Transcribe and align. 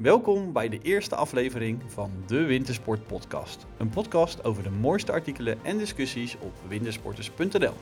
Welkom 0.00 0.52
bij 0.52 0.68
de 0.68 0.78
eerste 0.82 1.14
aflevering 1.14 1.80
van 1.86 2.10
de 2.26 2.44
Wintersport 2.44 3.06
Podcast. 3.06 3.66
Een 3.76 3.88
podcast 3.88 4.44
over 4.44 4.62
de 4.62 4.70
mooiste 4.70 5.12
artikelen 5.12 5.58
en 5.62 5.78
discussies 5.78 6.36
op 6.38 6.52
wintersporters.nl. 6.68 7.72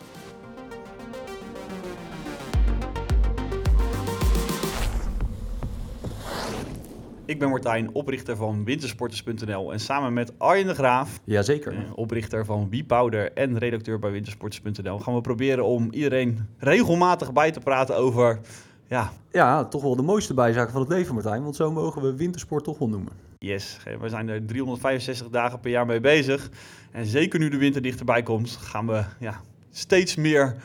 Ik 7.24 7.38
ben 7.38 7.48
Martijn, 7.48 7.94
oprichter 7.94 8.36
van 8.36 8.64
wintersporters.nl 8.64 9.72
en 9.72 9.80
samen 9.80 10.12
met 10.12 10.38
Arjen 10.38 10.66
de 10.66 10.74
Graaf, 10.74 11.20
Jazeker. 11.24 11.72
eh, 11.72 11.78
oprichter 11.94 12.44
van 12.44 12.70
WePowder 12.70 13.32
en 13.32 13.58
redacteur 13.58 13.98
bij 13.98 14.10
wintersporters.nl, 14.10 14.98
gaan 14.98 15.14
we 15.14 15.20
proberen 15.20 15.64
om 15.64 15.88
iedereen 15.90 16.48
regelmatig 16.56 17.32
bij 17.32 17.50
te 17.50 17.60
praten 17.60 17.96
over 17.96 18.40
ja, 18.88 19.12
Ja, 19.32 19.64
toch 19.64 19.82
wel 19.82 19.96
de 19.96 20.02
mooiste 20.02 20.34
bijzaak 20.34 20.70
van 20.70 20.80
het 20.80 20.90
leven, 20.90 21.14
Martijn. 21.14 21.42
Want 21.42 21.56
zo 21.56 21.72
mogen 21.72 22.02
we 22.02 22.16
wintersport 22.16 22.64
toch 22.64 22.78
wel 22.78 22.88
noemen. 22.88 23.12
Yes, 23.38 23.78
we 24.00 24.08
zijn 24.08 24.28
er 24.28 24.44
365 24.46 25.28
dagen 25.28 25.60
per 25.60 25.70
jaar 25.70 25.86
mee 25.86 26.00
bezig. 26.00 26.50
En 26.92 27.06
zeker 27.06 27.38
nu 27.38 27.48
de 27.48 27.56
winter 27.56 27.82
dichterbij 27.82 28.22
komt, 28.22 28.50
gaan 28.50 28.86
we 28.86 29.04
ja, 29.18 29.40
steeds 29.70 30.16
meer 30.16 30.56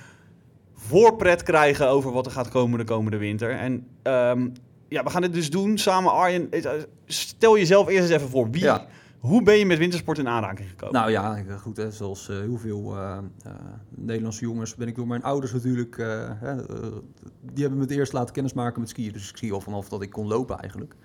voorpret 0.76 1.44
krijgen 1.44 1.88
over 1.88 2.12
wat 2.12 2.26
er 2.26 2.32
gaat 2.32 2.50
komen 2.50 2.80
de 2.80 2.86
komende 2.86 3.18
winter. 3.18 3.52
En 3.52 3.88
ehm, 4.02 4.48
ja, 4.88 5.04
we 5.04 5.10
gaan 5.10 5.22
dit 5.22 5.34
dus 5.34 5.50
doen 5.50 5.78
samen, 5.78 6.12
Arjen. 6.12 6.52
eh, 6.52 6.72
Stel 7.06 7.58
jezelf 7.58 7.88
eerst 7.88 8.02
eens 8.10 8.12
even 8.18 8.30
voor. 8.30 8.50
Wie, 8.52 8.62
Ja. 8.64 8.86
Hoe 9.24 9.44
ben 9.44 9.56
je 9.58 9.66
met 9.66 9.78
wintersport 9.78 10.18
in 10.18 10.28
aanraking 10.28 10.70
gekomen? 10.70 10.96
Nou 10.96 11.12
ja, 11.12 11.36
ik- 11.38 11.50
goed, 11.52 11.78
hè, 11.78 11.92
zoals 11.92 12.30
eh, 12.30 12.38
heel 12.38 12.58
veel 12.58 12.96
eh, 12.98 13.18
eh, 13.44 13.52
Nederlandse 13.90 14.42
jongens 14.46 14.76
ben 14.76 14.88
ik 14.88 14.96
door 14.96 15.08
mijn 15.08 15.24
ouders 15.24 15.54
natuurlijk... 15.54 15.98
eh, 15.98 16.30
eh, 16.52 16.58
die 17.42 17.62
hebben 17.62 17.78
me 17.78 17.82
het 17.86 17.92
eerst 17.94 18.14
laten 18.14 18.34
kennismaken 18.34 18.80
met 18.80 18.90
skiën. 18.90 19.12
Dus 19.12 19.30
ik 19.30 19.36
ski 19.38 19.52
al 19.52 19.62
vanaf 19.62 19.90
dat 19.90 20.02
ik 20.02 20.10
kon 20.10 20.28
lopen 20.28 20.58
eigenlijk. 20.60 20.96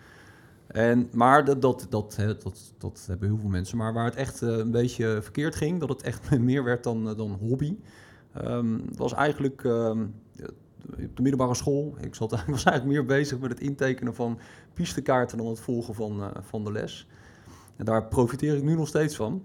En, 0.67 1.09
maar 1.13 1.45
dat, 1.45 1.63
dat, 1.63 1.87
dat, 1.89 2.17
hè, 2.17 2.27
dat, 2.37 2.73
dat 2.79 3.05
hebben 3.07 3.29
heel 3.29 3.39
veel 3.39 3.49
mensen. 3.49 3.77
Maar 3.79 3.93
waar 3.93 4.05
het 4.05 4.15
echt 4.17 4.43
eh, 4.43 4.49
een 4.57 4.71
beetje 4.71 5.19
verkeerd 5.23 5.55
ging, 5.55 5.81
dat 5.81 5.89
het 5.89 6.03
echt 6.03 6.39
meer 6.41 6.65
werd 6.65 6.85
dan, 6.85 7.09
eh, 7.09 7.17
dan 7.17 7.31
hobby... 7.41 7.77
ehm, 8.35 8.79
was 8.97 9.13
eigenlijk 9.15 9.65
ehm, 9.65 10.07
op 10.83 11.17
de 11.17 11.23
middelbare 11.23 11.55
school. 11.55 11.97
Ik 12.01 12.15
zat, 12.15 12.31
was 12.47 12.65
eigenlijk 12.65 12.85
meer 12.85 13.05
bezig 13.05 13.39
met 13.39 13.51
het 13.51 13.61
intekenen 13.61 14.15
van 14.15 14.39
pistekaarten 14.75 15.39
dan 15.39 15.47
het 15.47 15.61
volgen 15.61 15.95
van, 15.95 16.23
eh, 16.23 16.29
van 16.41 16.65
de 16.65 16.73
les. 16.73 17.09
En 17.79 17.85
daar 17.85 18.05
profiteer 18.07 18.57
ik 18.57 18.63
nu 18.63 18.75
nog 18.75 18.89
steeds 18.89 19.17
van. 19.17 19.43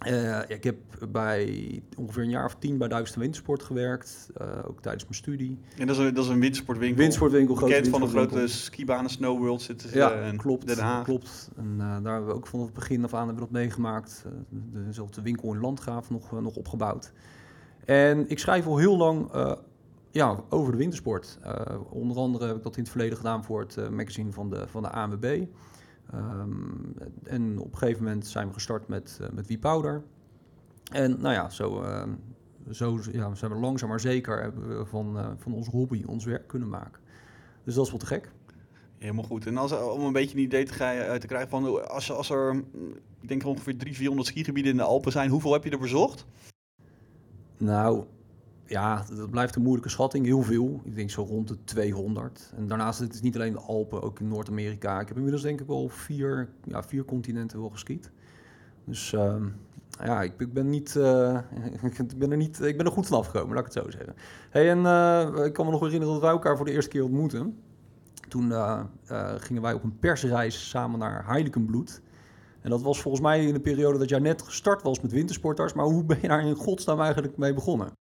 Eh, 0.00 0.40
ik 0.48 0.64
heb 0.64 0.76
bij 1.08 1.82
ongeveer 1.96 2.22
een 2.22 2.30
jaar 2.30 2.44
of 2.44 2.54
tien 2.58 2.78
bij 2.78 2.88
Duitsland 2.88 3.22
Wintersport 3.22 3.62
gewerkt, 3.62 4.30
eh, 4.36 4.46
ook 4.66 4.80
tijdens 4.82 5.02
mijn 5.04 5.14
studie. 5.14 5.58
en 5.78 5.86
dat, 5.86 5.96
is 5.96 6.04
een, 6.04 6.14
dat 6.14 6.24
is 6.24 6.30
een 6.30 6.40
wintersportwinkel. 6.40 6.98
Wintersportwinkel, 6.98 7.54
grote 7.54 7.72
Bekend 7.72 7.90
van 7.90 8.00
de 8.00 8.06
grote 8.06 8.46
skibanen 8.46 9.10
Snow 9.10 9.38
World 9.38 9.62
zitten 9.62 9.88
ze 9.88 9.96
Ja, 9.96 10.10
in 10.10 10.36
klopt. 10.36 10.66
Den 10.66 10.78
Haag. 10.78 11.04
klopt. 11.04 11.50
En 11.56 11.74
eh, 11.78 11.86
daar 12.02 12.12
hebben 12.12 12.26
we 12.26 12.34
ook 12.34 12.46
vanaf 12.46 12.64
het 12.64 12.74
begin 12.74 13.04
af 13.04 13.14
aan 13.14 13.26
hebben 13.26 13.44
we 13.44 13.50
dat 13.52 13.60
meegemaakt. 13.60 14.24
De, 14.48 14.84
dezelfde 14.84 15.22
winkel 15.22 15.52
in 15.54 15.60
Landgraaf 15.60 16.10
nog, 16.10 16.32
eh, 16.32 16.38
nog 16.38 16.56
opgebouwd. 16.56 17.12
En 17.84 18.28
ik 18.28 18.38
schrijf 18.38 18.66
al 18.66 18.78
heel 18.78 18.96
lang 18.96 19.32
eh, 19.32 19.52
ja, 20.10 20.36
over 20.48 20.72
de 20.72 20.78
wintersport. 20.78 21.38
Eh, 21.42 21.54
onder 21.90 22.16
andere 22.16 22.46
heb 22.46 22.56
ik 22.56 22.62
dat 22.62 22.76
in 22.76 22.82
het 22.82 22.90
verleden 22.90 23.16
gedaan 23.16 23.44
voor 23.44 23.60
het 23.60 23.76
eh, 23.76 23.88
magazine 23.88 24.32
van 24.32 24.50
de, 24.50 24.68
van 24.68 24.82
de 24.82 24.90
ANWB. 24.90 25.44
Ehm, 26.12 26.52
en 27.24 27.58
op 27.58 27.72
een 27.72 27.78
gegeven 27.78 28.04
moment 28.04 28.26
zijn 28.26 28.46
we 28.46 28.52
gestart 28.52 28.88
met, 28.88 29.18
uh, 29.22 29.28
met 29.28 29.46
WePowder. 29.46 30.02
En 30.92 31.20
nou 31.20 31.34
ja, 31.34 31.50
zo, 31.50 31.82
uh, 31.82 32.02
zo 32.70 32.98
ja, 33.12 33.34
zijn 33.34 33.50
we 33.50 33.56
langzaam 33.56 33.88
maar 33.88 34.00
zeker 34.00 34.52
van, 34.84 35.16
uh, 35.16 35.28
van 35.36 35.52
onze 35.52 35.70
hobby 35.70 36.02
ons 36.06 36.24
werk 36.24 36.48
kunnen 36.48 36.68
maken. 36.68 37.02
Dus 37.64 37.74
dat 37.74 37.84
is 37.84 37.90
wel 37.90 38.00
te 38.00 38.06
gek. 38.06 38.32
Helemaal 38.98 39.24
goed. 39.24 39.46
En 39.46 39.56
als, 39.56 39.72
om 39.72 40.00
een 40.00 40.12
beetje 40.12 40.36
een 40.36 40.42
idee 40.42 40.64
te, 40.64 41.16
te 41.20 41.26
krijgen 41.26 41.48
van 41.48 41.88
als, 41.88 42.12
als 42.12 42.30
er, 42.30 42.54
ik 43.20 43.28
denk 43.28 43.44
ongeveer 43.44 43.76
300, 43.76 43.96
400 43.96 44.28
skigebieden 44.28 44.72
in 44.72 44.78
de 44.78 44.82
Alpen 44.82 45.12
zijn, 45.12 45.30
hoeveel 45.30 45.52
heb 45.52 45.64
je 45.64 45.70
er 45.70 45.78
bezocht? 45.78 46.26
Nou, 47.56 48.04
ja, 48.70 49.04
dat 49.16 49.30
blijft 49.30 49.56
een 49.56 49.62
moeilijke 49.62 49.88
schatting. 49.88 50.26
Heel 50.26 50.42
veel. 50.42 50.80
Ik 50.84 50.94
denk 50.94 51.10
zo 51.10 51.22
rond 51.22 51.48
de 51.48 51.64
200. 51.64 52.52
En 52.56 52.66
daarnaast 52.66 52.98
het 52.98 53.14
is 53.14 53.20
niet 53.20 53.34
alleen 53.34 53.52
de 53.52 53.58
Alpen, 53.58 54.02
ook 54.02 54.20
in 54.20 54.28
Noord-Amerika. 54.28 55.00
Ik 55.00 55.08
heb 55.08 55.16
inmiddels 55.16 55.42
denk 55.42 55.60
ik 55.60 55.66
wel 55.66 55.88
vier, 55.88 56.48
ja, 56.64 56.82
vier 56.82 57.04
continenten 57.04 57.60
wel 57.60 57.70
geskiet. 57.70 58.10
Dus 58.84 59.12
uh, 59.12 59.34
ja, 60.04 60.22
ik, 60.22 60.40
ik, 60.40 60.52
ben 60.52 60.70
niet, 60.70 60.94
uh, 60.94 61.38
ik 62.08 62.18
ben 62.18 62.30
er 62.30 62.36
niet, 62.36 62.60
ik 62.60 62.76
ben 62.76 62.86
er 62.86 62.92
goed 62.92 63.06
van 63.06 63.18
afgekomen, 63.18 63.54
laat 63.54 63.66
ik 63.66 63.74
het 63.74 63.84
zo 63.84 63.90
zeggen. 63.90 64.14
Hey, 64.50 64.70
en 64.70 64.78
uh, 64.78 65.44
ik 65.44 65.52
kan 65.52 65.64
me 65.64 65.70
nog 65.70 65.80
herinneren 65.80 66.12
dat 66.12 66.22
wij 66.22 66.30
elkaar 66.30 66.56
voor 66.56 66.66
de 66.66 66.72
eerste 66.72 66.90
keer 66.90 67.04
ontmoeten. 67.04 67.58
Toen 68.28 68.48
uh, 68.48 68.80
gingen 69.36 69.62
wij 69.62 69.72
op 69.72 69.82
een 69.82 69.98
persreis 69.98 70.68
samen 70.68 70.98
naar 70.98 71.26
Heiligenbloed. 71.26 72.02
En 72.60 72.70
dat 72.70 72.82
was 72.82 73.00
volgens 73.00 73.22
mij 73.22 73.44
in 73.44 73.54
de 73.54 73.60
periode 73.60 73.98
dat 73.98 74.08
jij 74.08 74.18
net 74.18 74.42
gestart 74.42 74.82
was 74.82 75.00
met 75.00 75.12
wintersporters. 75.12 75.72
Maar 75.72 75.84
hoe 75.84 76.04
ben 76.04 76.18
je 76.20 76.28
daar 76.28 76.46
in 76.46 76.54
godsnaam 76.54 77.00
eigenlijk 77.00 77.36
mee 77.36 77.54
begonnen? 77.54 77.99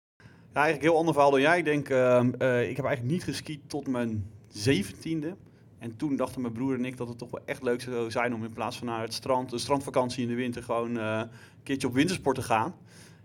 Ja, 0.54 0.62
eigenlijk 0.62 0.92
heel 0.92 0.98
ander 0.98 1.14
verhaal 1.14 1.32
dan 1.32 1.42
jij. 1.42 1.58
Ik 1.58 1.66
denk, 1.66 1.90
uh, 1.90 1.98
uh, 1.98 2.70
ik 2.70 2.76
heb 2.76 2.86
eigenlijk 2.86 3.02
niet 3.02 3.24
geskiet 3.24 3.60
tot 3.68 3.88
mijn 3.88 4.26
zeventiende. 4.48 5.36
En 5.80 5.96
toen 5.98 6.16
dachten 6.16 6.42
mijn 6.42 6.54
broer 6.54 6.76
en 6.76 6.86
ik 6.86 6.98
dat 6.98 7.08
het 7.08 7.18
toch 7.18 7.32
wel 7.32 7.42
echt 7.46 7.64
leuk 7.64 7.82
zou 7.82 8.12
zijn 8.12 8.34
om 8.34 8.44
in 8.44 8.54
plaats 8.54 8.78
van 8.78 8.88
naar 8.88 9.02
het 9.02 9.14
strand, 9.14 9.52
een 9.52 9.60
strandvakantie 9.60 10.24
in 10.24 10.30
de 10.30 10.36
winter, 10.36 10.64
gewoon 10.64 10.98
uh, 10.98 11.18
een 11.18 11.64
keertje 11.64 11.88
op 11.88 11.94
wintersport 11.94 12.36
te 12.36 12.42
gaan. 12.42 12.76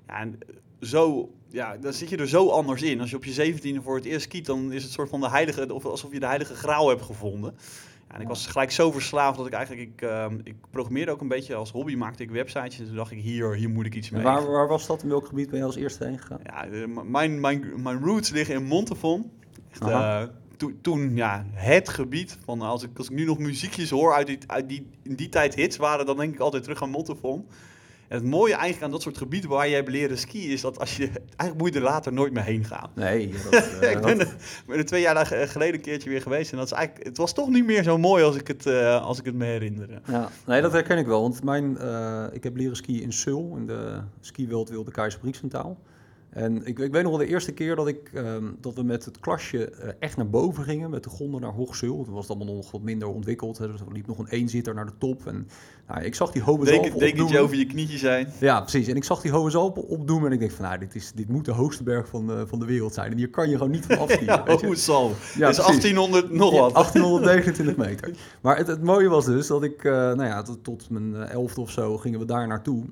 Ja, 0.06 0.18
en 0.18 0.38
zo, 0.80 1.30
ja, 1.48 1.76
dan 1.76 1.92
zit 1.92 2.08
je 2.08 2.16
er 2.16 2.28
zo 2.28 2.48
anders 2.48 2.82
in. 2.82 3.00
Als 3.00 3.10
je 3.10 3.16
op 3.16 3.24
je 3.24 3.32
zeventiende 3.32 3.82
voor 3.82 3.96
het 3.96 4.04
eerst 4.04 4.24
skiet, 4.24 4.46
dan 4.46 4.72
is 4.72 4.82
het 4.82 4.92
soort 4.92 5.08
van 5.08 5.20
de 5.20 5.30
heilige, 5.30 5.74
of 5.74 5.84
alsof 5.84 6.12
je 6.12 6.20
de 6.20 6.26
heilige 6.26 6.54
graal 6.54 6.88
hebt 6.88 7.02
gevonden. 7.02 7.54
En 8.16 8.22
ik 8.22 8.28
was 8.28 8.46
gelijk 8.46 8.70
zo 8.70 8.92
verslaafd 8.92 9.36
dat 9.36 9.46
ik 9.46 9.52
eigenlijk, 9.52 9.88
ik, 9.92 10.02
uh, 10.02 10.26
ik 10.42 10.54
programmeerde 10.70 11.12
ook 11.12 11.20
een 11.20 11.28
beetje 11.28 11.54
als 11.54 11.70
hobby, 11.70 11.94
maakte 11.94 12.22
ik 12.22 12.30
websites. 12.30 12.78
En 12.78 12.86
toen 12.86 12.94
dacht 12.96 13.10
ik, 13.10 13.20
hier, 13.20 13.54
hier 13.54 13.70
moet 13.70 13.86
ik 13.86 13.94
iets 13.94 14.10
mee. 14.10 14.20
En 14.20 14.26
waar, 14.26 14.50
waar 14.50 14.68
was 14.68 14.86
dat? 14.86 15.02
In 15.02 15.08
welk 15.08 15.26
gebied 15.26 15.50
ben 15.50 15.58
je 15.58 15.64
als 15.64 15.76
eerste 15.76 16.04
heen 16.04 16.18
gegaan? 16.18 16.40
Ja, 16.42 16.66
de, 16.66 17.02
mijn, 17.04 17.40
mijn, 17.40 17.82
mijn 17.82 18.04
roots 18.04 18.30
liggen 18.30 18.54
in 18.54 18.64
Montafon. 18.64 19.30
Echt, 19.70 19.82
uh, 19.82 20.22
to, 20.56 20.72
toen, 20.82 21.16
ja, 21.16 21.46
het 21.52 21.88
gebied 21.88 22.38
van, 22.44 22.60
als 22.60 22.82
ik, 22.82 22.98
als 22.98 23.08
ik 23.08 23.16
nu 23.16 23.24
nog 23.24 23.38
muziekjes 23.38 23.90
hoor 23.90 24.14
uit 24.14 24.26
die, 24.26 24.38
uit 24.46 24.68
die, 24.68 24.90
in 25.02 25.14
die 25.14 25.28
tijd 25.28 25.54
hits 25.54 25.76
waren, 25.76 26.06
dan 26.06 26.16
denk 26.16 26.34
ik 26.34 26.40
altijd 26.40 26.62
terug 26.62 26.82
aan 26.82 26.90
Montafon. 26.90 27.46
En 28.08 28.16
het 28.16 28.24
mooie 28.24 28.52
eigenlijk 28.52 28.82
aan 28.82 28.90
dat 28.90 29.02
soort 29.02 29.18
gebieden 29.18 29.50
waar 29.50 29.68
je 29.68 29.74
hebt 29.74 29.88
leren 29.88 30.18
skiën 30.18 30.50
is 30.50 30.60
dat 30.60 30.78
als 30.78 30.96
je 30.96 31.06
eigenlijk 31.08 31.58
moet 31.58 31.72
je 31.72 31.78
er 31.78 31.84
later 31.84 32.12
nooit 32.12 32.32
meer 32.32 32.42
heen 32.42 32.64
gaan. 32.64 32.90
Nee, 32.94 33.34
dat, 33.50 33.68
uh, 33.82 33.90
ik 33.90 34.00
ben 34.00 34.20
er, 34.20 34.36
ben 34.66 34.78
er, 34.78 34.84
twee 34.84 35.00
jaar 35.00 35.26
geleden 35.26 35.74
een 35.74 35.80
keertje 35.80 36.10
weer 36.10 36.22
geweest 36.22 36.52
en 36.52 36.58
dat 36.58 36.66
is 36.66 36.72
eigenlijk, 36.72 37.06
het 37.06 37.16
was 37.16 37.34
toch 37.34 37.48
niet 37.48 37.66
meer 37.66 37.82
zo 37.82 37.98
mooi 37.98 38.24
als 38.24 38.36
ik 38.36 38.48
het, 38.48 38.66
uh, 38.66 39.04
als 39.04 39.18
ik 39.18 39.24
het 39.24 39.34
me 39.34 39.44
herinner. 39.44 40.00
Ja, 40.06 40.30
nee, 40.46 40.62
dat 40.62 40.72
herken 40.72 40.98
ik 40.98 41.06
wel, 41.06 41.20
want 41.20 41.42
mijn, 41.42 41.78
uh, 41.80 42.24
ik 42.32 42.44
heb 42.44 42.56
leren 42.56 42.76
skiën 42.76 43.02
in 43.02 43.12
Seoul, 43.12 43.56
in 43.56 43.66
de 43.66 44.00
skiwereld 44.20 44.68
Wilde 44.68 44.90
Keizer 44.90 45.20
En 46.36 46.66
ik, 46.66 46.78
ik, 46.78 46.92
weet 46.92 47.02
nog 47.02 47.10
wel 47.16 47.26
de 47.26 47.26
eerste 47.26 47.52
keer 47.52 47.76
dat, 47.76 47.88
ik, 47.88 48.10
um, 48.14 48.56
dat 48.60 48.74
we 48.74 48.82
met 48.82 49.04
het 49.04 49.20
klasje 49.20 49.72
uh, 49.72 49.88
echt 49.98 50.16
naar 50.16 50.28
boven 50.28 50.64
gingen, 50.64 50.90
met 50.90 51.04
de 51.04 51.10
gondel 51.10 51.40
naar 51.40 51.52
Hoogzeul. 51.52 52.04
Toen 52.04 52.14
was 52.14 52.28
het 52.28 52.36
allemaal 52.36 52.54
nog 52.54 52.70
wat 52.70 52.82
minder 52.82 53.08
ontwikkeld. 53.08 53.58
Hè, 53.58 53.70
dus 53.70 53.80
er 53.80 53.92
liep 53.92 54.06
nog 54.06 54.18
een 54.18 54.28
eenzitter 54.28 54.74
naar 54.74 54.86
de 54.86 54.92
top. 54.98 55.26
En 55.26 55.48
nou, 55.88 56.04
ik 56.04 56.14
zag 56.14 56.32
die 56.32 56.42
Hobezalpen 56.42 56.98
Dekentje 56.98 57.40
over 57.40 57.56
je 57.56 57.66
knietje 57.66 57.98
zijn. 57.98 58.32
Ja, 58.40 58.60
precies. 58.60 58.88
En 58.88 58.96
ik 58.96 59.04
zag 59.04 59.20
die 59.20 59.30
Hobezalpen 59.30 59.88
opdoemen 59.88 60.26
en 60.26 60.32
ik 60.32 60.38
denk 60.38 60.50
van, 60.50 60.64
nou, 60.64 60.78
dit, 60.78 60.94
is, 60.94 61.12
dit 61.12 61.28
moet 61.28 61.44
de 61.44 61.52
hoogste 61.52 61.82
berg 61.82 62.08
van 62.08 62.26
de, 62.26 62.46
van 62.46 62.58
de 62.58 62.66
wereld 62.66 62.94
zijn. 62.94 63.10
En 63.10 63.16
hier 63.16 63.30
kan 63.30 63.48
je 63.48 63.56
gewoon 63.56 63.72
niet 63.72 63.86
van 63.86 63.98
afskiën. 63.98 64.24
ja, 64.34 64.42
Hobezalpen. 64.46 65.16
Ja, 65.36 65.48
dus 65.48 65.56
1800 65.56 66.30
nog 66.30 66.58
wat. 66.58 66.74
1829 66.92 67.76
meter. 67.76 68.10
Maar 68.40 68.56
het, 68.56 68.66
het, 68.66 68.82
mooie 68.82 69.08
was 69.08 69.24
dus 69.24 69.46
dat 69.46 69.62
ik, 69.62 69.84
uh, 69.84 69.92
nou 69.92 70.24
ja, 70.24 70.42
tot, 70.42 70.64
tot 70.64 70.90
mijn 70.90 71.14
elfde 71.14 71.60
of 71.60 71.70
zo 71.70 71.96
gingen 71.96 72.18
we 72.18 72.24
daar 72.24 72.46
naartoe. 72.46 72.84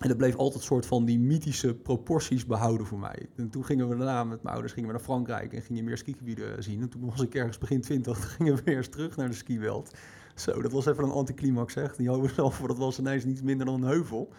En 0.00 0.08
dat 0.08 0.16
bleef 0.16 0.36
altijd 0.36 0.62
soort 0.62 0.86
van 0.86 1.04
die 1.04 1.18
mythische 1.18 1.74
proporties 1.74 2.46
behouden 2.46 2.86
voor 2.86 2.98
mij. 2.98 3.28
En 3.36 3.50
toen 3.50 3.64
gingen 3.64 3.88
we 3.88 3.96
daarna 3.96 4.24
met 4.24 4.42
mijn 4.42 4.54
ouders 4.54 4.72
gingen 4.72 4.88
we 4.88 4.94
naar 4.94 5.04
Frankrijk 5.04 5.52
en 5.52 5.62
gingen 5.62 5.84
meer 5.84 5.98
skigebieden 5.98 6.62
zien. 6.62 6.80
En 6.80 6.88
toen 6.88 7.04
was 7.10 7.20
ik 7.20 7.34
ergens 7.34 7.58
begin 7.58 7.80
20, 7.80 8.32
gingen 8.36 8.54
we 8.54 8.62
weer 8.64 8.88
terug 8.88 9.16
naar 9.16 9.28
de 9.28 9.34
skiweld. 9.34 9.94
Zo, 10.34 10.62
dat 10.62 10.72
was 10.72 10.86
even 10.86 11.04
een 11.04 11.10
anticlimax 11.10 11.72
zeg. 11.72 11.96
Die 11.96 12.08
houden 12.08 12.30
zelf 12.34 12.54
voor 12.54 12.68
dat 12.68 12.78
was 12.78 12.98
ineens 12.98 13.24
niets 13.24 13.42
minder 13.42 13.66
dan 13.66 13.82
een 13.82 13.88
heuvel. 13.88 14.32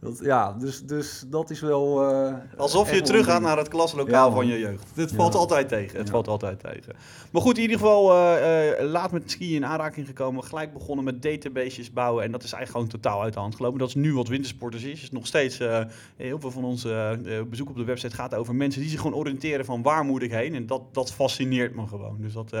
Dat, 0.00 0.18
ja, 0.22 0.52
dus, 0.52 0.82
dus 0.82 1.24
dat 1.26 1.50
is 1.50 1.60
wel... 1.60 2.10
Uh, 2.10 2.34
Alsof 2.56 2.94
je 2.94 3.00
terug 3.00 3.24
gaat 3.24 3.40
naar 3.40 3.56
het 3.56 3.68
klaslokaal 3.68 4.28
ja, 4.28 4.34
van 4.34 4.46
je 4.46 4.58
jeugd. 4.58 4.90
Dit 4.94 5.12
valt 5.12 5.34
altijd 5.34 5.68
tegen. 5.68 5.96
Het 5.96 6.06
ja. 6.06 6.12
valt 6.12 6.28
altijd 6.28 6.60
tegen. 6.60 6.94
Maar 7.30 7.42
goed, 7.42 7.56
in 7.56 7.62
ieder 7.62 7.78
geval 7.78 8.12
uh, 8.12 8.80
uh, 8.80 8.90
laat 8.90 9.12
met 9.12 9.30
skiën 9.30 9.54
in 9.54 9.66
aanraking 9.66 10.06
gekomen. 10.06 10.44
Gelijk 10.44 10.72
begonnen 10.72 11.04
met 11.04 11.22
databases 11.22 11.92
bouwen. 11.92 12.24
En 12.24 12.32
dat 12.32 12.42
is 12.42 12.52
eigenlijk 12.52 12.86
gewoon 12.86 13.02
totaal 13.02 13.22
uit 13.22 13.32
de 13.32 13.40
hand 13.40 13.54
gelopen. 13.54 13.78
Dat 13.78 13.88
is 13.88 13.94
nu 13.94 14.14
wat 14.14 14.28
wintersporters 14.28 14.82
is. 14.82 15.02
is 15.02 15.10
nog 15.10 15.26
steeds, 15.26 15.58
eh, 15.58 15.84
heel 16.16 16.40
veel 16.40 16.50
van 16.50 16.64
onze 16.64 17.18
bezoek 17.50 17.68
op 17.68 17.76
de 17.76 17.84
website 17.84 18.14
gaat 18.14 18.34
over 18.34 18.54
mensen 18.54 18.80
die 18.80 18.90
zich 18.90 19.00
gewoon 19.00 19.18
oriënteren 19.18 19.64
van 19.64 19.82
waar 19.82 20.04
moet 20.04 20.22
ik 20.22 20.30
heen. 20.30 20.54
En 20.54 20.66
dat, 20.66 20.82
dat 20.94 21.12
fascineert 21.12 21.74
me 21.74 21.86
gewoon. 21.86 22.16
Dus 22.20 22.32
dat, 22.32 22.52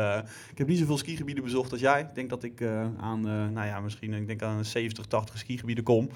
ik 0.50 0.58
heb 0.58 0.66
niet 0.66 0.78
zoveel 0.78 0.98
skigebieden 0.98 1.44
bezocht 1.44 1.72
als 1.72 1.80
jij. 1.80 2.00
Ik 2.00 2.14
denk 2.14 2.30
dat 2.30 2.42
ik 2.42 2.62
aan, 3.00 3.20
nou 3.52 3.66
ja, 3.66 3.80
misschien 3.80 4.14
ik 4.14 4.26
denk 4.26 4.42
aan 4.42 4.64
70, 4.64 5.06
80 5.06 5.38
skigebieden 5.38 5.84
kom. 5.84 6.08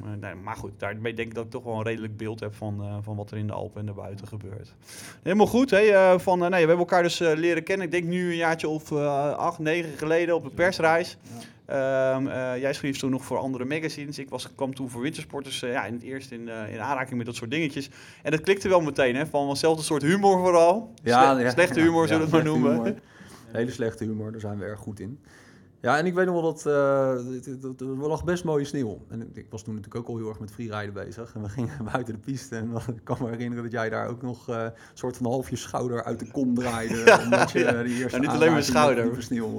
Maar, 0.00 0.18
nee, 0.18 0.34
maar 0.34 0.51
maar 0.52 0.60
goed, 0.60 0.80
daarmee 0.80 1.14
denk 1.14 1.28
ik 1.28 1.34
dat 1.34 1.44
ik 1.44 1.50
toch 1.50 1.64
wel 1.64 1.74
een 1.74 1.82
redelijk 1.82 2.16
beeld 2.16 2.40
heb 2.40 2.54
van, 2.54 2.82
eh, 2.82 2.96
van 3.02 3.16
wat 3.16 3.30
er 3.30 3.36
in 3.36 3.46
de 3.46 3.52
Alpen 3.52 3.80
en 3.80 3.86
daarbuiten 3.86 4.28
gebeurt. 4.28 4.74
Helemaal 5.22 5.46
goed. 5.46 5.70
Hè? 5.70 5.78
eh, 5.78 6.18
van, 6.18 6.44
eh, 6.44 6.50
nee, 6.50 6.50
we 6.50 6.56
hebben 6.56 6.78
elkaar 6.78 7.02
dus 7.02 7.18
leren 7.18 7.62
kennen. 7.62 7.86
Ik 7.86 7.92
denk 7.92 8.04
nu 8.04 8.30
een 8.30 8.36
jaartje 8.36 8.68
of 8.68 8.92
eh, 8.92 9.34
acht, 9.36 9.58
negen 9.58 9.98
geleden 9.98 10.34
op 10.34 10.44
een 10.44 10.54
persreis. 10.54 11.16
Ehm, 11.66 12.26
eh, 12.26 12.60
jij 12.60 12.72
schreef 12.72 12.98
toen 12.98 13.10
nog 13.10 13.24
voor 13.24 13.38
andere 13.38 13.64
magazines. 13.64 14.18
Ik 14.18 14.28
was, 14.28 14.54
kwam 14.54 14.74
toen 14.74 14.90
voor 14.90 15.00
wintersporters 15.02 15.60
ja, 15.60 15.84
in 15.84 15.92
het 15.94 16.02
eerst 16.02 16.30
in, 16.30 16.48
eh, 16.48 16.72
in 16.74 16.80
aanraking 16.80 17.16
met 17.16 17.26
dat 17.26 17.34
soort 17.36 17.50
dingetjes. 17.50 17.90
En 18.22 18.30
dat 18.30 18.40
klikte 18.40 18.68
wel 18.68 18.80
meteen, 18.80 19.16
hè? 19.16 19.26
van 19.26 19.48
hetzelfde 19.48 19.82
soort 19.82 20.02
humor 20.02 20.38
vooral. 20.38 20.92
Sle- 21.04 21.50
slechte 21.50 21.80
humor, 21.80 22.06
zullen 22.08 22.30
we 22.30 22.36
het 22.36 22.44
maar 22.44 22.52
noemen. 22.52 22.72
humor. 22.72 22.94
Hele 23.52 23.70
slechte 23.70 24.04
humor, 24.04 24.32
daar 24.32 24.40
zijn 24.40 24.58
we 24.58 24.64
erg 24.64 24.78
goed 24.80 25.00
in. 25.00 25.18
Ja, 25.82 25.98
en 25.98 26.06
ik 26.06 26.14
weet 26.14 26.26
nog 26.26 26.34
wel 26.34 26.42
dat 26.42 26.62
het- 26.62 27.80
er 27.80 27.86
lag 27.86 28.24
best 28.24 28.44
mooie 28.44 28.64
sneeuw. 28.64 28.98
En 29.08 29.30
ik 29.34 29.46
was 29.50 29.62
toen 29.62 29.74
natuurlijk 29.74 30.00
ook 30.04 30.08
al 30.14 30.16
heel 30.20 30.28
erg 30.28 30.40
met 30.40 30.50
freeriden 30.50 30.92
bezig. 30.94 31.34
En 31.34 31.42
we 31.42 31.48
gingen 31.48 31.84
buiten 31.92 32.14
de 32.14 32.20
piste. 32.20 32.56
En 32.56 32.70
dan- 32.70 32.96
ik 32.96 33.04
kan 33.04 33.16
me 33.20 33.28
herinneren 33.28 33.62
dat 33.62 33.72
jij 33.72 33.88
daar 33.90 34.08
ook 34.08 34.22
nog 34.22 34.48
eh, 34.48 34.62
een 34.62 34.70
soort 34.94 35.16
van 35.16 35.26
half 35.26 35.50
je 35.50 35.56
schouder 35.56 36.04
uit 36.04 36.18
de 36.18 36.30
kom 36.30 36.54
draaide. 36.54 36.96
Ja, 37.06 37.22
omdat 37.24 37.50
je 37.50 37.58
ja. 37.58 37.74
eh, 37.74 37.84
die 37.84 37.96
eerste 37.96 38.18
niet 38.18 38.28
alleen 38.28 38.50
mijn 38.52 38.64
schouder. 38.64 39.22
sneeuw... 39.22 39.58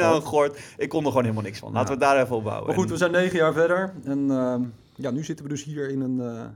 aan 0.00 0.14
een 0.14 0.22
gort. 0.22 0.60
Ik 0.76 0.88
kon 0.88 1.00
er 1.00 1.08
gewoon 1.08 1.22
helemaal 1.22 1.44
niks 1.44 1.58
van. 1.58 1.72
Laten 1.72 1.86
we 1.86 2.04
het 2.04 2.12
daar 2.14 2.22
even 2.24 2.36
op 2.36 2.44
bouwen. 2.44 2.66
Maar 2.66 2.76
goed, 2.76 2.90
we 2.90 2.96
zijn 2.96 3.10
negen 3.10 3.36
jaar 3.38 3.52
verder. 3.52 3.94
En 4.04 4.30
ehm, 4.30 4.62
ja, 4.94 5.10
nu 5.10 5.24
zitten 5.24 5.44
we 5.44 5.50
dus 5.50 5.64
hier 5.64 5.88
in, 5.90 6.00
een, 6.00 6.50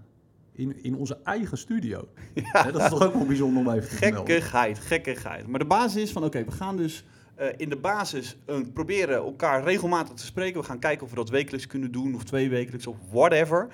in, 0.52 0.82
in 0.84 0.96
onze 0.96 1.18
eigen 1.24 1.58
studio. 1.58 2.08
Dat 2.72 2.80
is 2.82 2.88
toch 2.88 3.02
ook 3.02 3.14
wel 3.14 3.26
bijzonder 3.26 3.66
om 3.66 3.72
even 3.72 3.88
te. 3.88 3.94
Gekkigheid, 3.96 4.78
gekkigheid. 4.78 5.46
Maar 5.46 5.58
de 5.58 5.66
basis 5.66 6.02
is 6.02 6.12
van, 6.12 6.24
oké, 6.24 6.44
we 6.44 6.50
gaan 6.52 6.76
dus 6.76 7.04
eh, 7.38 7.48
in 7.56 7.68
de 7.68 7.76
basis 7.76 8.36
eh, 8.46 8.56
proberen 8.74 9.16
elkaar 9.16 9.62
regelmatig 9.62 10.14
te 10.14 10.24
spreken. 10.24 10.60
We 10.60 10.66
gaan 10.66 10.78
kijken 10.78 11.04
of 11.04 11.10
we 11.10 11.16
dat 11.16 11.28
wekelijks 11.28 11.66
kunnen 11.66 11.92
doen, 11.92 12.14
of 12.14 12.24
twee 12.24 12.48
wekelijks, 12.48 12.86
of 12.86 12.96
whatever. 13.10 13.68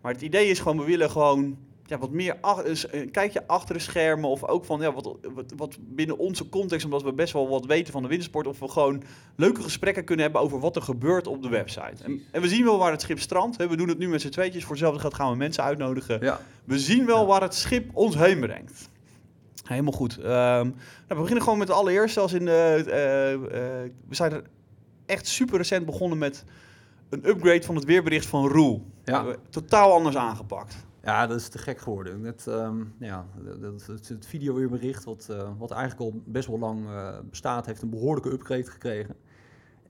Maar 0.00 0.12
het 0.12 0.22
idee 0.22 0.48
is 0.48 0.60
gewoon, 0.60 0.78
we 0.78 0.84
willen 0.84 1.10
gewoon 1.10 1.56
ja, 1.84 1.98
wat 1.98 2.10
meer 2.10 2.36
een 2.90 3.10
kijkje 3.10 3.46
achter 3.46 3.74
de 3.74 3.80
schermen. 3.80 4.30
Of 4.30 4.44
ook 4.44 4.64
van 4.64 4.80
ja, 4.80 4.92
wat, 4.92 5.16
wat, 5.34 5.52
wat 5.56 5.78
binnen 5.80 6.18
onze 6.18 6.48
context, 6.48 6.84
omdat 6.84 7.02
we 7.02 7.12
best 7.12 7.32
wel 7.32 7.48
wat 7.48 7.66
weten 7.66 7.92
van 7.92 8.02
de 8.02 8.08
wintersport. 8.08 8.46
Of 8.46 8.58
we 8.58 8.68
gewoon 8.68 9.02
leuke 9.36 9.62
gesprekken 9.62 10.04
kunnen 10.04 10.24
hebben 10.24 10.42
over 10.42 10.60
wat 10.60 10.76
er 10.76 10.82
gebeurt 10.82 11.26
op 11.26 11.42
de 11.42 11.48
website. 11.48 12.04
En, 12.04 12.22
en 12.30 12.42
we 12.42 12.48
zien 12.48 12.64
wel 12.64 12.78
waar 12.78 12.90
het 12.90 13.00
schip 13.00 13.20
strandt. 13.20 13.58
hè. 13.58 13.68
We 13.68 13.76
doen 13.76 13.88
het 13.88 13.98
nu 13.98 14.08
met 14.08 14.20
z'n 14.20 14.28
tweetjes. 14.28 14.62
Voor 14.62 14.70
hetzelfde 14.70 15.00
geld 15.00 15.14
gaan 15.14 15.30
we 15.30 15.36
mensen 15.36 15.62
uitnodigen. 15.64 16.18
Ja, 16.20 16.40
We 16.64 16.78
zien 16.78 17.06
wel 17.06 17.26
waar 17.26 17.42
het 17.42 17.54
schip 17.54 17.90
ons 17.92 18.16
heen 18.16 18.40
brengt. 18.40 18.88
Helemaal 19.68 19.92
goed. 19.92 20.18
Ehm, 20.18 20.26
nou, 20.64 20.72
we 21.08 21.14
beginnen 21.14 21.42
gewoon 21.42 21.58
met 21.58 21.66
de 21.66 21.72
allereerste. 21.72 22.20
Als 22.20 22.32
in 22.32 22.44
de, 22.44 22.84
eh, 22.86 23.32
eh, 23.32 23.40
we 24.08 24.14
zijn 24.14 24.32
er 24.32 24.42
echt 25.06 25.26
super 25.26 25.56
recent 25.56 25.86
begonnen 25.86 26.18
met 26.18 26.44
een 27.08 27.28
upgrade 27.28 27.62
van 27.62 27.74
het 27.74 27.84
weerbericht 27.84 28.26
van 28.26 28.48
Roel. 28.48 28.86
Ja. 29.04 29.24
Totaal 29.50 29.92
anders 29.92 30.16
aangepakt. 30.16 30.86
ja, 31.02 31.26
dat 31.26 31.36
is 31.40 31.48
te 31.48 31.58
gek 31.58 31.78
geworden. 31.78 32.22
Het, 32.24 32.46
ehm, 32.46 32.76
ja, 32.98 33.26
dat- 33.60 33.86
het, 33.86 34.08
het 34.08 34.26
videoweerbericht, 34.26 35.04
wat, 35.04 35.26
eh, 35.30 35.48
wat 35.58 35.70
eigenlijk 35.70 36.00
al 36.00 36.20
best 36.24 36.48
wel 36.48 36.58
lang 36.58 36.86
bestaat, 37.30 37.66
heeft 37.66 37.82
een 37.82 37.90
behoorlijke 37.90 38.30
upgrade 38.32 38.64
gekregen. 38.70 39.14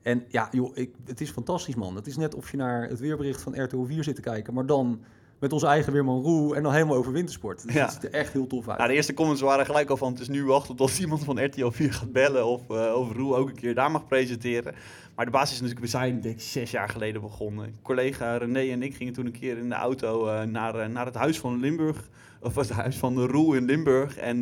En 0.01 0.25
ja, 0.27 0.47
joh, 0.51 0.77
ik, 0.77 0.95
het 1.05 1.21
is 1.21 1.29
fantastisch, 1.31 1.75
man. 1.75 1.95
Het 1.95 2.07
is 2.07 2.17
net 2.17 2.35
of 2.35 2.51
je 2.51 2.57
naar 2.57 2.87
het 2.89 2.99
weerbericht 2.99 3.41
van 3.41 3.63
RTO 3.63 3.83
4 3.83 4.03
zit 4.03 4.15
te 4.15 4.21
kijken, 4.21 4.53
maar 4.53 4.65
dan 4.65 5.01
met 5.39 5.53
onze 5.53 5.67
eigen 5.67 5.93
Weerman 5.93 6.21
Roel 6.21 6.55
en 6.55 6.63
dan 6.63 6.73
helemaal 6.73 6.95
over 6.95 7.11
wintersport. 7.11 7.65
Dus 7.65 7.73
Ja. 7.73 7.83
Het 7.83 7.93
ziet 7.93 8.03
er 8.03 8.13
echt 8.13 8.33
heel 8.33 8.47
tof 8.47 8.67
uit. 8.69 8.87
De 8.87 8.93
eerste 8.93 9.13
comments 9.13 9.41
waren 9.41 9.65
gelijk 9.65 9.89
al 9.89 9.97
van 9.97 10.11
het 10.11 10.21
is 10.21 10.27
nu 10.27 10.45
wachten 10.45 10.75
tot 10.75 10.99
iemand 10.99 11.23
van 11.23 11.45
RTL 11.45 11.69
4 11.69 11.93
gaat 11.93 12.11
bellen 12.11 12.45
of, 12.45 12.69
eh 12.69 12.93
of 12.95 13.11
Roel 13.11 13.37
ook 13.37 13.49
een 13.49 13.55
keer 13.55 13.75
daar 13.75 13.91
mag 13.91 14.07
presenteren. 14.07 14.75
Maar 15.15 15.25
de 15.25 15.31
basis 15.31 15.51
is 15.51 15.61
natuurlijk, 15.61 15.85
we 15.85 15.91
zijn 15.91 16.21
denk 16.21 16.35
ik 16.35 16.41
zes 16.41 16.71
jaar 16.71 16.89
geleden 16.89 17.21
begonnen. 17.21 17.75
Collega 17.81 18.37
René 18.37 18.71
en 18.71 18.83
ik 18.83 18.95
gingen 18.95 19.13
toen 19.13 19.25
een 19.25 19.39
keer 19.39 19.57
in 19.57 19.69
de 19.69 19.75
auto 19.75 20.27
eh, 20.27 20.41
naar, 20.41 20.75
eh, 20.75 20.87
naar 20.87 21.05
het 21.05 21.15
huis 21.15 21.39
van 21.39 21.59
Limburg, 21.59 22.09
of 22.41 22.55
het 22.55 22.69
huis 22.69 22.97
van 22.97 23.15
de 23.15 23.25
Roel 23.25 23.53
in 23.53 23.65
Limburg. 23.65 24.17
En 24.17 24.39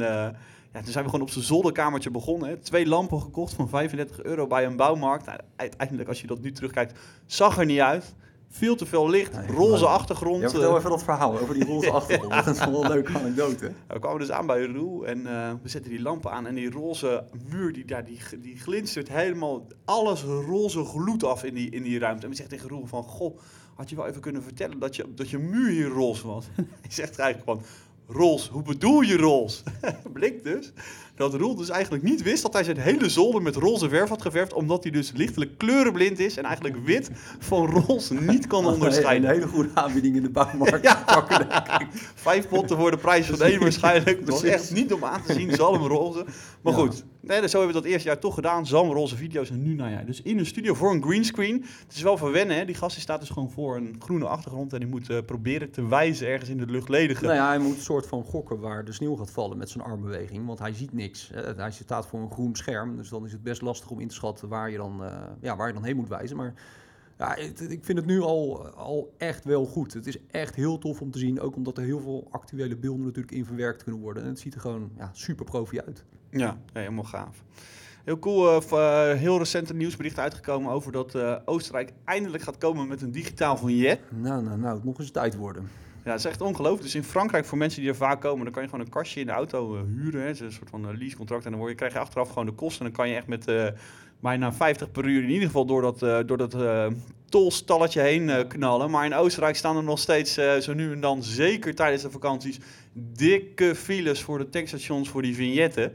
ja, 0.73 0.83
toen 0.83 0.91
zijn 0.91 1.03
we 1.03 1.09
gewoon 1.09 1.25
op 1.25 1.31
zijn 1.31 1.45
zolderkamertje 1.45 2.11
begonnen. 2.11 2.49
Hè. 2.49 2.57
Twee 2.57 2.87
lampen 2.87 3.21
gekocht 3.21 3.53
van 3.53 3.69
35 3.69 4.23
euro 4.23 4.47
bij 4.47 4.65
een 4.65 4.75
bouwmarkt. 4.75 5.25
Nou, 5.25 5.39
uiteindelijk, 5.55 6.09
als 6.09 6.21
je 6.21 6.27
dat 6.27 6.41
nu 6.41 6.51
terugkijkt, 6.51 6.99
zag 7.25 7.57
er 7.57 7.65
niet 7.65 7.79
uit. 7.79 8.15
Veel 8.49 8.75
te 8.75 8.85
veel 8.85 9.09
licht, 9.09 9.33
Nee, 9.33 9.47
roze 9.47 9.83
maar- 9.83 9.93
achtergrond. 9.93 10.41
Ja, 10.41 10.49
vertel 10.49 10.71
eh, 10.71 10.77
even 10.77 10.89
dat 10.89 11.03
verhaal 11.03 11.39
over 11.39 11.53
die 11.53 11.65
roze 11.65 11.91
achtergrond. 11.91 12.33
Dat 12.33 12.47
is 12.47 12.59
wel 12.65 12.83
een 12.83 12.91
leuke 12.91 13.13
anekdote. 13.17 13.71
We 13.87 13.99
kwamen 13.99 14.19
dus 14.19 14.31
aan 14.31 14.45
bij 14.45 14.65
Roel 14.65 15.07
en 15.07 15.25
eh, 15.27 15.51
we 15.61 15.69
zetten 15.69 15.91
die 15.91 16.01
lampen 16.01 16.31
aan 16.31 16.47
en 16.47 16.55
die 16.55 16.71
roze 16.71 17.23
muur 17.49 17.73
die 17.73 17.85
daar 17.85 18.05
die, 18.05 18.19
die 18.41 18.57
glinstert 18.59 19.09
helemaal 19.09 19.67
alles 19.85 20.21
roze 20.23 20.83
gloed 20.83 21.23
af 21.23 21.43
in 21.43 21.53
die, 21.53 21.69
in 21.69 21.83
die 21.83 21.99
ruimte. 21.99 22.23
En 22.23 22.29
we 22.29 22.35
zeggen 22.35 22.55
tegen 22.57 22.69
Roel 22.75 22.85
van, 22.85 23.03
goh, 23.03 23.37
had 23.75 23.89
je 23.89 23.95
wel 23.95 24.07
even 24.07 24.21
kunnen 24.21 24.43
vertellen 24.43 24.79
dat 24.79 24.95
je, 24.95 25.05
dat 25.15 25.29
je 25.29 25.37
muur 25.37 25.69
hier 25.69 25.87
roze 25.87 26.27
was? 26.27 26.45
Hij 26.55 26.91
zegt 26.91 27.19
eigenlijk 27.19 27.61
van, 27.61 27.69
roze, 28.15 28.51
hoe 28.51 28.61
bedoel 28.63 29.01
je 29.01 29.17
roze? 29.17 29.63
Blijkt 30.13 30.43
dus 30.43 30.71
dat 31.17 31.33
Roel 31.33 31.55
dus 31.55 31.69
eigenlijk 31.69 32.03
niet 32.03 32.21
wist 32.23 32.41
dat 32.41 32.53
hij 32.53 32.63
zijn 32.63 32.77
hele 32.77 33.09
zolder 33.09 33.41
met 33.41 33.55
roze 33.55 33.89
verf 33.89 34.09
had 34.09 34.21
geverfd, 34.21 34.53
omdat 34.53 34.83
hij 34.83 34.91
dus 34.91 35.11
lichtelijk 35.15 35.57
kleurenblind 35.57 36.19
is 36.19 36.37
en 36.37 36.43
eigenlijk 36.43 36.77
wit 36.85 37.09
van 37.39 37.65
roze 37.65 38.13
niet 38.13 38.47
kan 38.47 38.65
onderscheiden. 38.73 39.29
Een 39.29 39.35
hele 39.35 39.47
goede 39.51 39.69
aanbieding 39.73 40.15
in 40.15 40.21
de 40.23 40.29
bouwmarkt. 40.29 40.85
Ja. 40.87 41.03
pakken. 41.05 41.47
Vijf 42.15 42.47
potten 42.47 42.77
voor 42.77 42.91
de 42.91 42.97
prijs 42.97 43.25
van 43.25 43.41
één 43.41 43.59
waarschijnlijk. 43.59 44.25
Dat 44.25 44.39
Precies. 44.39 44.49
echt 44.49 44.73
niet 44.73 44.93
om 44.93 45.03
aan 45.03 45.23
te 45.23 45.33
zien, 45.33 45.51
zalmroze. 45.55 46.25
Maar 46.61 46.73
Ja. 46.73 46.79
goed, 46.79 47.05
nee, 47.21 47.41
dus 47.41 47.51
zo 47.51 47.57
hebben 47.57 47.75
we 47.75 47.81
dat 47.81 47.91
eerste 47.91 48.07
jaar 48.07 48.19
toch 48.19 48.33
gedaan. 48.33 48.65
Zalmroze 48.65 49.15
video's 49.15 49.49
en 49.49 49.63
nu, 49.63 49.73
nou 49.73 49.91
ja, 49.91 50.01
dus 50.03 50.21
in 50.21 50.39
een 50.39 50.45
studio 50.45 50.73
voor 50.73 50.91
een 50.91 51.03
greenscreen. 51.03 51.65
Het 51.87 51.95
is 51.95 52.01
wel 52.01 52.17
verwennen, 52.17 52.57
hè. 52.57 52.65
Die 52.65 52.75
gast 52.75 52.93
die 52.93 53.01
staat 53.03 53.19
dus 53.19 53.29
gewoon 53.29 53.51
voor 53.51 53.75
een 53.75 53.95
groene 53.99 54.25
achtergrond 54.27 54.73
en 54.73 54.79
die 54.79 54.87
moet 54.87 55.09
eh, 55.09 55.17
proberen 55.25 55.71
te 55.71 55.87
wijzen 55.87 56.27
ergens 56.27 56.49
in 56.49 56.57
de 56.57 56.65
luchtledige. 56.65 57.23
Nou 57.25 57.35
ja, 57.35 57.47
hij 57.47 57.59
moet 57.59 57.75
een 57.75 57.81
soort 57.81 58.07
van 58.07 58.23
gokken 58.23 58.59
waar 58.59 58.85
de 58.85 58.91
sneeuw 58.93 59.15
gaat 59.15 59.31
vallen 59.31 59.57
met 59.57 59.69
zijn 59.69 59.83
armbeweging. 59.83 60.45
Want 60.45 60.59
hij 60.59 60.73
ziet 60.73 60.93
niks. 60.93 61.05
Hè. 61.33 61.53
Hij 61.53 61.71
staat 61.71 62.07
voor 62.07 62.19
een 62.19 62.31
groen 62.31 62.55
scherm. 62.55 62.95
Dus 62.95 63.09
dan 63.09 63.25
is 63.25 63.31
het 63.31 63.43
best 63.43 63.61
lastig 63.61 63.89
om 63.89 63.99
in 63.99 64.07
te 64.07 64.15
schatten 64.15 64.49
waar 64.49 64.71
je 64.71 64.77
dan, 64.77 65.03
eh, 65.03 65.21
ja, 65.41 65.55
waar 65.55 65.67
je 65.67 65.73
dan 65.73 65.83
heen 65.83 65.95
moet 65.95 66.07
wijzen. 66.07 66.37
Maar 66.37 66.53
ja, 67.17 67.35
ik 67.35 67.85
vind 67.85 67.97
het 67.97 68.05
nu 68.05 68.21
al, 68.21 68.67
al 68.67 69.13
echt 69.17 69.43
wel 69.43 69.65
goed. 69.65 69.93
Het 69.93 70.07
is 70.07 70.17
echt 70.27 70.55
heel 70.55 70.77
tof 70.77 71.01
om 71.01 71.11
te 71.11 71.19
zien. 71.19 71.39
Ook 71.39 71.55
omdat 71.55 71.77
er 71.77 71.83
heel 71.83 71.99
veel 71.99 72.27
actuele 72.31 72.75
beelden 72.75 73.05
natuurlijk 73.05 73.35
in 73.35 73.45
verwerkt 73.45 73.83
kunnen 73.83 74.01
worden. 74.01 74.23
En 74.23 74.29
het 74.29 74.39
ziet 74.39 74.53
er 74.53 74.61
gewoon 74.61 74.91
ja, 74.97 75.09
super 75.13 75.45
profi 75.45 75.81
uit. 75.81 76.05
Ja, 76.29 76.57
helemaal 76.73 77.03
gaaf. 77.03 77.43
Heel 78.03 78.19
cool, 78.19 78.61
eh, 78.61 79.11
eh, 79.11 79.17
heel 79.17 79.37
recent 79.37 79.69
een 79.69 79.77
nieuwsbericht 79.77 80.19
uitgekomen 80.19 80.71
over 80.71 80.91
dat 80.91 81.15
Oostenrijk 81.45 81.93
eindelijk 82.05 82.43
gaat 82.43 82.57
komen 82.57 82.87
met 82.87 83.01
een 83.01 83.11
digitaal 83.11 83.57
vignet. 83.57 83.99
Nou, 84.11 84.43
nou, 84.43 84.57
nou, 84.57 84.75
het 84.75 84.83
moet 84.83 84.99
eens 84.99 85.11
tijd 85.11 85.35
worden. 85.35 85.69
Ja, 86.07 86.13
dat 86.13 86.21
is 86.21 86.31
echt 86.31 86.41
ongelooflijk. 86.41 86.83
Dus 86.83 86.95
in 86.95 87.03
Frankrijk, 87.03 87.45
voor 87.45 87.57
mensen 87.57 87.81
die 87.81 87.89
er 87.89 87.95
vaak 87.95 88.21
komen, 88.21 88.43
dan 88.43 88.53
kan 88.53 88.63
je 88.63 88.69
gewoon 88.69 88.85
een 88.85 88.91
kastje 88.91 89.19
in 89.19 89.25
de 89.25 89.31
auto 89.31 89.75
eh, 89.75 89.81
huren. 89.95 90.21
Hè. 90.21 90.27
Het 90.27 90.39
een 90.39 90.51
soort 90.51 90.69
van 90.69 90.89
eh, 90.89 90.97
leasecontract. 90.97 91.45
En 91.45 91.49
dan 91.49 91.59
word 91.59 91.71
je, 91.71 91.77
krijg 91.77 91.93
je 91.93 91.99
achteraf 91.99 92.27
gewoon 92.27 92.45
de 92.45 92.51
kosten. 92.51 92.85
En 92.85 92.91
dan 92.91 92.95
kan 92.95 93.09
je 93.09 93.15
echt 93.15 93.27
met 93.27 93.47
eh, 93.47 93.67
bijna 94.19 94.53
50 94.53 94.91
per 94.91 95.05
uur 95.05 95.23
in 95.23 95.29
ieder 95.29 95.45
geval 95.45 95.65
door 95.65 95.81
dat, 95.81 96.27
door 96.27 96.37
dat 96.37 96.55
tolstalletje 97.29 98.01
heen 98.01 98.47
knallen. 98.47 98.89
Maar 98.89 99.05
in 99.05 99.13
Oostenrijk 99.13 99.55
staan 99.55 99.77
er 99.77 99.83
nog 99.83 99.99
steeds 99.99 100.33
zo 100.59 100.73
nu 100.73 100.91
en 100.91 100.99
dan, 100.99 101.23
zeker 101.23 101.75
tijdens 101.75 102.01
de 102.01 102.11
vakanties, 102.11 102.59
dikke 102.93 103.75
files 103.75 104.21
voor 104.21 104.37
de 104.37 104.49
tankstations 104.49 105.09
voor 105.09 105.21
die 105.21 105.35
vignetten. 105.35 105.93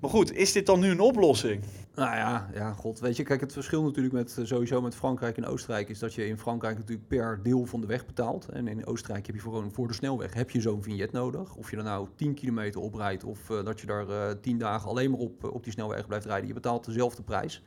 Maar 0.00 0.10
goed, 0.10 0.34
is 0.34 0.52
dit 0.52 0.66
dan 0.66 0.80
nu 0.80 0.90
een 0.90 1.00
oplossing? 1.00 1.62
Nou 1.94 2.16
ja, 2.16 2.48
ja, 2.54 2.72
god. 2.72 3.00
Weet 3.00 3.16
je, 3.16 3.22
kijk, 3.22 3.40
het 3.40 3.52
verschil 3.52 3.82
natuurlijk 3.82 4.14
met 4.14 4.38
eh, 4.38 4.44
sowieso 4.44 4.80
met 4.80 4.94
Frankrijk 4.94 5.36
en 5.36 5.46
Oostenrijk 5.46 5.88
is 5.88 5.98
dat 5.98 6.14
je 6.14 6.26
in 6.26 6.38
Frankrijk 6.38 6.78
natuurlijk 6.78 7.08
per 7.08 7.40
deel 7.42 7.66
van 7.66 7.80
de 7.80 7.86
weg 7.86 8.06
betaalt. 8.06 8.48
En 8.48 8.68
in 8.68 8.86
Oostenrijk 8.86 9.26
heb 9.26 9.34
je 9.34 9.40
gewoon 9.40 9.72
voor 9.72 9.86
de 9.86 9.94
snelweg 9.94 10.34
heb 10.34 10.50
je 10.50 10.60
zo'n 10.60 10.82
vignet 10.82 11.12
nodig. 11.12 11.56
Of 11.56 11.70
je 11.70 11.76
er 11.76 11.82
nou 11.82 12.08
10 12.14 12.34
kilometer 12.34 12.80
op 12.80 12.94
rijdt 12.94 13.24
of 13.24 13.50
eh, 13.50 13.64
dat 13.64 13.80
je 13.80 13.86
daar 13.86 14.08
eh 14.08 14.30
10 14.40 14.58
dagen 14.58 14.88
alleen 14.88 15.10
maar 15.10 15.20
op, 15.20 15.44
op 15.44 15.64
die 15.64 15.72
snelweg 15.72 16.06
blijft 16.06 16.26
rijden. 16.26 16.48
Je 16.48 16.54
betaalt 16.54 16.84
dezelfde 16.84 17.22
prijs. 17.22 17.64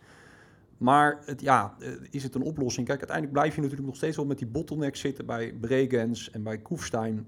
Maar 0.78 1.20
het, 1.26 1.42
ja, 1.42 1.76
is 2.10 2.24
het 2.24 2.36
een 2.36 2.42
oplossing? 2.42 2.88
Kijk, 2.88 3.00
uiteindelijk 3.00 3.38
blijf 3.38 3.56
je 3.56 3.62
natuurlijk 3.62 3.88
nog 3.88 3.96
steeds 3.96 4.16
wel 4.16 4.26
met 4.26 4.38
die 4.38 4.48
bottlenecks 4.48 5.00
zitten 5.00 5.26
bij 5.26 5.54
Bregenz 5.54 6.28
en 6.28 6.44
bij 6.44 6.58
Kufstein. 6.58 7.28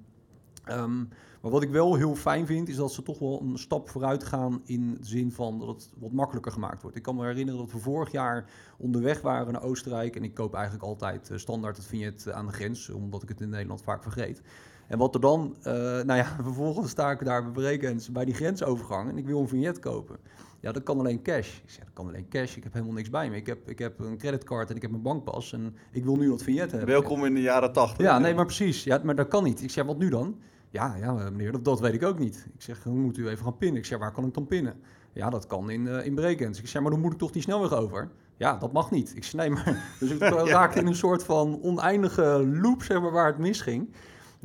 Ehm, 0.64 1.04
maar 1.42 1.52
wat 1.52 1.64
ik 1.64 1.70
wel 1.70 1.96
heel 1.96 2.16
fijn 2.16 2.46
vind, 2.46 2.70
is 2.70 2.76
dat 2.76 2.94
ze 2.94 3.04
toch 3.04 3.20
wel 3.20 3.42
een 3.42 3.58
stap 3.58 3.90
vooruit 3.90 4.24
gaan 4.24 4.62
in 4.66 4.94
de 4.94 5.06
zin 5.06 5.32
van 5.32 5.60
dat 5.60 5.68
het 5.68 5.90
wat 5.98 6.12
makkelijker 6.12 6.52
gemaakt 6.52 6.82
wordt. 6.82 6.98
Ik 6.98 7.04
kan 7.04 7.16
me 7.16 7.26
herinneren 7.26 7.60
dat 7.60 7.72
we 7.72 7.78
vorig 7.78 8.12
jaar 8.12 8.50
onderweg 8.78 9.22
waren 9.22 9.54
naar 9.54 9.64
Oostenrijk. 9.64 10.16
En 10.16 10.24
ik 10.24 10.34
koop 10.34 10.54
eigenlijk 10.54 10.84
altijd 10.84 11.30
eh, 11.30 11.38
standaard 11.38 11.78
het 11.78 11.86
vignet 11.86 12.32
aan 12.32 12.46
de 12.46 12.52
grens, 12.52 12.90
omdat 12.90 13.24
ik 13.24 13.30
het 13.30 13.42
in 13.42 13.50
Nederland 13.50 13.82
vaak 13.82 14.04
vergeet. 14.04 14.42
En 14.88 14.98
wat 14.98 15.16
er 15.16 15.22
dan, 15.22 15.56
eh, 15.62 15.74
nou 15.74 16.14
ja, 16.14 16.36
vervolgens 16.44 16.92
sta 16.92 17.12
ik 17.12 17.26
daar 17.26 17.44
bij 17.44 17.52
Bregenz 17.52 18.08
bij 18.08 18.26
die 18.26 18.34
grensovergang 18.34 19.10
en 19.10 19.18
ik 19.18 19.26
wil 19.26 19.40
een 19.40 19.48
vignet 19.48 19.80
kopen. 19.80 20.18
Ja, 20.60 20.72
dat 20.72 20.84
kan 20.84 21.00
alleen 21.00 21.22
cash. 21.22 21.58
Ik 21.58 21.70
zeg, 21.70 21.84
dat 21.84 21.94
kan 21.94 22.08
alleen 22.08 22.28
cash. 22.30 22.56
Ik 22.56 22.64
heb 22.64 22.74
helemaal 22.74 22.94
niks 22.94 23.10
bij 23.10 23.30
me. 23.30 23.36
Ik 23.36 23.46
heb, 23.46 23.70
ik 23.70 23.80
heb 23.80 24.00
een 24.00 24.18
creditcard 24.18 24.70
en 24.70 24.76
ik 24.76 24.82
heb 24.82 24.92
mijn 24.92 25.04
bankpas 25.04 25.54
en 25.54 25.76
ik 25.92 26.04
wil 26.04 26.16
nu 26.16 26.30
dat 26.30 26.44
vignet 26.44 26.72
hebben. 26.72 26.90
Welkom 26.90 27.26
in 27.26 27.34
de 27.34 27.42
jaren 27.42 27.74
80. 27.74 28.06
Ja, 28.06 28.20
nee, 28.20 28.34
maar 28.34 28.46
precies. 28.46 28.84
Ja, 28.84 29.00
maar 29.04 29.16
dat 29.16 29.28
kan 29.28 29.44
niet. 29.44 29.64
Ik 29.64 29.70
zeg, 29.70 29.86
wat 29.86 29.98
nu 29.98 30.10
dan? 30.10 30.40
Ja, 30.78 30.96
ja 30.96 31.14
meneer, 31.14 31.52
dat, 31.52 31.64
dat 31.66 31.80
weet 31.80 31.94
ik 31.94 32.04
ook 32.04 32.20
niet. 32.20 32.46
Ik 32.54 32.62
zeg, 32.62 32.84
hoe 32.84 32.98
moet 32.98 33.18
u 33.18 33.28
even 33.28 33.44
gaan 33.44 33.58
pinnen? 33.58 33.78
Ik 33.78 33.86
zeg, 33.86 34.00
waar 34.00 34.12
kan 34.12 34.26
ik 34.26 34.34
dan 34.34 34.48
pinnen? 34.48 34.76
Ja, 35.14 35.30
dat 35.30 35.48
kan 35.48 35.70
in, 35.70 35.88
eh 35.88 36.06
in 36.06 36.16
Bregenz. 36.16 36.60
Ik 36.60 36.68
zeg, 36.68 36.82
maar 36.82 36.92
dan 36.92 37.00
moet 37.00 37.12
ik 37.12 37.18
toch 37.18 37.32
die 37.32 37.42
snelweg 37.42 37.74
over? 37.74 38.10
Ja, 38.38 38.58
dat 38.58 38.72
mag 38.72 38.92
niet. 38.92 39.16
Ik 39.16 39.34
nee, 39.34 39.50
maar... 39.50 39.84
Dus 40.00 40.10
ik 40.10 40.20
raakte 40.60 40.80
in 40.80 40.88
een 40.88 40.96
soort 40.96 41.24
van 41.24 41.60
oneindige 41.62 42.48
loop, 42.62 42.84
zeg 42.84 43.02
maar, 43.02 43.12
waar 43.12 43.28
het 43.28 43.38
misging. 43.38 43.90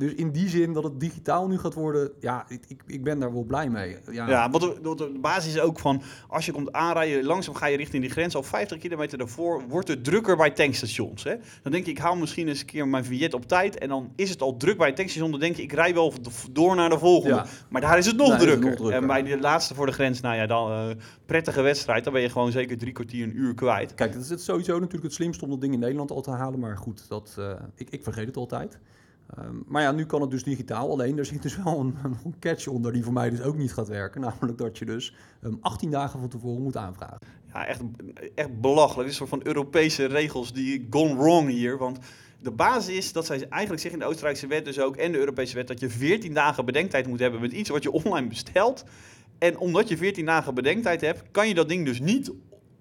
Dus 0.03 0.13
in 0.13 0.31
die 0.31 0.49
zin 0.49 0.73
dat 0.73 0.83
het 0.83 0.99
digitaal 0.99 1.47
nu 1.47 1.57
gaat 1.57 1.73
worden, 1.73 2.11
ja, 2.19 2.45
ik, 2.47 2.81
ik, 2.87 3.03
ben 3.03 3.19
daar 3.19 3.33
wel 3.33 3.43
blij 3.43 3.69
mee. 3.69 3.97
Ja, 4.11 4.29
Ja, 4.29 4.49
wat 4.49 4.61
de, 4.61 4.77
wat 4.81 4.97
de 4.97 5.17
basis 5.21 5.53
is 5.53 5.59
ook 5.59 5.79
van, 5.79 6.01
als 6.27 6.45
je 6.45 6.51
komt 6.51 6.71
aanrijden, 6.71 7.23
langzaam 7.23 7.55
ga 7.55 7.65
je 7.65 7.77
richting 7.77 8.01
die 8.03 8.11
grens, 8.11 8.35
al 8.35 8.43
50 8.43 8.77
kilometer 8.77 9.17
daarvoor 9.17 9.63
wordt 9.67 9.87
het 9.87 10.03
drukker 10.03 10.37
bij 10.37 10.51
tankstations. 10.51 11.23
Hè? 11.23 11.35
Dan 11.61 11.71
denk 11.71 11.85
je, 11.85 11.91
ik 11.91 11.97
haal 11.97 12.15
misschien 12.15 12.47
eens 12.47 12.59
een 12.59 12.65
keer 12.65 12.87
mijn 12.87 13.05
vignet 13.05 13.33
op 13.33 13.47
tijd 13.47 13.77
en 13.77 13.89
dan 13.89 14.11
is 14.15 14.29
het 14.29 14.41
al 14.41 14.57
druk 14.57 14.77
bij 14.77 14.87
het 14.87 14.95
tankstation, 14.95 15.31
dan 15.31 15.39
denk 15.39 15.55
je, 15.55 15.61
ik 15.61 15.71
rij 15.71 15.93
wel 15.93 16.13
door 16.51 16.75
naar 16.75 16.89
de 16.89 16.97
volgende. 16.97 17.35
Ja. 17.35 17.45
Maar 17.69 17.81
daar 17.81 17.97
is 17.97 18.05
het 18.05 18.17
nog, 18.17 18.29
Daar 18.29 18.41
is 18.41 18.43
het 18.43 18.51
drukker. 18.51 18.69
nog 18.69 18.79
drukker. 18.79 19.01
En 19.01 19.07
bij 19.07 19.23
de 19.23 19.39
laatste 19.39 19.75
voor 19.75 19.85
de 19.85 19.91
grens, 19.91 20.21
nou 20.21 20.35
ja, 20.35 20.45
dan 20.45 20.71
eh, 20.71 20.95
prettige 21.25 21.61
wedstrijd, 21.61 22.03
dan 22.03 22.13
ben 22.13 22.21
je 22.21 22.29
gewoon 22.29 22.51
zeker 22.51 22.77
drie 22.77 22.93
kwartier, 22.93 23.23
een 23.23 23.37
uur 23.37 23.53
kwijt. 23.53 23.93
Kijk, 23.93 24.13
dat 24.13 24.21
is 24.21 24.29
het 24.29 24.41
sowieso 24.41 24.73
natuurlijk 24.73 25.03
het 25.03 25.13
slimste 25.13 25.43
om 25.43 25.49
dat 25.49 25.61
ding 25.61 25.73
in 25.73 25.79
Nederland 25.79 26.11
al 26.11 26.21
te 26.21 26.31
halen. 26.31 26.59
Maar 26.59 26.77
goed, 26.77 27.05
dat, 27.09 27.35
eh, 27.39 27.51
ik, 27.75 27.89
ik 27.89 28.03
vergeet 28.03 28.27
het 28.27 28.37
altijd. 28.37 28.79
Ehm, 29.29 29.55
maar 29.65 29.81
ja, 29.81 29.91
nu 29.91 30.05
kan 30.05 30.21
het 30.21 30.31
dus 30.31 30.43
digitaal. 30.43 30.91
Alleen 30.91 31.17
er 31.17 31.25
zit 31.25 31.41
dus 31.41 31.57
wel 31.63 31.79
een, 31.79 31.95
een 32.03 32.35
catch 32.39 32.67
onder 32.67 32.93
die 32.93 33.03
voor 33.03 33.13
mij 33.13 33.29
dus 33.29 33.41
ook 33.41 33.57
niet 33.57 33.73
gaat 33.73 33.87
werken. 33.87 34.21
Namelijk 34.29 34.57
dat 34.57 34.77
je 34.77 34.85
dus 34.85 35.15
ehm, 35.41 35.53
18 35.61 35.91
dagen 35.91 36.19
van 36.19 36.29
tevoren 36.29 36.61
moet 36.61 36.77
aanvragen. 36.77 37.19
Ja, 37.53 37.65
echt, 37.65 37.81
echt 38.35 38.61
belachelijk. 38.61 39.07
Een 39.09 39.15
soort 39.15 39.29
van 39.29 39.41
Europese 39.43 40.05
regels 40.05 40.53
die 40.53 40.87
gone 40.89 41.15
wrong 41.15 41.49
hier. 41.49 41.77
Want 41.77 41.99
de 42.41 42.51
basis 42.51 42.95
is 42.95 43.11
dat 43.11 43.25
zij 43.25 43.47
eigenlijk 43.49 43.81
zeggen 43.81 43.99
in 43.99 44.05
de 44.05 44.11
Oostenrijkse 44.11 44.47
wet 44.47 44.65
dus 44.65 44.79
ook 44.79 44.95
en 44.95 45.11
de 45.11 45.17
Europese 45.17 45.55
wet 45.55 45.67
dat 45.67 45.79
je 45.79 45.89
14 45.89 46.33
dagen 46.33 46.65
bedenktijd 46.65 47.07
moet 47.07 47.19
hebben 47.19 47.41
met 47.41 47.51
iets 47.51 47.69
wat 47.69 47.83
je 47.83 47.91
online 47.91 48.27
bestelt. 48.27 48.83
En 49.37 49.57
omdat 49.57 49.89
je 49.89 49.97
14 49.97 50.25
dagen 50.25 50.53
bedenktijd 50.53 51.01
hebt, 51.01 51.23
kan 51.31 51.47
je 51.47 51.53
dat 51.53 51.69
ding 51.69 51.85
dus 51.85 51.99
niet, 51.99 52.31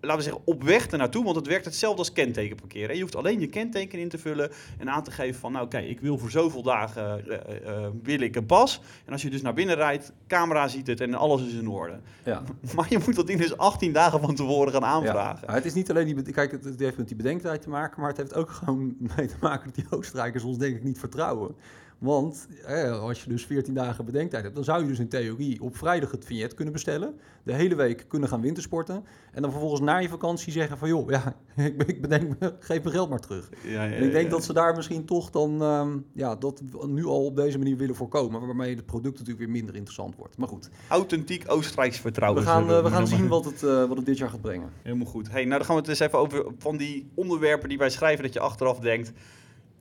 laten 0.03 0.17
we 0.17 0.23
zeggen, 0.23 0.43
op 0.45 0.63
weg 0.63 0.87
ernaartoe. 0.87 1.25
Want 1.25 1.37
het 1.37 1.47
werkt 1.47 1.65
hetzelfde 1.65 1.99
als 1.99 2.13
kenteken 2.13 2.57
parkeren. 2.57 2.95
Je 2.95 3.03
hoeft 3.03 3.17
alleen 3.17 3.41
je 3.41 3.49
kenteken 3.49 3.99
in 3.99 4.09
te 4.09 4.19
vullen 4.19 4.51
en 4.79 4.91
aan 4.91 5.03
te 5.03 5.11
geven 5.11 5.41
van, 5.41 5.53
nou 5.53 5.69
kijk, 5.69 5.89
ik 5.89 6.01
wil 6.01 6.19
voor 6.19 6.31
zoveel 6.31 6.63
dagen 6.63 7.29
eh, 7.29 7.67
eh, 7.67 7.91
wil 8.03 8.21
ik 8.21 8.37
een 8.37 8.47
pas. 8.47 8.81
En 9.05 9.13
als 9.13 9.23
je 9.23 9.31
dus 9.31 9.43
naar 9.43 9.55
binnen 9.55 9.77
rijdt, 9.77 10.13
camera 10.27 10.69
ziet 10.69 10.87
het 10.87 11.01
en 11.01 11.15
alles 11.15 11.43
is 11.43 11.53
in 11.53 11.69
orde. 11.69 12.01
Ja. 12.25 12.43
Maar 12.77 12.87
je 12.89 12.99
moet 13.05 13.15
dat 13.15 13.27
ding 13.27 13.41
dus 13.41 13.57
18 13.57 13.93
dagen 13.93 14.21
van 14.21 14.35
tevoren 14.35 14.73
gaan 14.73 14.85
aanvragen. 14.85 15.47
Ja, 15.47 15.55
het 15.55 15.65
is 15.65 15.75
niet 15.75 15.91
alleen 15.91 16.07
die, 16.07 16.33
kijk, 16.33 16.51
het, 16.51 16.65
het 16.65 16.81
heeft 16.81 16.97
met 16.97 17.09
die 17.09 17.17
bedenktijd 17.17 17.63
te 17.63 17.69
maken, 17.69 18.01
maar 18.01 18.09
het 18.09 18.19
heeft 18.19 18.35
ook 18.35 18.51
gewoon 18.51 18.97
mee 19.17 19.27
te 19.27 19.37
maken 19.41 19.65
dat 19.65 19.75
die 19.75 19.87
Oostenrijkers 19.91 20.45
ons 20.45 20.59
denk 20.59 20.77
ik 20.77 20.83
niet 20.83 20.99
vertrouwen. 20.99 21.55
Want 22.03 22.49
eh, 22.67 23.01
als 23.01 23.23
je 23.23 23.29
dus 23.29 23.47
14 23.47 23.75
dagen 23.75 24.05
bedenktijd 24.05 24.43
hebt, 24.43 24.55
dan 24.55 24.65
zou 24.65 24.83
je 24.83 24.89
dus 24.89 24.99
in 24.99 25.09
theorie 25.09 25.63
op 25.63 25.77
vrijdag 25.77 26.11
het 26.11 26.25
vignet 26.25 26.55
kunnen 26.55 26.73
bestellen, 26.73 27.15
de 27.43 27.53
hele 27.53 27.75
week 27.75 28.05
kunnen 28.09 28.29
gaan 28.29 28.41
wintersporten 28.41 29.05
en 29.33 29.43
dan 29.43 29.51
vervolgens 29.51 29.81
na 29.81 29.99
je 29.99 30.09
vakantie 30.09 30.53
zeggen 30.53 30.79
van 30.79 30.89
joh, 30.89 31.11
ja, 31.11 31.37
ik, 31.57 31.83
ik 31.83 32.01
bedenk 32.01 32.41
me, 32.41 32.55
geef 32.61 32.83
mijn 32.83 32.95
geld 32.95 33.11
maar 33.11 33.21
terug. 33.21 33.51
Ja, 33.65 33.85
ja, 33.85 33.95
En 33.95 34.05
ik 34.05 34.13
denk 34.13 34.25
ja. 34.25 34.31
dat 34.31 34.45
ze 34.45 34.53
daar 34.53 34.77
misschien 34.77 35.05
toch 35.05 35.31
dan 35.31 35.63
ehm, 35.63 35.99
ja, 36.13 36.37
dat 36.37 36.63
nu 36.87 37.05
al 37.05 37.25
op 37.25 37.37
deze 37.37 37.59
manier 37.59 37.77
willen 37.77 37.95
voorkomen, 37.95 38.47
waarmee 38.47 38.77
het 38.77 38.87
product 38.87 39.19
natuurlijk 39.19 39.39
weer 39.39 39.51
minder 39.51 39.75
interessant 39.75 40.17
wordt. 40.17 40.37
Maar 40.37 40.49
goed, 40.49 40.71
Authentiek 40.89 41.45
Oostenrijks 41.47 41.99
vertrouwen. 41.99 42.43
we 42.43 42.49
gaan, 42.49 42.71
eh, 42.71 42.83
we 42.83 42.91
gaan 42.91 43.07
zien 43.07 43.29
wat 43.29 43.45
het, 43.45 43.63
eh, 43.63 43.85
wat 43.85 43.97
het 43.97 44.07
dit 44.07 44.19
jaar 44.19 44.31
gaat 44.31 44.41
brengen. 44.41 44.71
Helemaal 44.83 45.07
goed. 45.07 45.31
Hey, 45.31 45.45
nou 45.45 45.57
dan 45.57 45.65
gaan 45.65 45.75
we 45.75 45.81
het 45.81 45.91
eens 45.91 46.01
even 46.01 46.19
over 46.19 46.45
van 46.59 46.77
die 46.77 47.11
onderwerpen 47.15 47.69
die 47.69 47.79
wij 47.79 47.91
schrijven 47.91 48.25
dat 48.25 48.33
je 48.33 48.41
achteraf 48.41 48.79
denkt. 48.79 49.13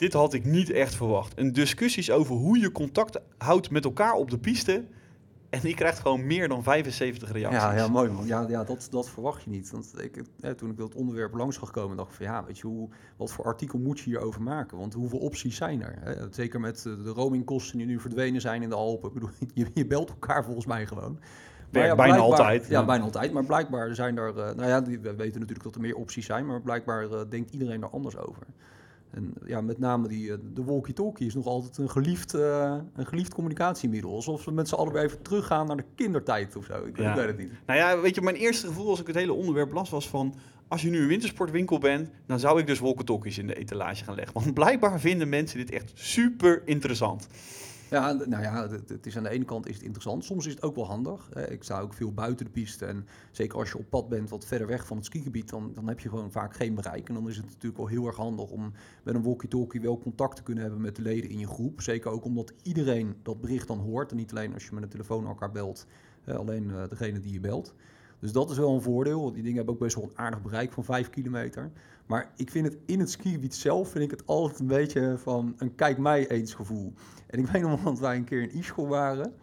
Dit 0.02 0.14
had 0.14 0.34
ik 0.34 0.46
niet 0.46 0.70
echt 0.70 0.96
verwacht. 0.96 1.40
Een 1.40 1.54
discussies 1.54 2.12
over 2.12 2.36
hoe 2.36 2.60
je 2.60 2.72
contact 2.72 3.20
houdt 3.38 3.70
met 3.70 3.86
elkaar 3.86 4.14
op 4.14 4.30
de 4.30 4.38
piste. 4.38 4.84
En 5.50 5.60
die 5.62 5.76
krijgt 5.76 6.00
gewoon 6.00 6.26
meer 6.26 6.48
dan 6.48 6.64
75 6.64 7.32
reacties. 7.32 7.62
Ja, 7.62 7.76
ja, 7.76 7.88
mooi 7.88 8.10
man. 8.12 8.26
Ja, 8.26 8.46
ja 8.50 8.64
dat, 8.64 8.88
dat 8.92 9.10
verwacht 9.10 9.44
je 9.44 9.50
niet. 9.50 9.72
Want 9.72 9.94
ik, 9.98 10.24
eh, 10.42 10.52
toen 10.52 10.70
ik 10.70 10.78
dat 10.78 10.96
onderwerp 10.96 11.34
langs 11.34 11.58
zag 11.60 11.72
komen, 11.72 11.98
dacht 11.98 12.10
ik 12.10 12.16
van 12.16 12.26
ja, 12.26 12.44
weet 12.46 12.58
je, 12.58 12.68
hoe, 12.68 12.90
wat 13.18 13.32
voor 13.32 13.46
artikel 13.46 13.80
moet 13.80 14.00
je 14.00 14.06
hierover 14.06 14.42
maken? 14.42 14.78
Want 14.78 14.94
hoeveel 14.94 15.20
opties 15.20 15.56
zijn 15.56 15.82
er? 15.82 15.96
Hè? 16.00 16.14
Zeker 16.32 16.60
met 16.60 16.78
eh, 16.78 16.84
de 17.04 17.10
roamingkosten 17.10 17.78
die 17.78 17.88
nu 17.88 18.00
verdwenen 18.00 18.42
zijn 18.42 18.62
in 18.64 18.70
de 18.70 18.76
Alpen. 18.76 19.08
Ik 19.08 19.14
bedoel, 19.14 19.30
je, 19.54 19.66
je 19.74 19.86
belt 19.88 20.10
elkaar 20.10 20.44
volgens 20.44 20.66
mij 20.66 20.88
gewoon. 20.88 21.20
Maar 21.72 21.86
Ja, 21.86 21.96
bijna 21.96 22.18
altijd, 22.18 22.68
Ja, 22.68 22.80
ja. 22.80 22.86
bijna 22.86 23.04
altijd. 23.04 23.34
Maar 23.34 23.46
blijkbaar 23.46 23.96
zijn 23.96 24.18
er, 24.18 24.28
eh, 24.38 24.56
nou 24.56 24.68
ja, 24.70 24.82
die- 24.82 25.00
we 25.00 25.16
weten 25.16 25.40
natuurlijk 25.40 25.64
dat 25.64 25.76
er 25.76 25.82
meer 25.82 25.96
opties 25.96 26.26
zijn, 26.26 26.46
maar 26.46 26.62
blijkbaar 26.62 27.30
denkt 27.30 27.52
iedereen 27.52 27.82
er 27.82 27.90
anders 27.90 28.18
over. 28.18 28.44
En 29.12 29.34
ja, 29.46 29.62
met 29.62 29.80
name 29.80 30.08
die, 30.08 30.32
eh, 30.32 30.38
de 30.54 30.64
walkie-talkie 30.64 31.28
is 31.28 31.34
nog 31.34 31.46
altijd 31.46 31.78
een 31.78 31.90
geliefd, 31.90 32.34
eh, 32.34 32.76
een 32.96 33.06
geliefd 33.06 33.34
communicatiemiddel. 33.34 34.12
Alsof 34.16 34.46
we 34.46 34.52
met 34.52 34.68
z'n 34.68 34.76
allen 34.76 34.94
weer 34.94 35.04
even 35.04 35.22
teruggaan 35.22 35.68
naar 35.68 35.78
de 35.78 35.86
kindertijd 35.96 36.56
of 36.56 36.66
zo. 36.66 36.86
Ik, 36.86 36.98
Ja. 36.98 37.16
weet 37.16 37.26
het 37.28 37.38
niet. 37.38 37.52
Nou 37.66 37.80
ja, 37.80 38.00
weet 38.00 38.16
je, 38.16 38.22
mijn 38.22 38.36
eerste 38.36 38.68
gevoel 38.68 38.90
als 38.90 39.00
ik 39.00 39.08
het 39.08 39.16
hele 39.16 39.34
onderwerp 39.34 39.72
las 39.72 39.90
was 39.90 40.10
van... 40.10 40.36
Als 40.68 40.82
je 40.82 40.90
nu 40.90 41.02
een 41.02 41.08
wintersportwinkel 41.08 41.78
bent, 41.80 42.10
dan 42.26 42.40
zou 42.40 42.60
ik 42.60 42.68
dus 42.68 42.80
walkie-talkies 42.80 43.38
in 43.38 43.48
de 43.48 43.56
etalage 43.56 44.04
gaan 44.04 44.16
leggen. 44.16 44.34
Want 44.34 44.54
blijkbaar 44.54 45.00
vinden 45.00 45.30
mensen 45.30 45.58
dit 45.58 45.72
echt 45.72 45.92
super 45.94 46.62
interessant. 46.66 47.28
Ja, 47.92 48.12
nou 48.12 48.44
ja, 48.44 48.70
het, 48.70 49.06
is 49.06 49.18
aan 49.18 49.24
de 49.24 49.30
ene 49.30 49.46
kant 49.46 49.68
is 49.68 49.74
het 49.76 49.84
interessant. 49.84 50.26
Soms 50.26 50.46
is 50.46 50.54
het 50.54 50.64
ook 50.64 50.76
wel 50.76 50.86
handig. 50.86 51.30
Ik 51.50 51.64
sta 51.64 51.80
ook 51.80 51.94
veel 51.94 52.14
buiten 52.14 52.46
de 52.46 52.52
piste. 52.52 52.86
En 52.86 53.08
zeker 53.32 53.58
als 53.58 53.70
je 53.70 53.78
op 53.78 53.90
pad 53.90 54.10
bent 54.10 54.30
wat 54.30 54.46
verder 54.46 54.68
weg 54.68 54.88
van 54.88 54.98
het 54.98 55.06
skigebied, 55.06 55.50
dan, 55.50 55.72
dan 55.74 55.88
heb 55.88 56.00
je 56.00 56.10
gewoon 56.10 56.32
vaak 56.32 56.56
geen 56.56 56.76
bereik. 56.76 57.08
En 57.08 57.14
dan 57.14 57.30
is 57.30 57.38
het 57.38 57.46
natuurlijk 57.46 57.78
wel 57.78 57.88
heel 57.88 58.06
erg 58.06 58.16
handig 58.16 58.50
om 58.50 58.74
met 59.04 59.16
een 59.16 59.24
walkie-talkie 59.24 59.82
wel 59.82 60.00
contact 60.00 60.36
te 60.36 60.44
kunnen 60.44 60.64
hebben 60.64 60.82
met 60.82 60.96
de 60.96 61.02
leden 61.02 61.30
in 61.30 61.40
je 61.40 61.48
groep. 61.48 61.82
Zeker 61.82 62.12
ook 62.12 62.26
omdat 62.26 62.54
iedereen 62.64 63.16
dat 63.24 63.42
bericht 63.42 63.68
dan 63.68 63.80
hoort. 63.80 64.12
En 64.12 64.18
niet 64.18 64.32
alleen 64.32 64.54
als 64.54 64.66
je 64.66 64.74
met 64.74 64.84
een 64.84 64.90
telefoon 64.90 65.28
elkaar 65.28 65.52
belt, 65.52 65.86
alleen 66.26 66.72
eh, 66.72 66.90
degene 66.90 67.20
die 67.20 67.34
je 67.34 67.40
belt. 67.40 67.74
Dus 68.22 68.32
dat 68.32 68.50
is 68.50 68.58
wel 68.58 68.74
een 68.74 68.82
voordeel. 68.82 69.22
want 69.22 69.34
Die 69.34 69.44
dingen 69.44 69.58
hebben 69.58 69.74
ook 69.74 69.80
best 69.80 69.96
wel 69.96 70.04
een 70.04 70.18
aardig 70.18 70.42
bereik 70.42 70.72
van 70.72 70.84
5 70.84 71.10
kilometer. 71.10 71.72
Maar 72.06 72.32
ik 72.36 72.52
vind 72.52 72.66
het 72.66 72.78
in 72.86 73.00
het 73.00 73.12
skigebied 73.12 73.56
zelf 73.56 73.90
vind 73.90 74.04
ik 74.04 74.12
het 74.12 74.26
altijd 74.26 74.60
een 74.60 74.68
beetje 74.68 75.16
van 75.18 75.54
een 75.58 75.76
kijk 75.76 75.98
mij 75.98 76.28
eens 76.28 76.54
gevoel. 76.54 76.94
En 77.28 77.40
ik 77.40 77.48
weet 77.52 77.62
nog 77.62 77.84
dat 77.84 78.00
wij 78.00 78.16
een 78.16 78.24
keer 78.24 78.42
in 78.42 78.58
Ischgl 78.58 78.88
waren. 78.88 79.34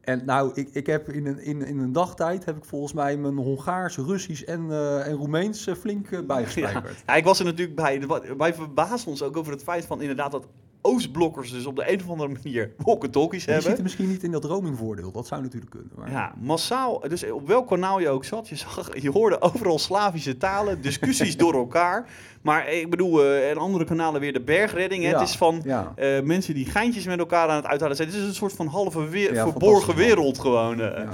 En 0.00 0.24
nou, 0.24 0.50
ik, 0.54 0.68
ik 0.72 0.86
heb 0.86 1.08
in 1.08 1.26
een, 1.26 1.38
in, 1.38 1.62
in 1.62 1.78
een 1.78 1.92
dagtijd 1.92 2.44
heb 2.44 2.56
ik 2.56 2.64
volgens 2.64 2.92
mij 2.92 3.16
mijn 3.16 3.36
Hongaars, 3.36 3.96
Russisch 3.96 4.42
en, 4.42 4.70
eh 4.70 5.06
en 5.06 5.12
Roemeens 5.12 5.70
flink 5.78 6.10
eh, 6.10 6.54
Ja. 6.54 6.82
ja, 7.06 7.14
ik 7.14 7.24
was 7.24 7.38
er 7.38 7.44
natuurlijk 7.44 7.76
bij. 7.76 8.06
Wij 8.36 8.54
verbazen 8.54 9.08
ons 9.10 9.22
ook 9.22 9.36
over 9.36 9.52
het 9.52 9.62
feit 9.62 9.86
van 9.86 10.00
inderdaad 10.00 10.30
dat 10.30 10.46
Oostblokkers 10.92 11.50
dus 11.50 11.66
op 11.66 11.76
de 11.76 11.92
een 11.92 12.00
of 12.00 12.10
andere 12.10 12.28
manier 12.42 12.70
walkie-talkies 12.84 13.44
hebben. 13.44 13.76
er 13.76 13.82
misschien 13.82 14.08
niet 14.08 14.22
in 14.22 14.30
dat 14.30 14.44
roamingvoordeel. 14.44 15.12
Dat 15.12 15.26
zou 15.26 15.42
natuurlijk 15.42 15.70
kunnen. 15.70 15.90
Maar... 15.96 16.10
Ja, 16.10 16.32
massaal. 16.40 17.00
Dus 17.08 17.30
op 17.30 17.46
welk 17.46 17.68
kanaal 17.68 18.00
je 18.00 18.08
ook 18.08 18.24
zat, 18.24 18.48
je, 18.48 18.56
zag, 18.56 19.00
je 19.00 19.10
hoorde 19.10 19.40
overal 19.40 19.78
Slavische 19.78 20.36
talen, 20.36 20.80
discussies 20.82 21.36
door 21.44 21.54
elkaar. 21.54 22.08
Maar 22.42 22.72
ik 22.72 22.90
bedoel, 22.90 23.24
eh, 23.24 23.50
en 23.50 23.56
andere 23.56 23.84
kanalen 23.84 24.20
weer 24.20 24.32
de 24.32 24.40
bergredding. 24.40 25.02
Ja, 25.04 25.18
Het 25.18 25.28
is 25.28 25.36
van 25.36 25.60
ja. 25.64 25.92
eh, 25.96 26.22
mensen 26.22 26.54
die 26.54 26.66
geintjes 26.66 27.06
met 27.06 27.18
elkaar 27.18 27.48
aan 27.48 27.56
het 27.56 27.66
uithalen 27.66 27.96
zijn. 27.96 28.08
Het 28.08 28.16
is 28.16 28.24
een 28.24 28.34
soort 28.34 28.52
van 28.52 28.66
halve 28.66 29.08
weer, 29.08 29.34
Ja, 29.34 29.48
verborgen 29.50 29.94
wereld 29.94 30.38
gewoon. 30.38 30.80
eh. 30.80 31.08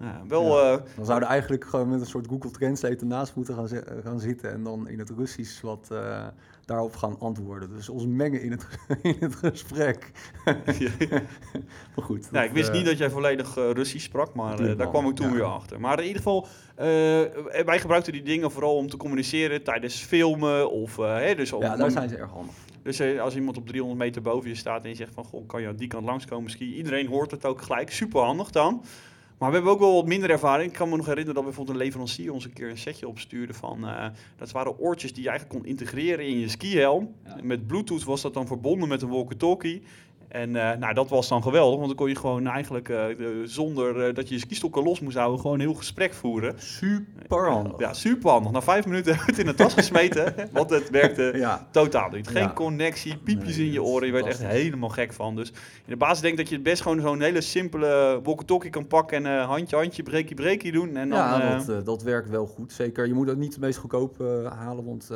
Ja. 0.00 0.22
Wel, 0.28 0.64
Ja. 0.70 0.80
Dan 0.96 1.04
zouden 1.06 1.28
eigenlijk 1.28 1.64
gewoon 1.64 1.88
met 1.88 2.00
een 2.00 2.06
soort 2.06 2.26
Google 2.28 2.50
Translate 2.50 2.96
ernaast 2.96 3.34
moeten 3.34 3.54
gaan, 3.54 3.68
gaan 4.04 4.20
zitten 4.20 4.52
en 4.52 4.62
dan 4.62 4.88
in 4.88 4.98
het 4.98 5.10
Russisch 5.16 5.60
wat 5.60 5.88
daarop 6.66 6.96
gaan 6.96 7.18
antwoorden. 7.18 7.74
Dus 7.74 7.88
ons 7.88 8.06
mengen 8.06 8.42
in 8.42 8.50
het, 8.50 8.66
in 9.02 9.16
het 9.18 9.34
gesprek. 9.34 10.10
maar 11.94 12.04
goed. 12.04 12.30
Nou, 12.30 12.46
ik 12.46 12.52
wist 12.52 12.68
eh, 12.68 12.74
niet 12.74 12.84
dat 12.84 12.98
jij 12.98 13.10
volledig 13.10 13.56
eh, 13.56 13.70
Russisch 13.70 14.04
sprak, 14.06 14.34
maar 14.34 14.60
eh, 14.60 14.76
daar 14.78 14.88
kwam 14.88 15.08
ik 15.08 15.14
toen 15.14 15.26
ja. 15.28 15.32
weer 15.32 15.42
achter. 15.44 15.80
Maar 15.80 15.98
in 15.98 16.06
ieder 16.06 16.16
geval, 16.22 16.46
eh, 16.74 16.86
wij 17.64 17.78
gebruikten 17.80 18.12
die 18.12 18.22
dingen 18.22 18.50
vooral 18.50 18.76
om 18.76 18.88
te 18.88 18.96
communiceren 18.96 19.62
tijdens 19.62 19.94
filmen 20.02 20.70
of... 20.70 20.98
eh, 20.98 21.14
hè, 21.16 21.34
dus, 21.34 21.52
om- 21.52 21.62
Ja, 21.62 21.76
daar 21.76 21.90
zijn 21.90 22.08
ze 22.08 22.16
erg 22.16 22.30
handig. 22.30 22.54
dus 22.82 22.98
eh, 23.00 23.20
als 23.20 23.34
iemand 23.36 23.56
op 23.56 23.66
300 23.66 24.00
meter 24.00 24.22
boven 24.22 24.48
je 24.48 24.54
staat 24.54 24.82
en 24.82 24.88
je 24.88 24.94
zegt 24.96 25.14
van... 25.14 25.24
Goh, 25.24 25.46
kan 25.46 25.60
je 25.60 25.68
aan 25.68 25.76
die 25.76 25.88
kant 25.88 26.04
langskomen 26.04 26.50
skiën? 26.50 26.74
Iedereen 26.74 27.06
hoort 27.06 27.30
het 27.30 27.44
ook 27.44 27.62
gelijk. 27.62 27.90
Super 27.92 28.20
handig 28.20 28.50
dan. 28.50 28.82
Maar 29.38 29.48
we 29.48 29.54
hebben 29.54 29.72
ook 29.72 29.78
wel 29.78 29.94
wat 29.94 30.06
minder 30.06 30.30
ervaring. 30.30 30.70
Ik 30.70 30.76
kan 30.76 30.88
me 30.88 30.96
nog 30.96 31.06
herinneren 31.06 31.34
dat 31.34 31.44
bijvoorbeeld 31.44 31.76
een 31.76 31.84
leverancier 31.84 32.32
ons 32.32 32.44
een 32.44 32.52
keer 32.52 32.70
een 32.70 32.78
setje 32.78 33.08
opstuurde 33.08 33.54
van... 33.54 33.88
eh, 33.88 34.06
dat 34.36 34.50
waren 34.50 34.78
oortjes 34.78 35.12
die 35.12 35.22
je 35.22 35.28
eigenlijk 35.28 35.58
kon 35.58 35.68
integreren 35.70 36.26
in 36.26 36.38
je 36.38 36.48
skihelm. 36.48 37.14
Ja. 37.24 37.38
Met 37.42 37.66
bluetooth 37.66 38.04
was 38.04 38.22
dat 38.22 38.34
dan 38.34 38.46
verbonden 38.46 38.88
met 38.88 39.02
een 39.02 39.08
walkie-talkie. 39.08 39.82
En 40.28 40.56
eh, 40.56 40.78
nou, 40.78 40.94
dat 40.94 41.08
was 41.08 41.28
dan 41.28 41.42
geweldig, 41.42 41.74
want 41.76 41.86
dan 41.88 41.96
kon 41.96 42.08
je 42.08 42.16
gewoon 42.16 42.46
eigenlijk 42.46 42.88
eh, 42.88 42.96
de- 43.16 43.42
zonder 43.44 44.06
eh, 44.08 44.14
dat 44.14 44.28
je 44.28 44.34
je 44.34 44.40
skistokken 44.40 44.82
los 44.82 45.00
moest 45.00 45.16
houden, 45.16 45.40
gewoon 45.40 45.54
een 45.54 45.66
heel 45.66 45.74
gesprek 45.74 46.14
voeren. 46.14 46.54
Super 46.56 47.50
handig. 47.50 47.78
Ja, 47.78 47.92
super 47.92 48.30
handig. 48.30 48.52
Na 48.52 48.62
vijf 48.62 48.86
minuten 48.86 49.12
heb 49.12 49.20
ik 49.20 49.26
het 49.26 49.38
in 49.38 49.46
de 49.46 49.54
tas 49.54 49.74
gesmeten, 49.74 50.34
want 50.52 50.70
het 50.70 50.90
werkte 50.90 51.32
Ja. 51.36 51.66
totaal 51.70 52.10
niet. 52.10 52.28
Geen 52.28 52.42
Ja. 52.42 52.52
connectie, 52.52 53.16
piepjes 53.16 53.56
Nee, 53.56 53.66
in 53.66 53.72
je 53.72 53.82
oren, 53.82 54.06
je 54.06 54.12
werd 54.12 54.26
echt 54.26 54.42
helemaal 54.46 54.88
gek 54.88 55.12
van. 55.12 55.36
Dus 55.36 55.48
in 55.50 55.54
de 55.86 55.96
basis 55.96 56.20
denk 56.20 56.32
ik 56.32 56.38
dat 56.38 56.48
je 56.48 56.54
het 56.54 56.64
best 56.64 56.82
gewoon 56.82 57.00
zo'n 57.00 57.20
hele 57.20 57.40
simpele 57.40 58.20
walkie-talkie 58.22 58.70
kan 58.70 58.86
pakken 58.86 59.26
en 59.26 59.42
handje, 59.44 59.76
handje, 59.76 60.02
breekie, 60.02 60.34
breekie 60.36 60.72
doen. 60.72 60.96
En 60.96 61.08
dan, 61.08 61.18
ja, 61.18 61.58
dat, 61.66 61.86
dat 61.86 62.02
werkt 62.02 62.28
wel 62.30 62.46
goed. 62.46 62.72
Zeker, 62.72 63.06
je 63.06 63.14
moet 63.14 63.30
ook 63.30 63.36
niet 63.36 63.52
het 63.52 63.60
meest 63.62 63.78
goedkoop 63.78 64.18
halen, 64.58 64.84
want 64.84 65.10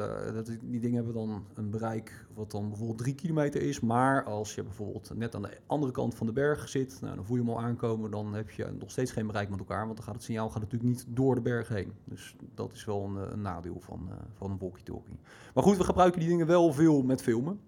die 0.62 0.80
dingen 0.80 0.96
hebben 0.96 1.14
dan 1.14 1.44
een 1.54 1.70
bereik 1.70 2.24
wat 2.34 2.50
dan 2.50 2.68
bijvoorbeeld 2.68 2.98
drie 2.98 3.14
kilometer 3.14 3.62
is. 3.62 3.80
Maar 3.80 4.24
als 4.24 4.54
je 4.54 4.62
bijvoorbeeld 4.62 4.99
net 5.14 5.34
aan 5.34 5.42
de 5.42 5.58
andere 5.66 5.92
kant 5.92 6.14
van 6.14 6.26
de 6.26 6.32
berg 6.32 6.68
zit, 6.68 7.00
nou, 7.00 7.14
dan 7.14 7.24
voel 7.24 7.36
je 7.36 7.42
hem 7.42 7.52
al 7.52 7.60
aankomen. 7.60 8.10
Dan 8.10 8.34
heb 8.34 8.50
je 8.50 8.66
nog 8.78 8.90
steeds 8.90 9.12
geen 9.12 9.26
bereik 9.26 9.48
met 9.48 9.58
elkaar, 9.58 9.84
want 9.84 9.96
dan 9.96 10.04
gaat 10.04 10.14
het 10.14 10.22
signaal 10.22 10.50
gaat 10.50 10.60
natuurlijk 10.62 10.90
niet 10.90 11.04
door 11.08 11.34
de 11.34 11.40
berg 11.40 11.68
heen. 11.68 11.92
Dus 12.04 12.36
dat 12.54 12.72
is 12.72 12.84
wel 12.84 13.04
een, 13.04 13.32
een 13.32 13.40
nadeel 13.40 13.80
van, 13.80 14.06
uh, 14.08 14.14
van 14.34 14.50
een 14.50 14.58
walkie-talkie. 14.58 15.18
Maar 15.54 15.64
goed, 15.64 15.76
we 15.76 15.84
gebruiken 15.84 16.20
die 16.20 16.28
dingen 16.28 16.46
wel 16.46 16.72
veel 16.72 17.02
met 17.02 17.22
filmen. 17.22 17.60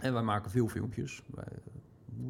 En 0.00 0.12
wij 0.12 0.22
maken 0.22 0.50
veel 0.50 0.68
filmpjes. 0.68 1.22
Wij, 1.34 1.44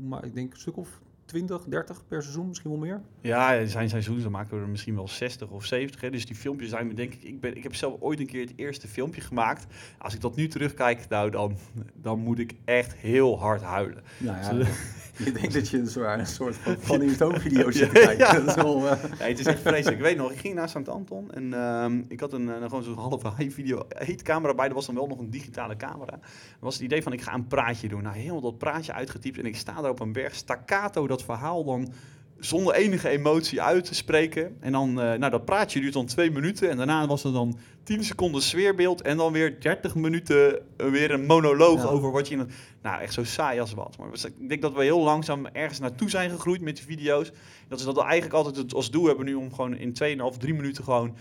maar 0.08 0.24
ik 0.24 0.34
denk 0.34 0.52
een 0.52 0.60
stuk 0.60 0.76
of 0.76 1.00
20, 1.30 1.64
30 1.64 2.02
per 2.08 2.22
seizoen, 2.22 2.48
misschien 2.48 2.70
wel 2.70 2.78
meer? 2.78 3.00
Ja, 3.20 3.66
zijn 3.66 3.88
seizoenen 3.88 4.22
dan 4.22 4.32
maken 4.32 4.56
we 4.56 4.62
er 4.62 4.68
misschien 4.68 4.94
wel 4.94 5.08
60 5.08 5.50
of 5.50 5.64
70. 5.64 6.00
Hè. 6.00 6.10
Dus 6.10 6.26
die 6.26 6.36
filmpjes 6.36 6.70
zijn 6.70 6.86
me 6.86 6.94
denk 6.94 7.14
ik, 7.14 7.22
ik, 7.22 7.40
ben, 7.40 7.56
ik 7.56 7.62
heb 7.62 7.74
zelf 7.74 8.00
ooit 8.00 8.20
een 8.20 8.26
keer 8.26 8.40
het 8.40 8.52
eerste 8.56 8.88
filmpje 8.88 9.20
gemaakt. 9.20 9.66
Als 9.98 10.14
ik 10.14 10.20
dat 10.20 10.36
nu 10.36 10.48
terugkijk, 10.48 11.08
nou 11.08 11.30
dan, 11.30 11.56
dan 11.94 12.18
moet 12.18 12.38
ik 12.38 12.54
echt 12.64 12.94
heel 12.94 13.38
hard 13.38 13.62
huilen. 13.62 14.02
Nou 14.18 14.60
ja, 14.60 14.66
je 15.24 15.32
denkt 15.32 15.54
dat 15.54 15.68
je 15.68 15.78
een 15.78 15.86
soort, 15.86 16.18
een 16.18 16.26
soort 16.26 16.56
van 16.56 16.76
funny 16.98 17.08
video 17.38 17.70
zit 17.70 17.94
te 17.94 18.00
kijken. 18.00 18.26
Ja. 18.26 18.32
Dat 18.32 18.46
is 18.46 18.54
wel, 18.54 18.76
uh... 18.76 19.02
ja, 19.18 19.24
het 19.24 19.38
is 19.38 19.46
echt 19.46 19.60
vreselijk. 19.60 19.96
Ik 19.96 20.02
weet 20.02 20.16
nog, 20.16 20.32
ik 20.32 20.38
ging 20.38 20.54
naar 20.54 20.68
St. 20.68 20.88
Anton 20.88 21.32
en 21.32 21.44
uh, 21.44 22.02
ik 22.08 22.20
had 22.20 22.32
een, 22.32 22.48
een 22.48 22.68
gewoon 22.68 22.82
zo'n 22.82 22.98
halve 22.98 23.32
high 23.36 23.54
video 23.54 23.82
heet 23.88 24.22
camera 24.22 24.54
bij. 24.54 24.68
Er 24.68 24.74
was 24.74 24.86
dan 24.86 24.94
wel 24.94 25.06
nog 25.06 25.18
een 25.18 25.30
digitale 25.30 25.76
camera. 25.76 26.10
Dat 26.10 26.20
was 26.60 26.74
het 26.74 26.82
idee 26.82 27.02
van 27.02 27.12
ik 27.12 27.20
ga 27.20 27.34
een 27.34 27.46
praatje 27.46 27.88
doen. 27.88 28.02
Nou, 28.02 28.16
helemaal 28.16 28.40
dat 28.40 28.58
praatje 28.58 28.92
uitgetypt 28.92 29.38
en 29.38 29.46
ik 29.46 29.56
sta 29.56 29.80
daar 29.80 29.90
op 29.90 30.00
een 30.00 30.12
berg 30.12 30.34
staccato 30.34 31.06
dat 31.06 31.19
verhaal 31.24 31.64
dan 31.64 31.92
zonder 32.40 32.74
enige 32.74 33.08
emotie 33.08 33.62
uit 33.62 33.84
te 33.84 33.94
spreken. 33.94 34.56
En 34.60 34.72
dan, 34.72 34.88
uh, 34.88 34.94
nou 34.94 35.30
dat 35.30 35.44
praatje 35.44 35.80
duurt 35.80 35.92
dan 35.92 36.06
twee 36.06 36.30
minuten. 36.30 36.70
En 36.70 36.76
daarna 36.76 37.06
was 37.06 37.24
er 37.24 37.32
dan 37.32 37.58
10 37.82 38.04
seconden 38.04 38.42
sfeerbeeld. 38.42 39.02
En 39.02 39.16
dan 39.16 39.32
weer 39.32 39.60
30 39.60 39.94
minuten 39.94 40.58
weer 40.76 41.10
een 41.10 41.26
monoloog 41.26 41.88
over 41.88 42.10
wat 42.10 42.28
je... 42.28 42.46
Nou, 42.82 43.00
echt 43.00 43.12
zo 43.12 43.24
saai 43.24 43.60
als 43.60 43.72
wat. 43.72 43.96
Maar 43.98 44.08
ik 44.38 44.48
denk 44.48 44.62
dat 44.62 44.72
we 44.72 44.82
heel 44.82 45.00
langzaam 45.00 45.46
ergens 45.46 45.78
naartoe 45.78 46.10
zijn 46.10 46.30
gegroeid 46.30 46.60
met 46.60 46.76
die 46.76 46.84
video's. 46.84 47.32
Dat 47.68 47.78
is 47.78 47.84
dat 47.84 47.94
we 47.94 48.02
eigenlijk 48.02 48.34
altijd 48.34 48.56
het 48.56 48.74
als 48.74 48.90
doel 48.90 49.06
hebben 49.06 49.24
nu 49.24 49.34
om 49.34 49.54
gewoon 49.54 49.76
in 49.76 49.94
2,5, 50.32 50.38
3 50.38 50.54
minuten 50.54 50.84
gewoon... 50.84 51.16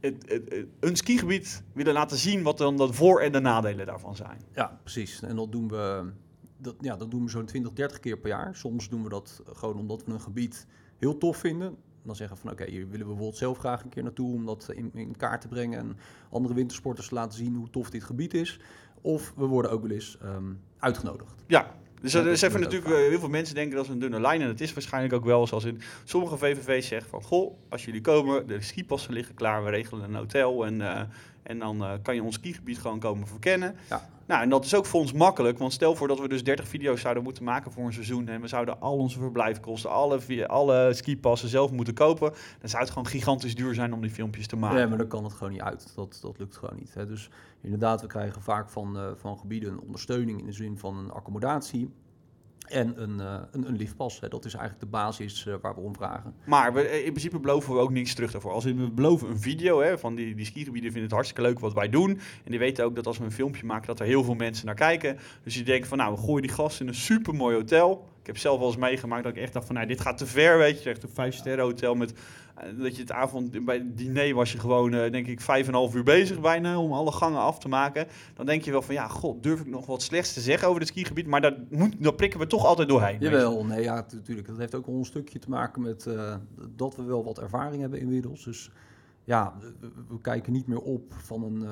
Het, 0.00 0.16
het, 0.26 0.66
een 0.80 0.96
skigebied 0.96 1.62
willen 1.72 1.92
laten 1.92 2.16
zien 2.16 2.42
wat 2.42 2.58
dan 2.58 2.76
de 2.76 2.92
voor- 2.92 3.20
en 3.20 3.32
de 3.32 3.40
nadelen 3.40 3.86
daarvan 3.86 4.16
zijn. 4.16 4.40
Ja, 4.54 4.78
precies. 4.82 5.22
En 5.22 5.36
dat 5.36 5.52
doen 5.52 5.68
we 5.68 6.12
dat, 6.62 6.74
ja, 6.80 6.96
dat 6.96 7.10
doen 7.10 7.24
we 7.24 7.30
zo'n 7.30 7.46
20, 7.46 7.72
30 7.72 8.00
keer 8.00 8.18
per 8.18 8.28
jaar. 8.28 8.56
Soms 8.56 8.88
doen 8.88 9.02
we 9.02 9.08
dat 9.08 9.42
gewoon 9.52 9.76
omdat 9.76 10.04
we 10.04 10.12
een 10.12 10.20
gebied 10.20 10.66
heel 10.98 11.18
tof 11.18 11.36
vinden. 11.36 11.76
Dan 12.02 12.16
zeggen 12.16 12.36
we 12.36 12.42
van 12.42 12.52
oké, 12.52 12.64
hier 12.64 12.88
willen 12.88 12.98
we 12.98 13.04
bijvoorbeeld 13.04 13.36
zelf 13.36 13.58
graag 13.58 13.82
een 13.82 13.88
keer 13.88 14.02
naartoe 14.02 14.34
om 14.34 14.46
dat 14.46 14.68
in, 14.74 14.90
in 14.94 15.16
kaart 15.16 15.40
te 15.40 15.48
brengen 15.48 15.78
en 15.78 15.96
andere 16.30 16.54
wintersporters 16.54 17.08
te 17.08 17.14
laten 17.14 17.38
zien 17.38 17.54
hoe 17.54 17.70
tof 17.70 17.90
dit 17.90 18.04
gebied 18.04 18.34
is. 18.34 18.60
Of 19.00 19.32
we 19.36 19.44
worden 19.44 19.70
ook 19.70 19.82
wel 19.82 19.90
eens 19.90 20.18
um, 20.24 20.60
uitgenodigd. 20.78 21.34
Ja, 21.46 21.74
dus 22.02 22.14
er 22.14 22.28
even 22.28 22.60
natuurlijk, 22.60 22.96
heel 22.96 23.18
veel 23.18 23.28
mensen 23.28 23.54
denken 23.54 23.76
dat 23.76 23.84
is 23.84 23.90
een 23.90 23.98
dunne 23.98 24.20
lijn. 24.20 24.40
En 24.40 24.48
het 24.48 24.60
is 24.60 24.72
waarschijnlijk 24.72 25.14
ook 25.14 25.24
wel 25.24 25.46
zoals 25.46 25.64
in 25.64 25.80
sommige 26.04 26.36
VVV's 26.36 26.86
zeggen 26.86 27.10
van... 27.10 27.22
Goh, 27.22 27.56
als 27.68 27.84
jullie 27.84 28.00
komen, 28.00 28.46
de 28.46 28.60
skipassen 28.60 29.12
liggen 29.12 29.34
klaar, 29.34 29.64
we 29.64 29.70
regelen 29.70 30.04
een 30.04 30.14
hotel. 30.14 30.66
En, 30.66 30.80
uh, 30.80 31.00
en 31.42 31.58
dan 31.58 31.82
uh, 31.82 31.92
kan 32.02 32.14
je 32.14 32.22
ons 32.22 32.34
skigebied 32.34 32.78
gewoon 32.78 32.98
komen 32.98 33.26
verkennen. 33.26 33.76
Ja. 33.88 34.08
Nou, 34.26 34.42
en 34.42 34.48
dat 34.48 34.64
is 34.64 34.74
ook 34.74 34.86
voor 34.86 35.00
ons 35.00 35.12
makkelijk. 35.12 35.58
Want 35.58 35.72
stel 35.72 35.94
voor 35.94 36.08
dat 36.08 36.20
we 36.20 36.28
dus 36.28 36.44
30 36.44 36.68
video's 36.68 37.00
zouden 37.00 37.22
moeten 37.22 37.44
maken 37.44 37.72
voor 37.72 37.84
een 37.84 37.92
seizoen. 37.92 38.28
En 38.28 38.40
we 38.40 38.48
zouden 38.48 38.80
al 38.80 38.96
onze 38.96 39.18
verblijfkosten, 39.18 39.90
alle, 39.90 40.46
alle 40.46 40.92
skipassen 40.94 41.48
zelf 41.48 41.70
moeten 41.70 41.94
kopen. 41.94 42.32
Dan 42.60 42.68
zou 42.68 42.82
het 42.82 42.92
gewoon 42.92 43.08
gigantisch 43.08 43.54
duur 43.54 43.74
zijn 43.74 43.92
om 43.92 44.00
die 44.00 44.10
filmpjes 44.10 44.46
te 44.46 44.56
maken. 44.56 44.80
Ja, 44.80 44.86
maar 44.88 44.98
dan 44.98 45.08
kan 45.08 45.24
het 45.24 45.32
gewoon 45.32 45.52
niet 45.52 45.62
uit. 45.62 45.92
Dat, 45.94 46.18
dat 46.22 46.38
lukt 46.38 46.56
gewoon 46.56 46.76
niet. 46.78 46.94
Hè. 46.94 47.06
Dus 47.06 47.30
inderdaad, 47.60 48.00
we 48.00 48.06
krijgen 48.06 48.42
vaak 48.42 48.68
van, 48.68 48.96
uh, 48.96 49.06
van 49.16 49.38
gebieden 49.38 49.80
ondersteuning 49.80 50.40
in 50.40 50.46
de 50.46 50.52
zin 50.52 50.78
van 50.78 50.96
een 50.96 51.10
accommodatie. 51.10 51.90
En 52.68 53.02
een, 53.02 53.18
uh, 53.18 53.34
een, 53.50 53.68
een 53.68 53.76
liftpas. 53.76 54.20
Hè. 54.20 54.28
Dat 54.28 54.44
is 54.44 54.54
eigenlijk 54.54 54.84
de 54.84 54.90
basis 54.90 55.46
uh, 55.46 55.54
waar 55.60 55.74
we 55.74 55.80
om 55.80 55.94
vragen. 55.94 56.34
Maar 56.44 56.72
we, 56.72 57.02
in 57.04 57.10
principe 57.10 57.38
beloven 57.38 57.74
we 57.74 57.80
ook 57.80 57.90
niets 57.90 58.14
terug 58.14 58.32
daarvoor. 58.32 58.52
Als 58.52 58.64
we 58.64 58.90
beloven 58.90 59.28
een 59.28 59.40
video 59.40 59.80
hè, 59.80 59.98
van 59.98 60.14
die, 60.14 60.34
die 60.34 60.44
skigebieden 60.44 60.90
vinden 60.90 61.02
het 61.02 61.12
hartstikke 61.12 61.42
leuk 61.42 61.58
wat 61.58 61.72
wij 61.72 61.88
doen. 61.88 62.10
En 62.44 62.50
die 62.50 62.58
weten 62.58 62.84
ook 62.84 62.94
dat 62.94 63.06
als 63.06 63.18
we 63.18 63.24
een 63.24 63.32
filmpje 63.32 63.66
maken 63.66 63.86
dat 63.86 64.00
er 64.00 64.06
heel 64.06 64.24
veel 64.24 64.34
mensen 64.34 64.66
naar 64.66 64.74
kijken. 64.74 65.18
Dus 65.42 65.54
die 65.54 65.64
denken 65.64 65.88
van 65.88 65.98
nou, 65.98 66.14
we 66.14 66.20
gooien 66.20 66.42
die 66.42 66.50
gasten 66.50 66.86
in 66.86 66.92
een 66.92 66.98
super 66.98 67.34
mooi 67.34 67.56
hotel. 67.56 68.10
Ik 68.22 68.28
heb 68.28 68.38
zelf 68.38 68.58
wel 68.58 68.68
eens 68.68 68.76
meegemaakt 68.76 69.24
dat 69.24 69.36
ik 69.36 69.42
echt 69.42 69.52
dacht 69.52 69.66
van 69.66 69.74
nou, 69.74 69.86
dit 69.86 70.00
gaat 70.00 70.18
te 70.18 70.26
ver, 70.26 70.58
weet 70.58 70.82
je. 70.82 70.90
Echt 70.90 71.02
een 71.02 71.08
vijf 71.08 71.34
sterren 71.34 71.64
hotel 71.64 71.94
met 71.94 72.14
dat 72.78 72.96
je 72.96 73.02
het 73.02 73.12
avond 73.12 73.64
bij 73.64 73.76
het 73.76 73.96
diner 73.96 74.34
was 74.34 74.52
je 74.52 74.58
gewoon, 74.58 74.94
uh, 74.94 75.10
denk 75.10 75.26
ik, 75.26 75.40
vijf 75.40 75.62
en 75.62 75.68
een 75.68 75.78
half 75.78 75.94
uur 75.94 76.02
bezig 76.02 76.40
bijna 76.40 76.78
om 76.78 76.92
alle 76.92 77.12
gangen 77.12 77.40
af 77.40 77.58
te 77.58 77.68
maken. 77.68 78.06
Dan 78.34 78.46
denk 78.46 78.62
je 78.62 78.70
wel 78.70 78.82
van, 78.82 78.94
ja, 78.94 79.08
god, 79.08 79.42
durf 79.42 79.60
ik 79.60 79.66
nog 79.66 79.86
wat 79.86 80.02
slechts 80.02 80.32
te 80.32 80.40
zeggen 80.40 80.68
over 80.68 80.80
het 80.80 80.88
skigebied? 80.88 81.26
Maar 81.26 81.40
dat, 81.40 81.54
moet, 81.70 82.16
prikken 82.16 82.40
we 82.40 82.46
toch 82.46 82.64
altijd 82.64 82.88
doorheen. 82.88 83.16
Jawel, 83.20 83.64
nee, 83.64 83.82
ja, 83.82 83.94
natuurlijk. 83.94 84.46
Dat 84.46 84.58
heeft 84.58 84.74
ook 84.74 84.86
wel 84.86 84.94
een 84.94 85.04
stukje 85.04 85.38
te 85.38 85.48
maken 85.50 85.82
met 85.82 86.06
uh, 86.06 86.34
dat 86.76 86.96
we 86.96 87.02
wel 87.02 87.24
wat 87.24 87.38
ervaring 87.38 87.80
hebben 87.80 88.00
inmiddels. 88.00 88.44
Dus 88.44 88.70
ja, 89.24 89.54
we, 90.08 90.20
kijken 90.20 90.52
niet 90.52 90.66
meer 90.66 90.80
op 90.80 91.14
van 91.16 91.42
een... 91.42 91.66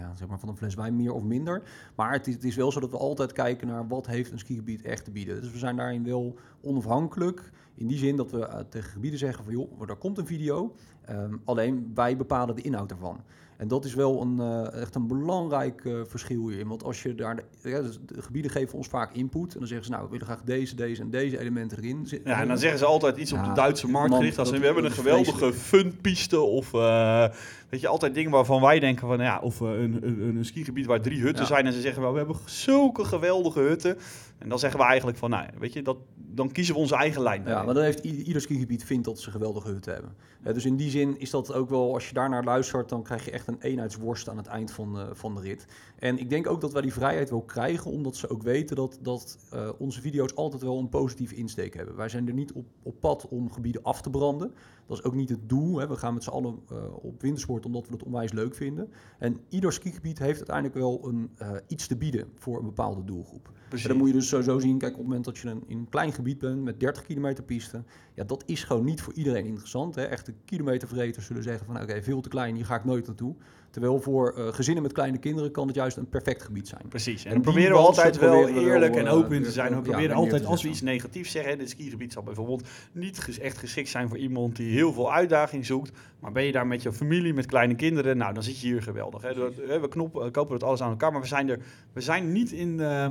ja, 0.00 0.16
zeg 0.16 0.28
maar 0.28 0.38
van 0.38 0.48
een 0.48 0.56
fles 0.56 0.74
wijn 0.74 0.96
meer 0.96 1.12
of 1.12 1.22
minder. 1.22 1.62
Maar 1.94 2.12
het 2.12 2.26
is, 2.26 2.34
het 2.34 2.44
is, 2.44 2.56
wel 2.56 2.72
zo 2.72 2.80
dat 2.80 2.90
we 2.90 2.98
altijd 2.98 3.32
kijken 3.32 3.66
naar 3.66 3.88
wat 3.88 4.06
heeft 4.06 4.32
een 4.32 4.38
skigebied 4.38 4.82
echt 4.82 5.04
te 5.04 5.10
bieden. 5.10 5.40
Dus 5.40 5.52
we 5.52 5.58
zijn 5.58 5.76
daarin 5.76 6.04
wel 6.04 6.36
onafhankelijk. 6.60 7.50
In 7.74 7.86
die 7.86 7.98
zin 7.98 8.16
dat 8.16 8.30
we 8.30 8.38
uh, 8.38 8.58
tegen 8.68 8.90
gebieden 8.90 9.18
zeggen 9.18 9.44
van 9.44 9.52
joh, 9.52 9.88
er 9.88 9.96
komt 9.96 10.18
een 10.18 10.26
video. 10.26 10.74
Um, 11.10 11.40
alleen 11.44 11.90
wij 11.94 12.16
bepalen 12.16 12.56
de 12.56 12.62
inhoud 12.62 12.90
ervan. 12.90 13.20
En 13.60 13.68
dat 13.68 13.84
is 13.84 13.94
wel 13.94 14.20
een, 14.20 14.36
uh, 14.38 14.80
echt 14.80 14.94
een 14.94 15.06
belangrijk 15.06 15.84
uh, 15.84 16.00
verschil 16.06 16.48
hierin. 16.48 16.68
Want 16.68 16.84
als 16.84 17.02
je 17.02 17.14
daar. 17.14 17.38
Ja, 17.62 17.80
dus 17.80 17.98
de 18.06 18.22
gebieden 18.22 18.50
geven 18.50 18.78
ons 18.78 18.88
vaak 18.88 19.12
input. 19.12 19.52
En 19.52 19.58
dan 19.58 19.68
zeggen 19.68 19.86
ze, 19.86 19.92
nou, 19.92 20.04
we 20.04 20.10
willen 20.10 20.26
graag 20.26 20.42
deze, 20.42 20.74
deze 20.74 21.02
en 21.02 21.10
deze 21.10 21.38
elementen 21.38 21.78
erin. 21.78 22.06
Ja, 22.24 22.40
en 22.40 22.48
dan 22.48 22.58
zeggen 22.58 22.78
ze 22.78 22.84
altijd 22.84 23.16
iets 23.16 23.30
ja, 23.30 23.38
op 23.38 23.44
de 23.44 23.52
Duitse 23.52 23.88
markt 23.88 24.14
gericht. 24.14 24.38
Als 24.38 24.50
we 24.50 24.58
hebben 24.58 24.84
een 24.84 24.90
geweldige 24.90 25.52
funpiste. 25.52 26.40
Of 26.40 26.72
uh, 26.72 27.26
weet 27.68 27.80
je, 27.80 27.88
altijd 27.88 28.14
dingen 28.14 28.30
waarvan 28.30 28.60
wij 28.60 28.80
denken 28.80 29.06
van 29.06 29.18
ja, 29.18 29.38
of 29.38 29.60
een, 29.60 29.98
een, 30.02 30.36
een 30.36 30.44
skigebied 30.44 30.86
waar 30.86 31.00
drie 31.00 31.20
hutten 31.20 31.42
ja. 31.42 31.48
zijn. 31.48 31.66
En 31.66 31.72
ze 31.72 31.80
zeggen 31.80 32.02
wel, 32.02 32.12
we 32.12 32.18
hebben 32.18 32.36
zulke 32.44 33.04
geweldige 33.04 33.60
hutten. 33.60 33.96
En 34.40 34.48
dan 34.48 34.58
zeggen 34.58 34.80
we 34.80 34.86
eigenlijk 34.86 35.18
van, 35.18 35.30
nou, 35.30 35.48
weet 35.58 35.72
je, 35.72 35.82
dat, 35.82 35.96
dan 36.14 36.52
kiezen 36.52 36.74
we 36.74 36.80
onze 36.80 36.94
eigen 36.94 37.22
lijn. 37.22 37.42
Ja, 37.46 37.62
maar 37.62 37.74
dan 37.74 37.82
heeft 37.82 38.04
ieder 38.04 38.42
skigebied 38.42 38.84
vindt 38.84 39.04
dat 39.04 39.20
ze 39.20 39.30
geweldige 39.30 39.68
hutten 39.68 39.92
hebben. 39.92 40.14
Ja, 40.44 40.52
dus 40.52 40.64
in 40.64 40.76
die 40.76 40.90
zin 40.90 41.18
is 41.18 41.30
dat 41.30 41.52
ook 41.52 41.68
wel, 41.68 41.94
als 41.94 42.08
je 42.08 42.14
daarnaar 42.14 42.44
luistert, 42.44 42.88
dan 42.88 43.02
krijg 43.02 43.24
je 43.24 43.30
echt 43.30 43.46
een 43.46 43.60
eenheidsworst 43.60 44.28
aan 44.28 44.36
het 44.36 44.46
eind 44.46 44.70
van, 44.70 44.96
uh, 44.96 45.08
van 45.12 45.34
de 45.34 45.40
rit. 45.40 45.66
En 45.98 46.18
ik 46.18 46.30
denk 46.30 46.46
ook 46.46 46.60
dat 46.60 46.72
wij 46.72 46.82
die 46.82 46.92
vrijheid 46.92 47.30
wel 47.30 47.42
krijgen, 47.42 47.90
omdat 47.90 48.16
ze 48.16 48.28
ook 48.28 48.42
weten 48.42 48.76
dat, 48.76 48.98
dat 49.02 49.38
uh, 49.54 49.68
onze 49.78 50.00
video's 50.00 50.34
altijd 50.34 50.62
wel 50.62 50.78
een 50.78 50.88
positieve 50.88 51.34
insteek 51.34 51.74
hebben. 51.74 51.96
Wij 51.96 52.08
zijn 52.08 52.28
er 52.28 52.34
niet 52.34 52.52
op, 52.52 52.66
op 52.82 53.00
pad 53.00 53.28
om 53.28 53.52
gebieden 53.52 53.82
af 53.82 54.02
te 54.02 54.10
branden. 54.10 54.54
Dat 54.86 54.98
is 54.98 55.04
ook 55.04 55.14
niet 55.14 55.28
het 55.28 55.48
doel. 55.48 55.78
Hè. 55.78 55.88
We 55.88 55.96
gaan 55.96 56.14
met 56.14 56.22
z'n 56.22 56.30
allen 56.30 56.58
uh, 56.72 56.78
op 57.02 57.20
wintersport 57.20 57.66
omdat 57.66 57.86
we 57.86 57.92
het 57.92 58.02
onwijs 58.02 58.32
leuk 58.32 58.54
vinden. 58.54 58.92
En 59.18 59.36
ieder 59.48 59.72
skigebied 59.72 60.18
heeft 60.18 60.36
uiteindelijk 60.36 60.76
wel 60.76 61.08
een, 61.08 61.30
iets 61.66 61.86
te 61.86 61.96
bieden 61.96 62.28
voor 62.34 62.58
een 62.58 62.64
bepaalde 62.64 63.04
doelgroep. 63.04 63.50
En 63.70 63.88
dan 63.88 63.96
moet 63.96 64.08
je 64.08 64.14
dus 64.14 64.29
sowieso 64.30 64.58
zien, 64.58 64.78
kijk, 64.78 64.92
op 64.92 64.98
het 64.98 65.06
moment 65.06 65.24
dat 65.24 65.38
je 65.38 65.48
een, 65.48 65.62
in 65.66 65.78
een 65.78 65.88
klein 65.88 66.12
gebied 66.12 66.38
bent 66.38 66.62
met 66.62 66.80
30 66.80 67.02
kilometer 67.02 67.44
piste, 67.44 67.82
ja, 68.14 68.24
dat 68.24 68.42
is 68.46 68.64
gewoon 68.64 68.84
niet 68.84 69.02
voor 69.02 69.12
iedereen 69.12 69.44
interessant. 69.44 69.94
Hè. 69.94 70.02
Echte 70.02 70.34
kilometervreters 70.44 71.26
zullen 71.26 71.42
zeggen 71.42 71.66
van, 71.66 71.82
oké, 71.82 72.02
veel 72.02 72.20
te 72.20 72.28
klein, 72.28 72.54
hier 72.54 72.66
ga 72.66 72.74
ik 72.74 72.84
nooit 72.84 73.06
naartoe. 73.06 73.34
Terwijl 73.70 74.00
voor 74.00 74.34
uh, 74.38 74.46
gezinnen 74.48 74.82
met 74.82 74.92
kleine 74.92 75.18
kinderen 75.18 75.50
kan 75.50 75.66
het 75.66 75.76
juist 75.76 75.96
een 75.96 76.08
perfect 76.08 76.42
gebied 76.42 76.68
zijn. 76.68 76.82
Precies. 76.88 77.22
En, 77.24 77.28
en 77.28 77.34
dan 77.34 77.42
proberen 77.42 77.72
we 77.72 77.78
altijd 77.78 78.18
wel 78.18 78.48
eerlijk 78.48 78.96
en 78.96 79.08
open 79.08 79.38
uh, 79.38 79.44
te 79.44 79.50
zijn. 79.50 79.74
We 79.74 79.80
proberen 79.80 80.16
altijd, 80.16 80.44
als 80.44 80.62
we 80.62 80.68
iets 80.68 80.82
negatiefs 80.82 81.30
zeggen, 81.30 81.58
dit 81.58 81.70
skigebied 81.70 82.12
zal 82.12 82.22
bijvoorbeeld 82.22 82.68
niet 82.92 83.38
echt 83.40 83.58
geschikt 83.58 83.88
zijn 83.88 84.08
voor 84.08 84.18
iemand 84.18 84.56
die 84.56 84.72
heel 84.72 84.92
veel 84.92 85.12
uitdaging 85.12 85.66
zoekt. 85.66 85.92
Maar 86.20 86.32
ben 86.32 86.44
je 86.44 86.52
daar 86.52 86.66
met 86.66 86.82
je 86.82 86.92
familie, 86.92 87.34
met 87.34 87.46
kleine 87.46 87.74
kinderen, 87.74 88.16
nou, 88.16 88.34
dan 88.34 88.42
zit 88.42 88.60
je 88.60 88.66
hier 88.66 88.82
geweldig. 88.82 89.22
Hè. 89.22 89.80
We 89.80 89.88
knoppen, 89.88 90.30
kopen 90.30 90.54
het 90.54 90.62
alles 90.62 90.82
aan 90.82 90.90
elkaar, 90.90 91.12
maar 91.12 91.20
we 91.20 91.26
zijn 91.26 91.48
er, 91.48 91.58
we 91.92 92.00
zijn 92.00 92.32
niet 92.32 92.52
in, 92.52 92.68
uh, 92.78 93.08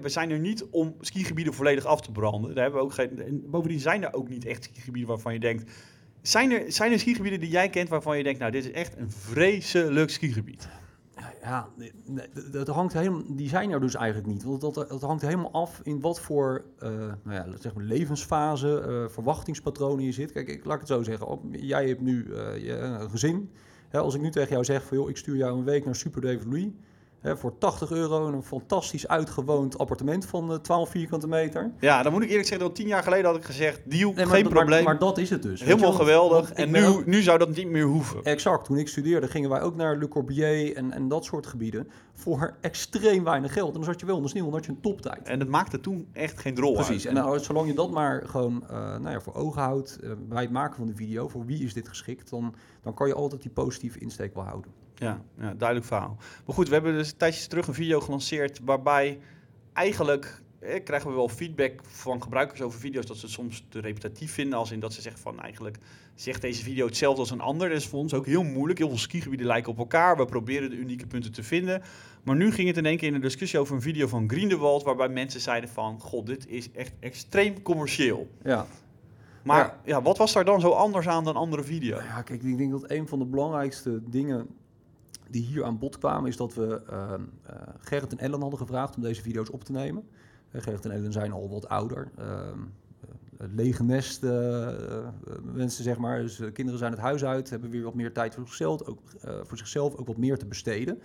we 0.00 0.08
zijn 0.08 0.30
er 0.30 0.38
niet 0.38 0.66
om 0.70 0.94
skigebieden 1.00 1.54
volledig 1.54 1.84
af 1.84 2.00
te 2.00 2.12
branden. 2.12 2.54
Daar 2.54 2.62
hebben 2.62 2.80
we 2.80 2.86
ook 2.86 2.94
geen, 2.94 3.44
bovendien 3.46 3.80
zijn 3.80 4.04
er 4.04 4.14
ook 4.14 4.28
niet 4.28 4.44
echt 4.44 4.64
skigebieden 4.64 5.08
waarvan 5.08 5.32
je 5.32 5.40
denkt, 5.40 5.70
zijn 6.22 6.50
er, 6.50 6.72
zijn 6.72 6.92
er 6.92 6.98
skigebieden 6.98 7.40
die 7.40 7.50
jij 7.50 7.70
kent 7.70 7.88
waarvan 7.88 8.16
je 8.16 8.22
denkt, 8.22 8.38
nou, 8.38 8.52
dit 8.52 8.64
is 8.64 8.70
echt 8.70 8.96
een 8.96 9.10
vreselijk 9.10 10.10
skigebied? 10.10 10.68
Ja, 11.42 11.68
dat 12.50 12.66
hangt 12.66 12.92
helemaal, 12.92 13.22
die 13.28 13.48
zijn 13.48 13.70
er 13.70 13.80
dus 13.80 13.94
eigenlijk 13.94 14.26
niet. 14.26 14.42
Want 14.42 14.60
dat, 14.60 15.02
hangt 15.02 15.22
helemaal 15.22 15.52
af 15.52 15.80
in 15.82 16.00
wat 16.00 16.20
voor 16.20 16.64
uh, 16.82 16.88
nou 16.98 17.16
ja, 17.24 17.46
zeg 17.58 17.74
maar 17.74 17.84
levensfase, 17.84 18.84
uh, 18.88 19.08
verwachtingspatronen 19.08 20.04
je 20.04 20.12
zit. 20.12 20.32
Kijk, 20.32 20.48
ik, 20.48 20.64
laat 20.64 20.74
ik 20.74 20.80
het 20.80 20.88
zo 20.88 21.02
zeggen. 21.02 21.26
Op, 21.26 21.44
jij 21.50 21.88
hebt 21.88 22.00
nu 22.00 22.24
uh, 22.24 22.56
je, 22.56 22.72
een 22.72 23.10
gezin. 23.10 23.50
Hè, 23.88 23.98
als 23.98 24.14
ik 24.14 24.20
nu 24.20 24.30
tegen 24.30 24.50
jou 24.50 24.64
zeg 24.64 24.84
van, 24.84 24.96
joh, 24.96 25.08
ik 25.08 25.16
stuur 25.16 25.36
jou 25.36 25.58
een 25.58 25.64
week 25.64 25.84
naar 25.84 25.96
Super. 25.96 26.38
Hè, 27.20 27.36
voor 27.36 27.58
80 27.58 27.90
euro 27.90 28.26
een 28.26 28.42
fantastisch 28.42 29.08
uitgewoond 29.08 29.78
appartement 29.78 30.26
van 30.26 30.52
eh, 30.52 30.58
12 30.58 30.90
vierkante 30.90 31.28
meter. 31.28 31.70
Ja, 31.80 32.02
dan 32.02 32.12
moet 32.12 32.22
ik 32.22 32.28
eerlijk 32.28 32.48
zeggen 32.48 32.66
dat 32.66 32.76
tien 32.76 32.86
jaar 32.86 33.02
geleden 33.02 33.24
had 33.26 33.36
ik 33.36 33.44
gezegd, 33.44 33.80
deal, 33.90 34.12
Nee, 34.12 34.24
maar 34.24 34.34
geen 34.34 34.42
dat- 34.44 34.52
probleem. 34.52 34.84
Maar, 34.84 34.92
maar 34.92 35.02
dat 35.02 35.18
is 35.18 35.30
het 35.30 35.42
dus. 35.42 35.62
Helemaal 35.64 35.92
geweldig. 35.92 36.52
En 36.52 36.70
nu, 36.70 36.84
ook- 36.86 37.06
nu 37.06 37.22
zou 37.22 37.38
dat 37.38 37.56
niet 37.56 37.68
meer 37.68 37.84
hoeven. 37.84 38.24
Exact. 38.24 38.64
Toen 38.64 38.76
ik 38.76 38.88
studeerde 38.88 39.28
gingen 39.28 39.50
wij 39.50 39.60
ook 39.60 39.76
naar 39.76 39.96
Le 39.96 40.08
Corbusier 40.08 40.76
en, 40.76 40.92
en 40.92 41.08
dat 41.08 41.24
soort 41.24 41.46
gebieden. 41.46 41.88
Voor 42.14 42.54
extreem 42.60 43.24
weinig 43.24 43.52
geld. 43.52 43.68
En 43.68 43.74
dan 43.74 43.84
zat 43.84 44.00
je 44.00 44.06
wel 44.06 44.16
in 44.16 44.22
de 44.22 44.28
sneeuw, 44.28 44.44
dan 44.44 44.52
had 44.52 44.64
je 44.64 44.70
een 44.70 44.80
toptijd. 44.80 45.28
En 45.28 45.40
het 45.40 45.48
maakte 45.48 45.80
toen 45.80 46.08
echt 46.12 46.38
geen 46.40 46.54
drol 46.54 46.72
Precies. 46.74 47.06
uit. 47.06 47.16
En 47.16 47.22
nou, 47.22 47.38
zolang 47.38 47.66
je 47.66 47.74
dat 47.74 47.90
maar 47.90 48.22
gewoon 48.26 48.64
eh, 48.70 48.76
nou 48.78 49.10
ja, 49.10 49.20
voor 49.20 49.34
ogen 49.34 49.62
houdt 49.62 49.98
eh, 50.02 50.10
bij 50.28 50.42
het 50.42 50.50
maken 50.50 50.76
van 50.76 50.86
de 50.86 50.94
video, 50.94 51.28
voor 51.28 51.46
wie 51.46 51.64
is 51.64 51.74
dit 51.74 51.88
geschikt, 51.88 52.30
dan, 52.30 52.54
dan 52.82 52.94
kan 52.94 53.06
je 53.06 53.14
altijd 53.14 53.42
die 53.42 53.50
positieve 53.50 53.98
insteek 53.98 54.34
wel 54.34 54.44
houden. 54.44 54.70
Ja, 55.00 55.22
ja, 55.38 55.54
duidelijk 55.54 55.88
verhaal. 55.88 56.16
Maar 56.46 56.54
goed, 56.54 56.68
we 56.68 56.74
hebben 56.74 56.92
dus 56.94 57.10
een 57.10 57.16
tijdje 57.16 57.46
terug 57.46 57.66
een 57.66 57.74
video 57.74 58.00
gelanceerd 58.00 58.60
waarbij 58.64 59.18
eigenlijk 59.72 60.42
eh, 60.60 60.84
krijgen 60.84 61.10
we 61.10 61.16
wel 61.16 61.28
feedback 61.28 61.80
van 61.82 62.22
gebruikers 62.22 62.60
over 62.60 62.80
video's 62.80 63.06
dat 63.06 63.16
ze 63.16 63.24
het 63.24 63.34
soms 63.34 63.64
te 63.68 63.80
repetitief 63.80 64.32
vinden. 64.32 64.58
Als 64.58 64.70
in 64.70 64.80
dat 64.80 64.92
ze 64.92 65.00
zeggen 65.00 65.22
van 65.22 65.40
eigenlijk 65.40 65.78
zegt 66.14 66.40
deze 66.40 66.62
video 66.62 66.86
hetzelfde 66.86 67.20
als 67.20 67.30
een 67.30 67.40
ander. 67.40 67.68
Dat 67.68 67.78
is 67.78 67.86
voor 67.86 67.98
ons 67.98 68.14
ook 68.14 68.26
heel 68.26 68.42
moeilijk. 68.42 68.78
Heel 68.78 68.88
veel 68.88 68.98
skigebieden 68.98 69.46
lijken 69.46 69.72
op 69.72 69.78
elkaar. 69.78 70.16
We 70.16 70.24
proberen 70.24 70.70
de 70.70 70.76
unieke 70.76 71.06
punten 71.06 71.32
te 71.32 71.42
vinden. 71.42 71.82
Maar 72.22 72.36
nu 72.36 72.52
ging 72.52 72.68
het 72.68 72.76
in 72.76 72.86
één 72.86 72.96
keer 72.96 73.08
in 73.08 73.14
een 73.14 73.20
discussie 73.20 73.58
over 73.58 73.74
een 73.74 73.82
video 73.82 74.06
van 74.06 74.30
Griendewald 74.30 74.82
waarbij 74.82 75.08
mensen 75.08 75.40
zeiden 75.40 75.70
van 75.70 76.00
god, 76.00 76.26
dit 76.26 76.48
is 76.48 76.70
echt 76.72 76.92
extreem 76.98 77.62
commercieel. 77.62 78.30
Ja. 78.44 78.66
Maar 79.42 79.58
Ja. 79.58 79.76
ja. 79.84 80.02
wat 80.02 80.18
was 80.18 80.32
daar 80.32 80.44
dan 80.44 80.60
zo 80.60 80.70
anders 80.70 81.08
aan 81.08 81.24
dan 81.24 81.36
andere 81.36 81.62
video's? 81.62 82.02
Ja, 82.02 82.22
kijk, 82.22 82.42
ik 82.42 82.58
denk 82.58 82.70
dat 82.70 82.90
een 82.90 83.08
van 83.08 83.18
de 83.18 83.24
belangrijkste 83.24 84.00
dingen 84.10 84.46
die 85.30 85.44
hier 85.44 85.64
aan 85.64 85.78
bod 85.78 85.98
kwamen, 85.98 86.28
is 86.28 86.36
dat 86.36 86.54
we 86.54 86.82
eh, 86.88 87.12
Gerrit 87.78 88.12
en 88.12 88.18
Ellen 88.18 88.40
hadden 88.40 88.58
gevraagd 88.58 88.96
om 88.96 89.02
deze 89.02 89.22
video's 89.22 89.52
op 89.52 89.64
te 89.64 89.72
nemen. 89.72 90.08
Eh, 90.50 90.62
Gerrit 90.62 90.84
en 90.84 90.90
Ellen 90.90 91.12
zijn 91.12 91.32
al 91.32 91.48
wat 91.48 91.68
ouder. 91.68 92.10
ehm, 92.16 92.58
eh, 93.38 93.46
lege 93.54 93.82
nest 93.82 94.22
mensen, 95.42 95.84
zeg 95.84 95.98
maar. 95.98 96.20
Dus 96.20 96.36
kinderen 96.52 96.78
zijn 96.78 96.92
het 96.92 97.00
huis 97.00 97.24
uit, 97.24 97.50
hebben 97.50 97.70
weer 97.70 97.82
wat 97.82 97.94
meer 97.94 98.12
tijd 98.12 98.34
voor 98.34 98.46
zichzelf, 98.46 98.82
ook, 98.82 99.00
voor 99.42 99.58
zichzelf 99.58 99.94
ook 99.94 100.06
wat 100.06 100.16
meer 100.16 100.38
te 100.38 100.46
besteden. 100.46 101.00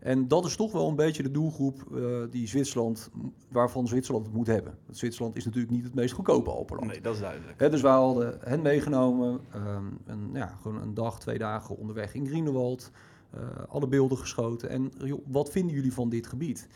En 0.00 0.28
dat 0.28 0.44
is 0.44 0.56
toch 0.56 0.72
wel 0.72 0.88
een 0.88 0.96
beetje 0.96 1.22
de 1.22 1.30
doelgroep 1.30 2.00
die 2.30 2.48
Zwitserland, 2.48 3.10
waarvan 3.48 3.88
Zwitserland 3.88 4.26
het 4.26 4.34
moet 4.34 4.46
hebben. 4.46 4.78
Want 4.84 4.98
Zwitserland 4.98 5.36
is 5.36 5.44
natuurlijk 5.44 5.72
niet 5.72 5.84
het 5.84 5.94
meest 5.94 6.14
goedkope 6.14 6.50
Alpenland. 6.50 6.90
Nee, 6.90 7.00
dat 7.00 7.14
is 7.14 7.20
duidelijk. 7.20 7.58
Dus 7.58 7.80
wij 7.80 7.92
hadden 7.92 8.38
hen 8.40 8.62
meegenomen, 8.62 9.40
ehm, 9.52 9.84
een, 10.06 10.30
ja, 10.32 10.58
gewoon 10.62 10.82
een 10.82 10.94
dag, 10.94 11.20
twee 11.20 11.38
dagen 11.38 11.76
onderweg 11.76 12.14
in 12.14 12.26
Grienewald. 12.26 12.90
Eh, 13.30 13.40
alle 13.68 13.88
beelden 13.88 14.18
geschoten. 14.18 14.68
En 14.68 14.92
wat 15.26 15.50
vinden 15.50 15.74
jullie 15.74 15.92
van 15.92 16.08
dit 16.08 16.26
gebied? 16.26 16.68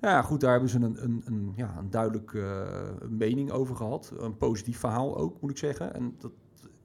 Ja, 0.00 0.22
goed, 0.22 0.40
daar 0.40 0.50
hebben 0.50 0.70
ze 0.70 0.76
een, 0.76 1.04
een, 1.04 1.22
een, 1.24 1.52
ja, 1.56 1.74
een 1.78 1.90
duidelijk 1.90 2.34
eh, 2.34 2.68
mening 3.08 3.50
over 3.50 3.76
gehad. 3.76 4.12
Een 4.18 4.36
positief 4.36 4.78
verhaal 4.78 5.16
ook, 5.16 5.40
moet 5.40 5.50
ik 5.50 5.58
zeggen. 5.58 5.94
En 5.94 6.14
dat, 6.18 6.32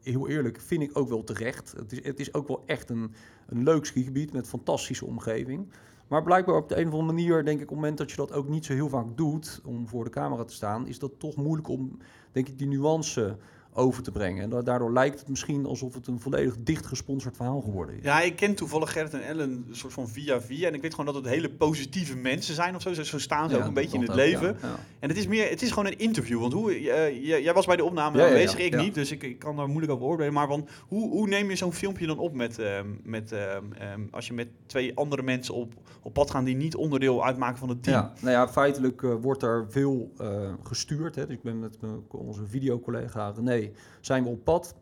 heel 0.01 0.27
eerlijk, 0.27 0.61
vind 0.61 0.81
ik 0.81 0.97
ook 0.97 1.09
wel 1.09 1.23
terecht. 1.23 1.73
Het 1.77 1.91
is, 1.91 2.03
het 2.03 2.19
is 2.19 2.33
ook 2.33 2.47
wel 2.47 2.63
echt 2.65 2.89
een, 2.89 3.11
een 3.47 3.63
leuk 3.63 3.85
skigebied 3.85 4.33
met 4.33 4.47
fantastische 4.47 5.05
omgeving. 5.05 5.67
Maar 6.07 6.23
blijkbaar 6.23 6.55
op 6.55 6.69
de 6.69 6.75
een 6.75 6.87
of 6.87 6.93
andere 6.93 7.13
manier, 7.13 7.43
denk 7.43 7.57
ik, 7.59 7.63
op 7.63 7.69
het 7.69 7.75
moment 7.79 7.97
dat 7.97 8.09
je 8.11 8.17
dat 8.17 8.31
ook 8.31 8.47
niet 8.47 8.65
zo 8.65 8.73
heel 8.73 8.89
vaak 8.89 9.17
doet 9.17 9.61
om 9.63 9.87
voor 9.87 10.03
de 10.03 10.09
camera 10.09 10.43
te 10.43 10.53
staan, 10.53 10.87
is 10.87 10.99
dat 10.99 11.19
toch 11.19 11.35
moeilijk 11.35 11.67
om, 11.67 11.97
denk 12.31 12.47
ik, 12.47 12.57
die 12.57 12.67
nuance 12.67 13.37
over 13.77 14.03
te 14.03 14.11
brengen. 14.11 14.43
En 14.43 14.49
da- 14.49 14.61
daardoor 14.61 14.91
lijkt 14.93 15.19
het 15.19 15.29
misschien 15.29 15.65
alsof 15.65 15.93
het 15.93 16.07
een 16.07 16.19
volledig 16.19 16.55
dicht 16.59 16.85
gesponsord 16.85 17.35
verhaal 17.35 17.61
geworden 17.61 17.95
is. 17.97 18.03
Ja, 18.03 18.21
ik 18.21 18.35
ken 18.35 18.55
toevallig 18.55 18.91
Gerrit 18.91 19.13
en 19.13 19.25
Ellen 19.25 19.65
een 19.69 19.75
soort 19.75 19.93
van 19.93 20.07
via 20.07 20.41
via. 20.41 20.67
En 20.67 20.73
ik 20.73 20.81
weet 20.81 20.91
gewoon 20.91 21.13
dat 21.13 21.23
het 21.23 21.33
hele 21.33 21.49
positieve 21.49 22.15
mensen 22.17 22.55
zijn 22.55 22.75
of 22.75 22.81
zo. 22.81 22.93
Zo- 22.93 23.17
staan 23.17 23.49
ze 23.49 23.55
Ja, 23.55 23.61
ook 23.61 23.67
een 23.67 23.73
beetje 23.73 23.95
in 23.95 24.01
het 24.01 24.09
ook, 24.11 24.15
leven. 24.15 24.57
ja, 24.61 24.67
ja. 24.67 24.75
En 24.99 25.09
het 25.09 25.17
is 25.17 25.27
meer, 25.27 25.49
het 25.49 25.61
is 25.61 25.69
gewoon 25.71 25.85
een 25.85 25.97
interview. 25.97 26.39
Want 26.39 26.53
hoe, 26.53 26.71
eh, 26.73 27.25
jij- 27.25 27.53
was 27.53 27.65
bij 27.65 27.75
de 27.75 27.83
opname 27.83 28.23
aanwezig, 28.23 28.59
ik 28.59 28.75
niet. 28.75 28.93
Dus 28.93 29.11
ik, 29.11 29.23
ik 29.23 29.39
kan 29.39 29.55
daar 29.55 29.67
moeilijk 29.67 29.91
over 29.91 30.05
oordelen. 30.05 30.33
Maar 30.33 30.47
van, 30.47 30.67
hoe, 30.87 31.09
hoe 31.09 31.27
neem 31.27 31.49
je 31.49 31.55
zo'n 31.55 31.73
filmpje 31.73 32.07
dan 32.07 32.17
op 32.19 32.33
met, 32.33 32.59
ehm, 32.59 32.87
met 33.03 33.31
ehm, 33.31 33.63
ehm, 33.79 34.01
als 34.11 34.27
je 34.27 34.33
met 34.33 34.47
twee 34.65 34.95
andere 34.97 35.21
mensen 35.23 35.53
op, 35.53 35.73
op 36.01 36.13
pad 36.13 36.31
gaat 36.31 36.45
die 36.45 36.55
niet 36.55 36.75
onderdeel 36.75 37.25
uitmaken 37.25 37.57
van 37.57 37.69
het 37.69 37.83
team? 37.83 37.95
Ja, 37.95 38.13
nou 38.21 38.31
ja, 38.33 38.47
feitelijk 38.47 39.03
eh, 39.03 39.13
wordt 39.21 39.43
er 39.43 39.65
veel 39.69 40.11
eh, 40.17 40.53
gestuurd. 40.63 41.15
Hè. 41.15 41.25
Dus 41.25 41.35
ik 41.35 41.41
ben 41.43 41.59
met 41.59 41.77
onze 42.11 42.45
videocollega 42.47 43.33
René 43.35 43.64
zijn 44.01 44.23
we 44.23 44.29
op 44.29 44.43
pad. 44.43 44.75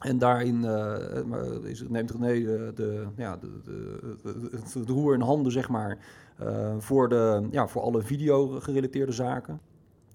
En 0.00 0.18
daarin 0.18 0.64
eh, 0.64 1.22
maar 1.22 1.64
is, 1.64 1.84
neemt 1.88 2.10
René 2.10 2.32
de, 2.44 2.72
de, 2.74 3.06
ja, 3.16 3.36
de, 3.36 3.60
de, 3.64 4.84
de- 4.84 4.92
roer 4.92 5.14
in 5.14 5.20
handen, 5.20 5.52
zeg 5.52 5.68
maar, 5.68 5.98
eh, 6.38 6.74
voor, 6.78 7.08
de, 7.08 7.48
ja, 7.50 7.68
voor 7.68 7.82
alle 7.82 8.02
video-gerelateerde 8.02 9.12
zaken. 9.12 9.60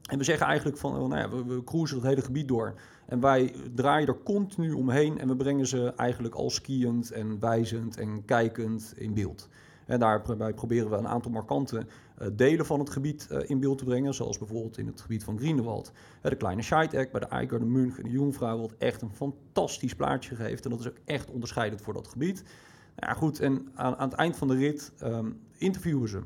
En 0.10 0.18
we 0.18 0.24
zeggen 0.24 0.48
eigenlijk 0.48 0.78
van, 0.78 0.92
nou 1.10 1.18
ja, 1.18 1.30
we, 1.30 1.46
we 1.46 1.64
cruisen 1.64 1.98
het 1.98 2.06
hele 2.08 2.22
gebied 2.22 2.48
door. 2.48 2.74
En 3.06 3.20
wij 3.20 3.54
draaien 3.76 4.08
er 4.08 4.18
continu 4.24 4.72
omheen 4.72 5.20
en 5.20 5.28
we 5.28 5.36
brengen 5.36 5.68
ze 5.68 5.94
eigenlijk 5.96 6.36
al 6.36 6.50
skiënd 6.50 7.12
en 7.12 7.40
wijzend 7.40 7.98
en 7.98 8.26
kijkend 8.26 8.94
in 8.96 9.14
beeld. 9.14 9.50
En 9.86 10.00
daarbij 10.00 10.54
proberen 10.54 10.90
we 10.90 10.96
een 10.96 11.08
aantal 11.08 11.32
markante 11.32 11.86
eh, 12.18 12.28
delen 12.34 12.66
van 12.66 12.80
het 12.80 12.90
gebied 12.90 13.28
eh, 13.30 13.50
in 13.50 13.60
beeld 13.60 13.78
te 13.78 13.84
brengen. 13.84 14.14
Zoals 14.14 14.38
bijvoorbeeld 14.38 14.78
in 14.78 14.88
het 14.88 15.02
gebied 15.02 15.24
van 15.24 15.38
Grienewald. 15.38 15.92
Eh, 16.22 16.30
de 16.32 16.38
kleine 16.38 16.62
Scheidegg 16.62 17.12
bij 17.12 17.20
de 17.20 17.26
Eiger, 17.28 17.60
de 17.60 17.66
Munch 17.66 17.98
en 17.98 18.04
de 18.04 18.10
Jungfrau. 18.10 18.60
Wat 18.62 18.74
echt 18.78 19.02
een 19.02 19.14
fantastisch 19.14 19.96
plaatje 19.96 20.36
geeft. 20.36 20.64
En 20.64 20.70
dat 20.70 20.80
is 20.80 20.88
ook 20.88 20.98
echt 21.06 21.32
onderscheidend 21.32 21.82
voor 21.82 21.94
dat 21.94 22.08
gebied. 22.08 22.44
Nou 22.96 23.14
ja, 23.14 23.20
goed. 23.20 23.40
En 23.40 23.68
aan, 23.76 23.96
aan 23.96 24.10
het 24.10 24.18
eind 24.18 24.36
van 24.38 24.48
de 24.48 24.56
rit 24.56 24.92
ehm, 25.00 25.32
interviewen 25.58 26.10
ze. 26.10 26.20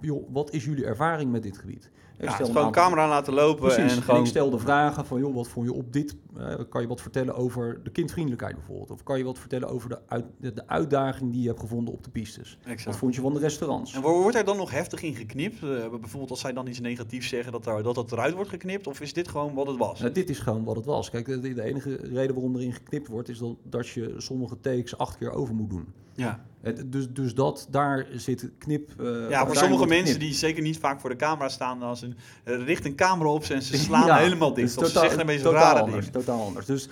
Joh, 0.00 0.28
wat 0.32 0.50
is 0.52 0.64
jullie 0.64 0.84
ervaring 0.84 1.30
met 1.30 1.42
dit 1.42 1.58
gebied? 1.58 1.90
Ik 2.18 2.24
Ja, 2.24 2.34
stel 2.34 2.46
gewoon 2.46 2.64
aantal- 2.64 2.82
camera 2.82 3.08
laten 3.08 3.32
lopen 3.34 3.62
Precies. 3.62 3.90
en 3.92 3.96
En, 3.96 4.02
gewoon... 4.02 4.20
ik 4.20 4.26
stel 4.26 4.50
de 4.50 4.58
vragen 4.58 5.06
van, 5.06 5.18
joh, 5.18 5.34
wat 5.34 5.48
vond 5.48 5.66
je 5.66 5.72
op 5.72 5.92
dit... 5.92 6.16
eh, 6.38 6.54
kan 6.68 6.80
je 6.82 6.88
wat 6.88 7.00
vertellen 7.00 7.34
over 7.34 7.80
de 7.82 7.90
kindvriendelijkheid 7.90 8.54
bijvoorbeeld? 8.54 8.90
Of 8.90 9.02
kan 9.02 9.18
je 9.18 9.24
wat 9.24 9.38
vertellen 9.38 9.68
over 9.68 9.88
de, 9.88 9.98
uit, 10.06 10.24
de, 10.40 10.66
uitdaging 10.66 11.32
die 11.32 11.40
je 11.42 11.48
hebt 11.48 11.60
gevonden 11.60 11.94
op 11.94 12.04
de 12.04 12.10
pistes? 12.10 12.58
Wat 12.62 12.72
Exact. 12.72 12.96
vond 12.96 13.14
je 13.14 13.20
van 13.20 13.32
de 13.34 13.38
restaurants? 13.40 13.94
En 13.94 14.02
wo- 14.02 14.20
wordt 14.22 14.36
er 14.36 14.44
dan 14.44 14.56
nog 14.56 14.70
heftig 14.70 15.02
in 15.02 15.14
geknipt? 15.14 15.62
Eh, 15.62 15.68
bijvoorbeeld 15.90 16.30
als 16.30 16.40
zij 16.40 16.52
dan 16.52 16.66
iets 16.66 16.80
negatiefs 16.80 17.28
zeggen, 17.28 17.52
dat, 17.52 17.64
daar, 17.64 17.82
dat 17.82 17.94
dat 17.94 18.12
eruit 18.12 18.34
wordt 18.34 18.50
geknipt? 18.50 18.86
Of 18.86 19.00
is 19.00 19.12
dit 19.12 19.28
gewoon 19.28 19.54
wat 19.54 19.66
het 19.66 19.76
was? 19.76 20.00
Nou, 20.00 20.12
dit 20.12 20.30
is 20.30 20.38
gewoon 20.38 20.64
wat 20.64 20.76
het 20.76 20.84
was. 20.84 21.10
Kijk, 21.10 21.26
de, 21.26 21.54
de 21.54 21.62
enige 21.62 21.96
reden 21.96 22.34
waarom 22.34 22.56
erin 22.56 22.72
geknipt 22.72 23.08
wordt, 23.08 23.28
is 23.28 23.38
dat, 23.38 23.56
dat 23.62 23.88
je 23.88 24.14
sommige 24.16 24.60
takes 24.60 24.98
acht 24.98 25.18
keer 25.18 25.30
over 25.32 25.54
moet 25.54 25.70
doen. 25.70 25.86
Ja, 26.14 26.44
dus, 26.86 27.08
dus 27.12 27.34
dat, 27.34 27.66
daar 27.70 28.06
zit 28.12 28.50
knip... 28.58 28.90
eh, 29.00 29.30
ja 29.30 29.46
voor 29.46 29.56
sommige 29.56 29.86
mensen 29.86 30.18
die 30.18 30.34
zeker 30.34 30.62
niet 30.62 30.78
vaak 30.78 31.00
voor 31.00 31.10
de 31.10 31.16
camera 31.16 31.48
staan, 31.48 31.82
als 31.82 32.02
een, 32.02 32.16
richt 32.44 32.84
een 32.84 32.94
camera 32.94 33.28
op 33.30 33.44
ze 33.44 33.54
en 33.54 33.62
ze 33.62 33.76
slaan 33.86 34.06
Ja, 34.06 34.16
helemaal 34.16 34.54
dicht. 34.54 34.74
dus 34.78 34.84
of 34.84 34.90
ze 34.90 34.98
zeggen 34.98 35.26
meest 35.26 35.42
totaal 35.42 35.74
rare 35.74 35.84
dingen. 35.84 36.10
Totaal 36.26 36.46
anders. 36.46 36.66
Dus 36.66 36.88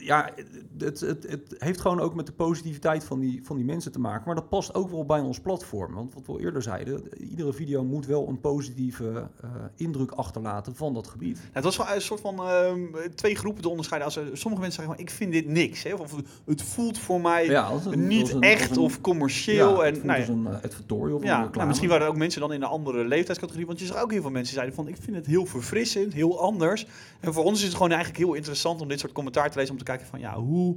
ja, 0.00 0.30
het, 0.78 1.00
het, 1.00 1.26
het 1.28 1.54
heeft 1.58 1.80
gewoon 1.80 2.00
ook 2.00 2.14
met 2.14 2.26
de 2.26 2.32
positiviteit 2.32 3.04
van 3.04 3.20
die, 3.20 3.40
van 3.44 3.56
die 3.56 3.64
mensen 3.64 3.92
te 3.92 4.00
maken. 4.00 4.22
Maar 4.26 4.34
dat 4.34 4.48
past 4.48 4.74
ook 4.74 4.90
wel 4.90 5.04
bij 5.04 5.20
ons 5.20 5.40
platform. 5.40 5.94
Want 5.94 6.14
wat 6.14 6.26
we 6.26 6.32
al 6.32 6.40
eerder 6.40 6.62
zeiden, 6.62 7.02
iedere 7.30 7.52
video 7.52 7.84
moet 7.84 8.06
wel 8.06 8.28
een 8.28 8.40
positieve 8.40 9.28
eh, 9.42 9.50
indruk 9.76 10.10
achterlaten 10.10 10.74
van 10.76 10.94
dat 10.94 11.06
gebied. 11.06 11.38
Het 11.52 11.64
was 11.64 11.76
wel 11.76 11.86
een 11.94 12.00
soort 12.00 12.20
van 12.20 12.38
ehm, 12.38 12.80
twee 13.14 13.34
groepen 13.34 13.62
te 13.62 13.68
onderscheiden. 13.68 14.08
Als 14.08 14.16
er, 14.16 14.24
sommige 14.38 14.62
mensen 14.62 14.82
zeggen 14.82 14.94
van, 14.94 15.04
ik 15.04 15.10
vind 15.10 15.32
dit 15.32 15.46
niks. 15.46 15.82
Hè? 15.82 15.94
Of 15.94 16.14
het 16.44 16.62
voelt 16.62 16.98
voor 16.98 17.20
mij 17.20 17.46
Ja, 17.46 17.62
als 17.62 17.86
een- 17.86 18.06
niet 18.06 18.32
een- 18.32 18.40
echt 18.40 18.70
een- 18.76 18.82
of 18.82 19.00
commercieel. 19.00 19.76
Ja, 19.76 19.82
en, 19.86 19.94
het 19.94 20.04
nou, 20.04 20.20
ja, 20.20 20.28
een 20.28 20.42
uh, 20.42 20.64
advertorial 20.64 21.16
of 21.16 21.22
ja, 21.24 21.48
nou, 21.52 21.66
misschien 21.66 21.88
waren 21.88 22.04
er 22.04 22.10
ook 22.12 22.18
mensen 22.18 22.40
dan 22.40 22.52
in 22.52 22.62
een 22.62 22.68
andere 22.68 23.04
leeftijdscategorie. 23.04 23.66
Want 23.66 23.78
je 23.80 23.86
zag 23.86 24.02
ook 24.02 24.10
heel 24.12 24.20
veel 24.22 24.30
mensen 24.30 24.54
zeiden 24.54 24.74
van, 24.74 24.88
ik 24.88 24.96
vind 25.00 25.16
het 25.16 25.26
heel 25.26 25.46
verfrissend, 25.46 26.12
heel 26.12 26.40
anders. 26.40 26.86
En 27.20 27.32
voor 27.34 27.44
ons 27.44 27.58
is 27.58 27.64
het 27.66 27.74
gewoon 27.74 27.90
eigenlijk 27.90 28.18
heel 28.24 28.34
interessant 28.34 28.80
om 28.80 28.88
dit 28.88 29.00
soort 29.00 29.12
commentaar 29.12 29.50
te 29.50 29.58
lezen. 29.58 29.72
Om 29.72 29.78
te 29.78 29.84
kijken 29.90 30.06
van, 30.06 30.20
ja, 30.20 30.34
hoe, 30.36 30.76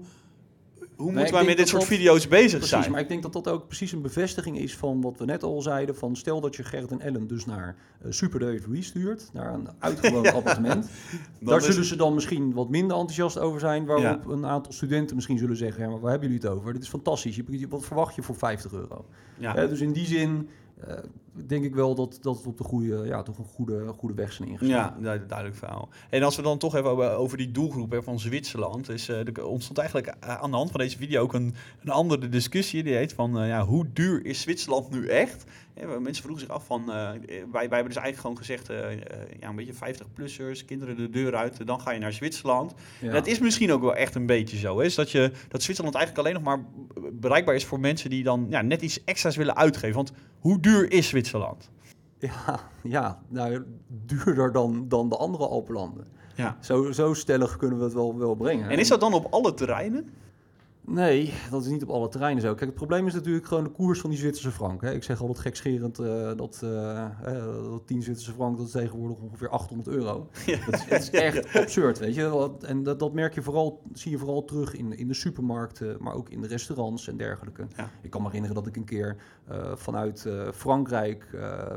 hoe 0.96 1.10
ik 1.10 1.16
moeten 1.16 1.34
wij 1.34 1.46
met 1.46 1.58
dit 1.58 1.68
soort 1.68 1.82
dat- 1.82 1.92
video's 1.92 2.28
bezig 2.28 2.50
Precies, 2.60 2.70
zijn? 2.70 2.92
maar 2.92 3.00
ik 3.02 3.08
denk 3.08 3.22
dat 3.24 3.34
dat 3.34 3.48
ook 3.48 3.68
precies 3.68 3.92
een 3.92 4.02
bevestiging 4.02 4.58
is 4.60 4.76
van 4.78 5.02
wat 5.02 5.18
we 5.18 5.26
net 5.26 5.44
al 5.44 5.62
zeiden. 5.62 5.96
Van 5.96 6.16
stel 6.16 6.42
dat 6.42 6.56
je 6.56 6.64
Gerrit 6.64 6.92
en 6.92 7.02
Ellen 7.02 7.28
dus 7.28 7.46
naar 7.46 7.76
uh, 8.06 8.12
Super 8.12 8.40
Dave 8.40 8.82
stuurt, 8.82 9.30
naar 9.34 9.54
een 9.54 9.68
uitgewoond 9.80 10.34
appartement. 10.34 10.90
Daar 11.40 11.62
zullen 11.62 11.86
ze 11.86 11.96
dan 11.96 12.14
misschien 12.14 12.54
wat 12.54 12.70
minder 12.70 12.98
enthousiast 12.98 13.40
over 13.40 13.60
zijn. 13.60 13.86
Waarop 13.86 14.24
Ja. 14.26 14.32
een 14.34 14.46
aantal 14.46 14.72
studenten 14.74 15.16
misschien 15.16 15.38
zullen 15.38 15.58
zeggen, 15.58 15.84
ja, 15.84 15.90
maar 15.90 16.00
waar 16.00 16.12
hebben 16.12 16.30
jullie 16.30 16.44
het 16.48 16.58
over? 16.58 16.74
Dit 16.74 16.82
is 16.82 16.90
fantastisch. 16.90 17.36
Je, 17.36 17.44
je- 17.48 17.68
wat 17.68 17.86
verwacht 17.86 18.16
je 18.16 18.22
voor 18.22 18.36
50 18.36 18.74
euro? 18.74 19.06
Ja. 19.38 19.56
Eh, 19.56 19.70
dus 19.70 19.80
in 19.82 19.92
die 19.94 20.06
zin 20.06 20.50
eh, 20.80 20.98
denk 21.32 21.64
ik 21.64 21.76
wel 21.76 21.96
dat, 21.96 22.18
dat 22.22 22.44
we 22.44 22.50
op 22.50 22.58
de 22.58 22.64
goede, 22.64 23.04
ja, 23.06 23.24
toch 23.24 23.38
een 23.38 23.46
goede, 23.46 23.88
goede 23.98 24.16
weg 24.16 24.34
zijn 24.34 24.50
ingeslagen. 24.50 25.04
Ja, 25.04 25.18
du- 25.18 25.26
duidelijk 25.26 25.58
verhaal. 25.58 25.90
En 26.10 26.24
als 26.24 26.36
we 26.36 26.42
dan 26.42 26.58
toch 26.58 26.76
even 26.76 27.18
over, 27.18 27.38
die 27.38 27.52
doelgroep 27.52 27.92
hè, 27.92 28.04
van 28.04 28.20
Zwitserland. 28.20 28.90
Is, 28.90 29.10
eh, 29.10 29.28
er 29.28 29.46
ontstond 29.46 29.78
eigenlijk 29.78 30.08
eh, 30.08 30.42
aan 30.42 30.52
de 30.52 30.58
hand 30.58 30.72
van 30.72 30.80
deze 30.80 30.98
video 30.98 31.22
ook 31.22 31.34
een, 31.34 31.56
een 31.84 31.90
andere 31.90 32.30
discussie. 32.30 32.84
Die 32.84 32.94
heet 32.96 33.14
van, 33.14 33.46
ja, 33.48 33.66
hoe 33.66 33.86
duur 33.94 34.26
is 34.26 34.42
Zwitserland 34.42 34.90
nu 34.90 35.08
echt? 35.08 35.44
mensen 36.00 36.24
vroegen 36.24 36.46
zich 36.46 36.56
af 36.56 36.66
van, 36.66 36.86
wij, 36.86 37.26
wij 37.52 37.62
hebben 37.62 37.86
dus 37.86 37.96
eigenlijk 37.96 38.18
gewoon 38.18 38.38
gezegd, 38.38 38.68
ja, 39.40 39.50
een 39.50 39.56
beetje 39.56 39.74
50-plussers, 39.74 40.66
kinderen 40.66 40.96
de 40.96 41.10
deur 41.10 41.36
uit, 41.36 41.68
dan 41.68 41.82
ga 41.82 41.92
je 41.92 42.00
naar 42.00 42.14
Zwitserland. 42.14 42.74
Ja. 43.02 43.12
Dat 43.12 43.28
is 43.28 43.40
misschien 43.40 43.72
ook 43.72 43.82
wel 43.82 43.96
echt 43.96 44.16
een 44.16 44.26
beetje 44.26 44.58
zo, 44.58 44.78
hè, 44.80 44.86
is 44.86 44.96
dat, 44.96 45.12
je, 45.12 45.32
dat 45.48 45.64
Zwitserland 45.64 45.96
eigenlijk 45.96 46.28
alleen 46.28 46.44
nog 46.44 46.56
maar 46.56 46.66
bereikbaar 47.20 47.56
is 47.56 47.66
voor 47.66 47.80
mensen 47.80 48.10
die 48.10 48.24
dan 48.24 48.46
ja, 48.50 48.62
net 48.62 48.82
iets 48.82 49.04
extra's 49.04 49.36
willen 49.36 49.56
uitgeven. 49.56 49.96
Want 49.96 50.12
hoe 50.40 50.60
duur 50.60 50.92
is 50.92 51.08
Zwitserland? 51.08 51.70
Ja, 52.20 52.60
ja 52.84 53.20
nou, 53.28 53.64
duurder 53.88 54.52
dan, 54.52 54.86
dan 54.88 55.10
de 55.10 55.18
andere 55.18 55.48
Alpenlanden. 55.48 56.06
Ja. 56.36 56.58
Zo, 56.62 56.92
zo 56.92 57.14
stellig 57.14 57.58
kunnen 57.58 57.78
we 57.78 57.84
het 57.84 57.94
wel, 57.94 58.18
wel 58.18 58.36
brengen. 58.36 58.70
En 58.70 58.80
is 58.80 58.88
dat 58.88 59.00
dan 59.00 59.14
op 59.14 59.28
alle 59.30 59.54
terreinen? 59.54 60.10
Nee, 60.86 61.34
dat 61.50 61.62
is 61.62 61.68
niet 61.68 61.84
op 61.84 61.90
alle 61.90 62.10
terreinen 62.10 62.42
zo. 62.42 62.48
Kijk, 62.48 62.66
het 62.66 62.74
probleem 62.74 63.08
is 63.08 63.14
natuurlijk 63.14 63.46
gewoon 63.46 63.64
de 63.64 63.70
koers 63.70 64.00
van 64.00 64.10
die 64.10 64.20
Zwitserse 64.20 64.52
frank. 64.52 64.82
Hè. 64.82 64.94
Ik 64.94 65.04
zeg 65.04 65.22
altijd 65.22 65.40
gekscherend 65.40 66.00
uh, 66.00 66.32
dat, 66.36 66.62
uh, 66.64 66.70
uh, 67.28 67.44
dat 67.70 67.88
10 67.88 68.02
Zwitserse 68.02 68.34
frank, 68.34 68.58
dat 68.58 68.66
is 68.66 68.72
tegenwoordig 68.72 69.18
ongeveer 69.18 69.50
800 69.50 69.90
euro. 69.96 70.28
Ja. 70.46 70.58
Dat, 70.66 70.74
is, 70.74 70.88
dat, 70.88 71.02
is 71.02 71.10
echt 71.30 71.56
absurd, 71.56 72.00
weet 72.00 72.16
je. 72.16 72.52
En 72.62 72.84
dat, 72.84 73.00
dat 73.00 73.14
merk 73.14 73.34
je 73.34 73.42
vooral, 73.42 73.82
zie 73.94 74.12
je 74.12 74.18
vooral 74.18 74.46
terug 74.46 74.76
in, 74.76 74.98
in 74.98 75.08
de 75.08 75.14
supermarkten, 75.14 75.98
maar 76.00 76.14
ook 76.14 76.30
in 76.30 76.42
de 76.42 76.48
restaurants 76.48 77.08
en 77.08 77.18
dergelijke. 77.18 77.66
Ja. 77.76 77.90
Ik 78.02 78.10
kan 78.10 78.22
me 78.22 78.28
herinneren 78.28 78.56
dat 78.56 78.68
ik 78.68 78.76
een 78.76 78.86
keer 78.86 79.16
vanuit 79.76 80.28
Frankrijk, 80.54 81.28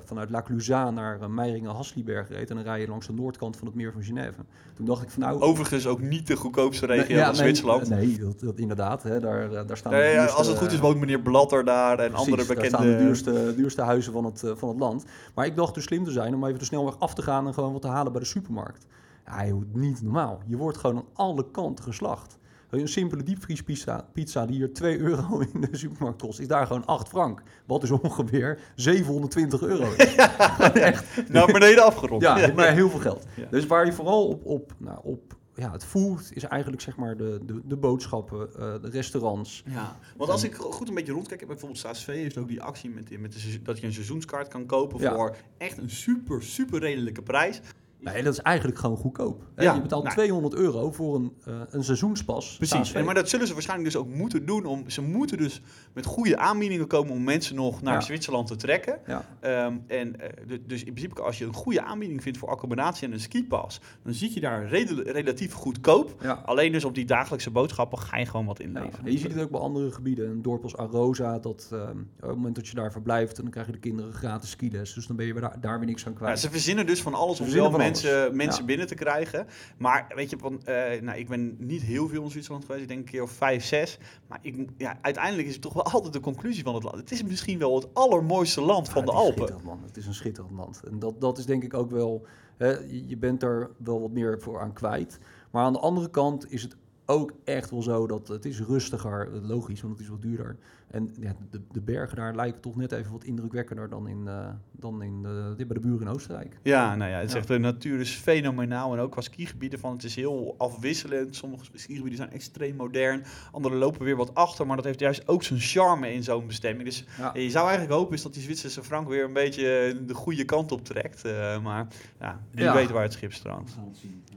vanuit 0.04 0.30
La 0.30 0.42
Clusaz 0.42 0.92
naar 0.92 1.30
Meiringen-Hasliberg 1.30 2.28
reed. 2.28 2.50
En 2.50 2.56
dan 2.56 2.64
rij 2.64 2.80
je 2.80 2.88
langs 2.88 3.06
de 3.06 3.12
noordkant 3.12 3.56
van 3.56 3.66
het 3.66 3.76
meer 3.76 3.92
van 3.92 4.02
Genève. 4.02 4.44
Toen 4.74 4.86
dacht 4.86 5.02
ik 5.02 5.10
van 5.10 5.22
nou... 5.22 5.40
Overigens 5.40 5.86
ook 5.86 6.00
niet 6.00 6.26
de 6.26 6.36
goedkoopste 6.36 6.86
regio 6.86 7.16
ja, 7.16 7.26
van 7.26 7.34
Zwitserland. 7.34 7.88
Nee, 7.88 8.06
nee 8.06 8.18
dat, 8.18 8.40
dat 8.40 8.58
inderdaad. 8.58 8.95
Hè, 9.02 9.20
daar, 9.20 9.66
daar 9.66 9.76
staan 9.76 9.92
nee, 9.92 10.12
de 10.12 10.18
duurste, 10.18 10.36
als 10.36 10.46
het 10.46 10.58
goed 10.58 10.72
is 10.72 10.78
woont 10.78 10.98
meneer 10.98 11.20
Blatter 11.20 11.64
daar 11.64 11.98
en 11.98 12.10
precies, 12.10 12.30
andere 12.30 12.46
bekende... 12.46 12.70
Daar 12.70 12.80
staan 12.80 12.98
de 12.98 13.04
duurste, 13.04 13.54
duurste 13.56 13.82
huizen 13.82 14.12
van 14.12 14.24
het, 14.24 14.44
van 14.54 14.68
het 14.68 14.78
land. 14.78 15.04
Maar 15.34 15.46
ik 15.46 15.56
dacht 15.56 15.74
dus 15.74 15.84
slim 15.84 16.04
te 16.04 16.10
zijn 16.10 16.34
om 16.34 16.44
even 16.44 16.58
de 16.58 16.64
snelweg 16.64 16.98
af 16.98 17.14
te 17.14 17.22
gaan 17.22 17.46
en 17.46 17.54
gewoon 17.54 17.72
wat 17.72 17.82
te 17.82 17.88
halen 17.88 18.12
bij 18.12 18.20
de 18.20 18.26
supermarkt. 18.26 18.86
Ja, 19.26 19.46
joh, 19.46 19.62
niet 19.72 20.02
normaal. 20.02 20.40
Je 20.46 20.56
wordt 20.56 20.78
gewoon 20.78 20.96
aan 20.96 21.06
alle 21.12 21.50
kanten 21.50 21.84
geslacht. 21.84 22.38
Een 22.70 22.88
simpele 22.88 23.22
diepvriespizza 23.22 24.08
pizza 24.12 24.46
die 24.46 24.56
hier 24.56 24.74
2 24.74 24.98
euro 24.98 25.38
in 25.52 25.60
de 25.60 25.76
supermarkt 25.76 26.22
kost, 26.22 26.40
is 26.40 26.48
daar 26.48 26.66
gewoon 26.66 26.86
8 26.86 27.08
frank. 27.08 27.42
Wat 27.66 27.82
is 27.82 27.90
ongeveer 27.90 28.58
720 28.74 29.62
euro. 29.62 29.88
Ja, 30.16 30.74
echt. 30.74 31.28
Naar 31.28 31.46
beneden 31.46 31.84
afgerond. 31.84 32.22
Ja, 32.22 32.52
maar 32.54 32.72
heel 32.72 32.90
veel 32.90 33.00
geld. 33.00 33.26
Ja. 33.36 33.46
Dus 33.50 33.66
waar 33.66 33.86
je 33.86 33.92
vooral 33.92 34.26
op, 34.28 34.44
op, 34.44 34.72
nou, 34.78 34.98
op 35.02 35.36
ja, 35.56 35.72
het 35.72 35.84
food 35.84 36.30
is 36.32 36.42
eigenlijk 36.42 36.82
zeg 36.82 36.96
maar 36.96 37.16
de, 37.16 37.40
de, 37.46 37.60
de 37.64 37.76
boodschappen, 37.76 38.48
uh, 38.58 38.74
de 38.82 38.88
restaurants. 38.90 39.62
Ja, 39.66 39.98
want 40.16 40.30
als 40.30 40.44
ik 40.44 40.54
goed 40.54 40.88
een 40.88 40.94
beetje 40.94 41.12
rondkijk, 41.12 41.46
bijvoorbeeld 41.46 41.80
SASV 41.80 42.06
heeft 42.06 42.38
ook 42.38 42.48
die 42.48 42.62
actie 42.62 42.90
met, 42.90 43.20
met 43.20 43.32
de, 43.32 43.62
dat 43.62 43.78
je 43.78 43.86
een 43.86 43.92
seizoenskaart 43.92 44.48
kan 44.48 44.66
kopen 44.66 45.00
ja. 45.00 45.14
voor 45.14 45.36
echt 45.58 45.78
een 45.78 45.90
super, 45.90 46.42
super 46.42 46.80
redelijke 46.80 47.22
prijs. 47.22 47.60
Nee, 48.00 48.22
dat 48.22 48.32
is 48.32 48.40
eigenlijk 48.40 48.78
gewoon 48.78 48.96
goedkoop. 48.96 49.42
Ja, 49.56 49.74
je 49.74 49.80
betaalt 49.80 50.02
nou, 50.02 50.16
200 50.16 50.54
euro 50.54 50.90
voor 50.92 51.14
een, 51.14 51.32
uh, 51.48 51.54
een 51.70 51.84
seizoenspas. 51.84 52.56
Precies, 52.56 52.92
en, 52.92 53.04
maar 53.04 53.14
dat 53.14 53.28
zullen 53.28 53.46
ze 53.46 53.52
waarschijnlijk 53.52 53.92
dus 53.92 54.00
ook 54.00 54.08
moeten 54.08 54.46
doen. 54.46 54.64
Om, 54.64 54.90
ze 54.90 55.02
moeten 55.02 55.36
dus 55.36 55.62
met 55.92 56.04
goede 56.04 56.38
aanbiedingen 56.38 56.86
komen 56.86 57.12
om 57.12 57.24
mensen 57.24 57.56
nog 57.56 57.82
naar 57.82 57.94
ja. 57.94 58.00
Zwitserland 58.00 58.46
te 58.46 58.56
trekken. 58.56 58.98
Ja. 59.06 59.66
Um, 59.66 59.84
en 59.86 60.14
uh, 60.48 60.58
dus 60.66 60.84
in 60.84 60.92
principe, 60.92 61.22
als 61.22 61.38
je 61.38 61.44
een 61.44 61.54
goede 61.54 61.82
aanbieding 61.82 62.22
vindt 62.22 62.38
voor 62.38 62.48
accommodatie 62.48 63.06
en 63.06 63.12
een 63.12 63.20
skipas, 63.20 63.80
dan 64.02 64.14
zzie 64.14 64.34
je 64.34 64.40
daar 64.40 64.66
redel, 64.66 65.02
relatief 65.02 65.52
goedkoop. 65.52 66.14
Alleen 66.44 66.72
dus 66.72 66.84
op 66.84 66.94
die 66.94 67.04
dagelijkse 67.04 67.50
boodschappen 67.50 67.98
ga 67.98 68.16
je 68.16 68.26
gewoon 68.26 68.46
wat 68.46 68.60
inleveren. 68.60 69.04
Ja. 69.04 69.10
je 69.10 69.18
ziet 69.18 69.32
het 69.32 69.42
ook 69.42 69.50
bij 69.50 69.60
andere 69.60 69.90
gebieden. 69.90 70.30
Een 70.30 70.42
dorp 70.42 70.62
als 70.62 70.76
Arosa, 70.76 71.38
dat 71.38 71.70
uh, 71.72 71.80
op 71.80 71.88
het 72.20 72.36
moment 72.36 72.54
dat 72.54 72.68
je 72.68 72.74
daar 72.74 72.92
verblijft, 72.92 73.36
dan 73.36 73.50
krijgen 73.50 73.72
de 73.72 73.78
kinderen 73.78 74.12
gratis 74.12 74.50
skiles. 74.50 74.94
Dus 74.94 75.06
dan 75.06 75.16
ben 75.16 75.26
je 75.26 75.34
daar, 75.34 75.60
daar 75.60 75.78
weer 75.78 75.88
niks 75.88 76.06
aan 76.06 76.14
kwijt. 76.14 76.38
ze 76.38 76.50
verzinnen 76.50 76.86
dus 76.86 77.02
van 77.02 77.14
alles 77.14 77.40
om 77.40 77.48
zelf 77.48 77.76
mensen, 77.86 78.36
mensen 78.36 78.60
ja. 78.60 78.66
binnen 78.66 78.86
te 78.86 78.94
krijgen. 78.94 79.46
Maar 79.78 80.06
weet 80.14 80.30
je, 80.30 80.38
van, 80.38 80.52
uh, 80.52 81.00
nou, 81.00 81.18
ik 81.18 81.28
ben 81.28 81.56
niet 81.58 81.82
heel 81.82 82.08
veel 82.08 82.22
in 82.22 82.30
Zwitserland 82.30 82.64
geweest. 82.64 82.82
Ik 82.82 82.88
denk 82.88 83.00
een 83.00 83.10
keer 83.10 83.22
of 83.22 83.30
vijf, 83.30 83.64
zes. 83.64 83.98
Maar 84.26 84.38
ik, 84.42 84.68
ja, 84.76 84.98
uiteindelijk 85.00 85.46
is 85.46 85.52
het 85.52 85.62
toch 85.62 85.72
wel 85.72 85.84
altijd 85.84 86.12
de 86.12 86.20
conclusie 86.20 86.62
van 86.62 86.74
het 86.74 86.82
land. 86.82 86.96
Het 86.96 87.10
is 87.10 87.22
misschien 87.22 87.58
wel 87.58 87.74
het 87.74 87.94
allermooiste 87.94 88.60
land 88.60 88.88
van 88.88 89.00
ja, 89.00 89.06
de 89.06 89.12
Alpen. 89.12 89.54
Man. 89.64 89.80
Het 89.86 89.96
is 89.96 90.06
een 90.06 90.14
schitterend 90.14 90.54
land. 90.56 90.80
En 90.90 90.98
dat, 90.98 91.20
dat 91.20 91.38
is 91.38 91.46
denk 91.46 91.62
ik 91.62 91.74
ook 91.74 91.90
wel... 91.90 92.26
Hè, 92.56 92.76
je 93.06 93.16
bent 93.16 93.42
er 93.42 93.70
wel 93.76 94.00
wat 94.00 94.10
meer 94.10 94.40
voor 94.40 94.60
aan 94.60 94.72
kwijt. 94.72 95.18
Maar 95.50 95.64
aan 95.64 95.72
de 95.72 95.78
andere 95.78 96.10
kant 96.10 96.52
is 96.52 96.62
het 96.62 96.76
ook 97.06 97.32
echt 97.44 97.70
wel 97.70 97.82
zo 97.82 98.06
dat 98.06 98.28
het 98.28 98.44
is 98.44 98.60
rustiger, 98.60 99.28
logisch, 99.42 99.80
want 99.80 99.92
het 99.92 100.02
is 100.02 100.08
wat 100.08 100.22
duurder. 100.22 100.56
En 100.90 101.14
ja, 101.20 101.36
de, 101.50 101.60
de 101.72 101.80
bergen 101.80 102.16
daar 102.16 102.34
lijken 102.34 102.60
toch 102.60 102.76
net 102.76 102.92
even 102.92 103.12
wat 103.12 103.24
indrukwekkender 103.24 103.88
dan, 103.88 104.08
in, 104.08 104.22
uh, 104.26 104.48
dan 104.72 105.02
in 105.02 105.22
de, 105.22 105.54
bij 105.56 105.66
de 105.74 105.80
buren 105.80 106.00
in 106.00 106.12
Oostenrijk. 106.12 106.58
Ja, 106.62 106.94
nou 106.96 107.10
ja, 107.10 107.16
het 107.16 107.26
is 107.26 107.32
ja. 107.32 107.38
echt, 107.38 107.48
de 107.48 107.58
natuur 107.58 108.00
is 108.00 108.14
fenomenaal. 108.14 108.92
En 108.92 108.98
ook 108.98 109.10
qua 109.10 109.20
skigebieden 109.20 109.78
van, 109.78 109.92
het 109.92 110.04
is 110.04 110.14
heel 110.14 110.54
afwisselend. 110.58 111.36
Sommige 111.36 111.64
skigebieden 111.74 112.16
zijn 112.16 112.32
extreem 112.32 112.76
modern. 112.76 113.24
Andere 113.52 113.74
lopen 113.74 114.04
weer 114.04 114.16
wat 114.16 114.34
achter. 114.34 114.66
Maar 114.66 114.76
dat 114.76 114.84
heeft 114.84 115.00
juist 115.00 115.28
ook 115.28 115.42
zijn 115.42 115.60
charme 115.60 116.12
in 116.12 116.22
zo'n 116.22 116.46
bestemming. 116.46 116.84
Dus 116.84 117.04
ja. 117.18 117.30
je 117.34 117.50
zou 117.50 117.68
eigenlijk 117.68 117.98
hopen 117.98 118.14
is 118.14 118.22
dat 118.22 118.34
die 118.34 118.42
Zwitserse 118.42 118.82
frank 118.82 119.08
weer 119.08 119.24
een 119.24 119.32
beetje 119.32 119.96
de 120.06 120.14
goede 120.14 120.44
kant 120.44 120.72
op 120.72 120.84
trekt. 120.84 121.26
Uh, 121.26 121.62
maar 121.62 121.86
ja, 122.20 122.40
wie 122.50 122.64
Ja. 122.64 122.74
weet 122.74 122.90
waar 122.90 123.02
het 123.02 123.12
schip 123.12 123.32
strandt. 123.32 123.76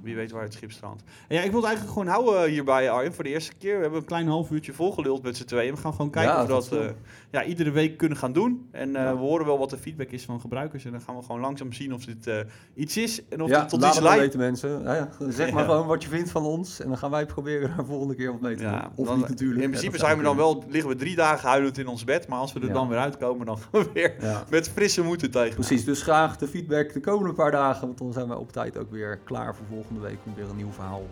Wie 0.01 0.15
weet 0.15 0.31
waar 0.31 0.43
het 0.43 0.53
schip 0.53 0.71
strandt. 0.71 1.03
En 1.27 1.35
ja, 1.35 1.41
ik 1.41 1.51
wil 1.51 1.59
het 1.59 1.69
eigenlijk 1.69 1.97
gewoon 1.97 2.13
houden 2.13 2.49
hierbij, 2.49 2.89
Arjen, 2.89 3.13
voor 3.13 3.23
de 3.23 3.29
eerste 3.29 3.53
keer. 3.55 3.75
We 3.75 3.81
hebben 3.81 3.99
een 3.99 4.05
klein 4.05 4.27
half 4.27 4.51
uurtje 4.51 4.73
volgeluld 4.73 5.23
met 5.23 5.37
z'n 5.37 5.45
tweeën. 5.45 5.73
We 5.75 5.81
gaan 5.81 5.93
gewoon 5.93 6.11
kijken 6.11 6.38
Of 6.41 6.47
we 6.47 6.53
dat 6.53 6.69
dat 6.69 6.79
eh, 6.79 6.89
ja, 7.31 7.43
iedere 7.43 7.71
week 7.71 7.97
kunnen 7.97 8.17
gaan 8.17 8.33
doen. 8.33 8.67
En 8.71 8.95
eh, 8.95 9.11
we 9.11 9.17
horen 9.17 9.45
wel 9.45 9.57
wat 9.57 9.69
de 9.69 9.77
feedback 9.77 10.09
is 10.09 10.23
van 10.25 10.39
gebruikers. 10.39 10.85
En 10.85 10.91
dan 10.91 11.01
gaan 11.01 11.15
we 11.15 11.21
gewoon 11.21 11.41
langzaam 11.41 11.73
zien 11.73 11.93
of 11.93 12.05
dit 12.05 12.27
eh, 12.27 12.39
iets 12.75 12.97
is. 12.97 13.27
En 13.27 13.41
of 13.41 13.49
ja, 13.49 13.59
het 13.59 13.69
tot 13.69 13.81
laat 13.81 13.93
iets 13.93 14.01
leidt. 14.01 14.21
weten 14.21 14.39
mensen. 14.39 14.83
Ja, 14.83 14.93
ja. 14.93 15.09
Zeg 15.29 15.51
maar 15.51 15.65
gewoon 15.65 15.87
wat 15.87 16.03
je 16.03 16.09
vindt 16.09 16.31
van 16.31 16.45
ons. 16.45 16.79
En 16.79 16.87
dan 16.87 16.97
gaan 16.97 17.11
wij 17.11 17.25
proberen 17.25 17.73
daar 17.75 17.85
volgende 17.85 18.15
keer 18.15 18.31
wat 18.31 18.41
mee 18.41 18.55
te 18.55 18.63
doen. 18.63 18.81
Of 18.95 19.07
dan- 19.07 19.17
niet 19.17 19.29
natuurlijk. 19.29 19.61
In 19.61 19.69
principe 19.69 19.97
dat 19.97 20.05
zijn 20.05 20.17
we 20.17 20.23
dan 20.23 20.35
wel, 20.37 20.63
liggen 20.67 20.89
we 20.89 20.95
drie 20.95 21.15
dagen 21.15 21.49
huilend 21.49 21.77
in 21.77 21.87
ons 21.87 22.03
bed. 22.03 22.27
Maar 22.27 22.39
als 22.39 22.53
we 22.53 22.59
er 22.59 22.73
dan 22.73 22.87
weer 22.87 22.99
uitkomen, 22.99 23.45
dan 23.45 23.57
gaan 23.57 23.69
we 23.71 23.89
weer 23.93 24.15
met 24.49 24.69
frisse 24.69 25.03
moed 25.03 25.31
tegen. 25.31 25.53
Precies, 25.53 25.85
dus 25.85 26.01
graag 26.01 26.37
de 26.37 26.47
feedback 26.47 26.93
de 26.93 26.99
komende 26.99 27.33
paar 27.33 27.51
dagen. 27.51 27.87
Want 27.87 27.97
dan 27.97 28.13
zijn 28.13 28.27
wij 28.27 28.37
op 28.37 28.51
tijd 28.51 28.77
ook 28.77 28.91
weer 28.91 29.17
klaar 29.17 29.55
voor 29.55 29.65
volgende 29.69 29.99
week 30.01 30.17
om 30.25 30.35
weer 30.35 30.49
een 30.49 30.55
nieuw 30.55 30.71
verhaal 30.71 31.07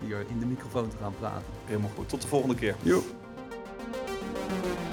hier 0.00 0.24
in 0.28 0.38
de 0.38 0.46
microfoon 0.46 0.88
te 0.88 0.96
gaan 0.96 1.14
praten. 1.18 1.46
Helemaal 1.64 1.90
goed. 1.96 2.08
Tot 2.08 2.22
de 2.22 2.28
volgende 2.28 2.54
keer. 2.54 2.74
Joep. 2.82 3.04
Bye. 4.48 4.87